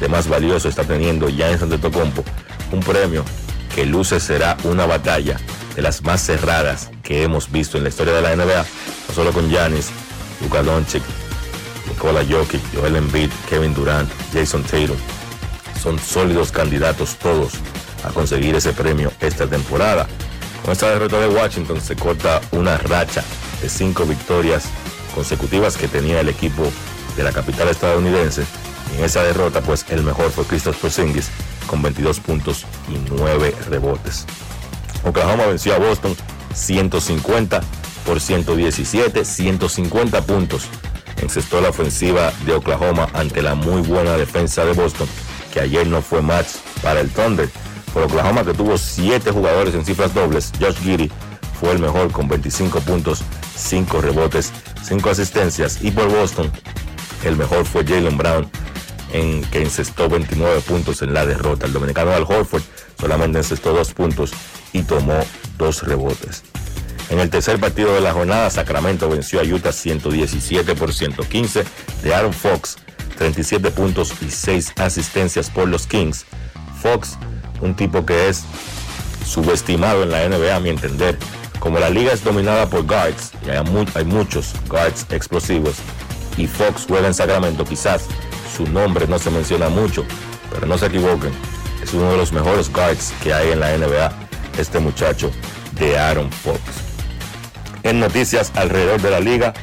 [0.00, 2.24] de más valioso está teniendo Giannis Antetokounmpo,
[2.72, 3.24] un premio
[3.74, 5.38] que luce será una batalla
[5.74, 8.64] de las más cerradas que hemos visto en la historia de la NBA,
[9.08, 9.90] no solo con Giannis,
[10.40, 11.02] Luka Doncic,
[11.88, 14.96] Nikola Jokic, Joel Embiid, Kevin Durant, Jason Tatum.
[15.84, 17.52] Son sólidos candidatos todos
[18.04, 20.06] a conseguir ese premio esta temporada.
[20.62, 23.22] Con esta derrota de Washington se corta una racha
[23.60, 24.64] de cinco victorias
[25.14, 26.62] consecutivas que tenía el equipo
[27.18, 28.46] de la capital estadounidense.
[28.94, 31.28] Y en esa derrota, pues el mejor fue Christoph Porzingis
[31.66, 34.24] con 22 puntos y 9 rebotes.
[35.04, 36.16] Oklahoma venció a Boston
[36.54, 37.60] 150
[38.06, 40.64] por 117, 150 puntos.
[41.18, 45.08] Encestó la ofensiva de Oklahoma ante la muy buena defensa de Boston,
[45.54, 46.48] que ayer no fue match
[46.82, 47.48] para el Thunder.
[47.94, 51.10] Por Oklahoma, que tuvo 7 jugadores en cifras dobles, Josh Giddy
[51.60, 53.22] fue el mejor con 25 puntos,
[53.56, 54.52] 5 rebotes,
[54.82, 55.78] 5 asistencias.
[55.80, 56.50] Y por Boston,
[57.24, 58.50] el mejor fue Jalen Brown,
[59.12, 61.66] en que encestó 29 puntos en la derrota.
[61.66, 62.62] El dominicano Al Horford
[62.98, 64.32] solamente encestó 2 puntos
[64.72, 65.20] y tomó
[65.56, 66.42] 2 rebotes.
[67.10, 71.64] En el tercer partido de la jornada, Sacramento venció a Utah 117 por 115
[72.02, 72.76] de Aaron Fox,
[73.16, 76.24] 37 puntos y 6 asistencias por los Kings.
[76.80, 77.16] Fox,
[77.60, 78.44] un tipo que es
[79.26, 81.18] subestimado en la NBA a mi entender.
[81.58, 83.64] Como la liga es dominada por guards, y hay,
[83.94, 85.76] hay muchos guards explosivos,
[86.36, 88.04] y Fox juega en Sacramento, quizás
[88.54, 90.04] su nombre no se menciona mucho,
[90.50, 91.32] pero no se equivoquen,
[91.82, 94.12] es uno de los mejores guards que hay en la NBA,
[94.58, 95.30] este muchacho
[95.78, 96.60] de Aaron Fox.
[97.82, 99.54] En noticias alrededor de la liga,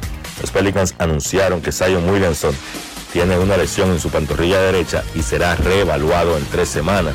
[0.41, 2.55] los Pelicans anunciaron que Zion Williamson
[3.11, 7.13] tiene una lesión en su pantorrilla derecha y será reevaluado en tres semanas.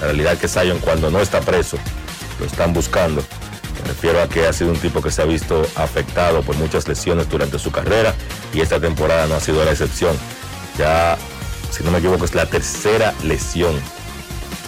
[0.00, 1.78] La realidad es que Zion cuando no está preso,
[2.38, 3.22] lo están buscando.
[3.82, 6.86] Me refiero a que ha sido un tipo que se ha visto afectado por muchas
[6.88, 8.14] lesiones durante su carrera
[8.52, 10.16] y esta temporada no ha sido la excepción.
[10.78, 11.16] Ya,
[11.70, 13.74] si no me equivoco, es la tercera lesión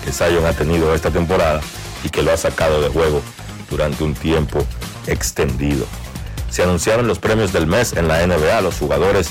[0.05, 1.61] que Zion ha tenido esta temporada
[2.05, 3.23] y que lo ha sacado de juego
[3.71, 4.65] durante un tiempo
[5.07, 5.87] extendido.
[6.51, 8.61] Se anunciaron los premios del mes en la NBA.
[8.61, 9.29] Los jugadores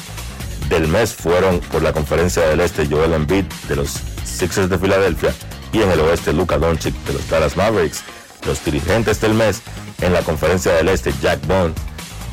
[0.70, 5.34] del mes fueron por la conferencia del este Joel Embiid de los Sixers de Filadelfia
[5.72, 8.04] y en el oeste Luka Doncic de los Dallas Mavericks.
[8.46, 9.62] Los dirigentes del mes
[10.02, 11.76] en la conferencia del este Jack Bond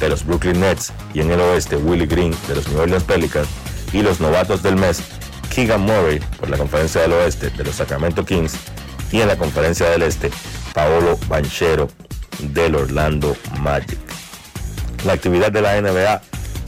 [0.00, 3.48] de los Brooklyn Nets y en el oeste Willie Green de los New Orleans Pelicans
[3.92, 5.02] y los novatos del mes
[5.54, 8.54] Keegan Murray por la conferencia del oeste de los Sacramento Kings
[9.10, 10.30] y en la conferencia del este
[10.72, 11.88] Paolo Banchero
[12.40, 13.98] del Orlando Magic.
[15.04, 16.22] La actividad de la NBA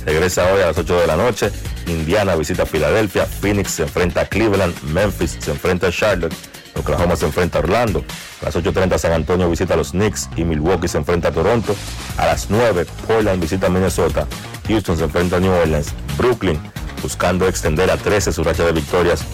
[0.04, 1.50] regresa hoy a las 8 de la noche.
[1.86, 6.34] Indiana visita Filadelfia, Phoenix se enfrenta a Cleveland, Memphis se enfrenta a Charlotte,
[6.76, 8.04] Oklahoma se enfrenta a Orlando.
[8.42, 11.74] A las 8.30 San Antonio visita a los Knicks y Milwaukee se enfrenta a Toronto.
[12.18, 14.26] A las 9 Portland visita a Minnesota,
[14.68, 16.60] Houston se enfrenta a New Orleans, Brooklyn
[17.02, 19.24] buscando extender a 13 su racha de victorias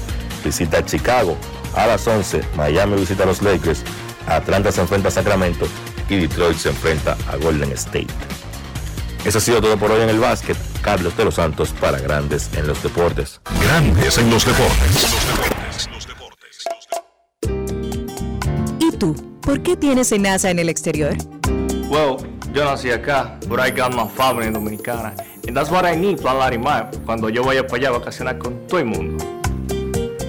[0.44, 1.36] visita a Chicago.
[1.74, 3.82] A las 11 Miami visita a los Lakers,
[4.26, 5.66] Atlanta se enfrenta a Sacramento
[6.08, 8.08] y Detroit se enfrenta a Golden State.
[9.24, 10.56] Eso ha sido todo por hoy en el básquet.
[10.80, 13.40] Carlos de los Santos para Grandes en los Deportes.
[13.62, 15.88] Grandes en los Deportes.
[18.78, 19.14] ¿Y tú?
[19.42, 21.16] ¿Por qué tienes NASA en el exterior?
[21.90, 22.16] Well,
[22.54, 25.14] yo nací acá, but I got my family dominicana.
[25.46, 28.66] And that's what I need, Plan Larimar, cuando yo vaya para allá a vacacionar con
[28.68, 29.39] todo el mundo.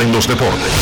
[0.00, 0.74] En los Deportes.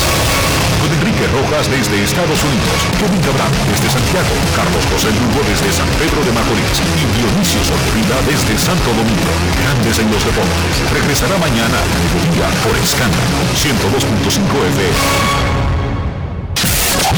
[0.81, 5.87] Con Enrique Rojas desde Estados Unidos, Kevin Cabral desde Santiago, Carlos José Lugo desde San
[6.01, 9.33] Pedro de Macorís y Dionisio Solterida desde Santo Domingo.
[9.61, 10.75] Grandes en los Deportes.
[10.91, 14.49] Regresará mañana a mediodía por Escándalo 102.5
[14.81, 15.61] FM.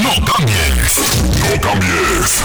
[0.03, 0.99] No cambies,
[1.47, 2.45] no cambies.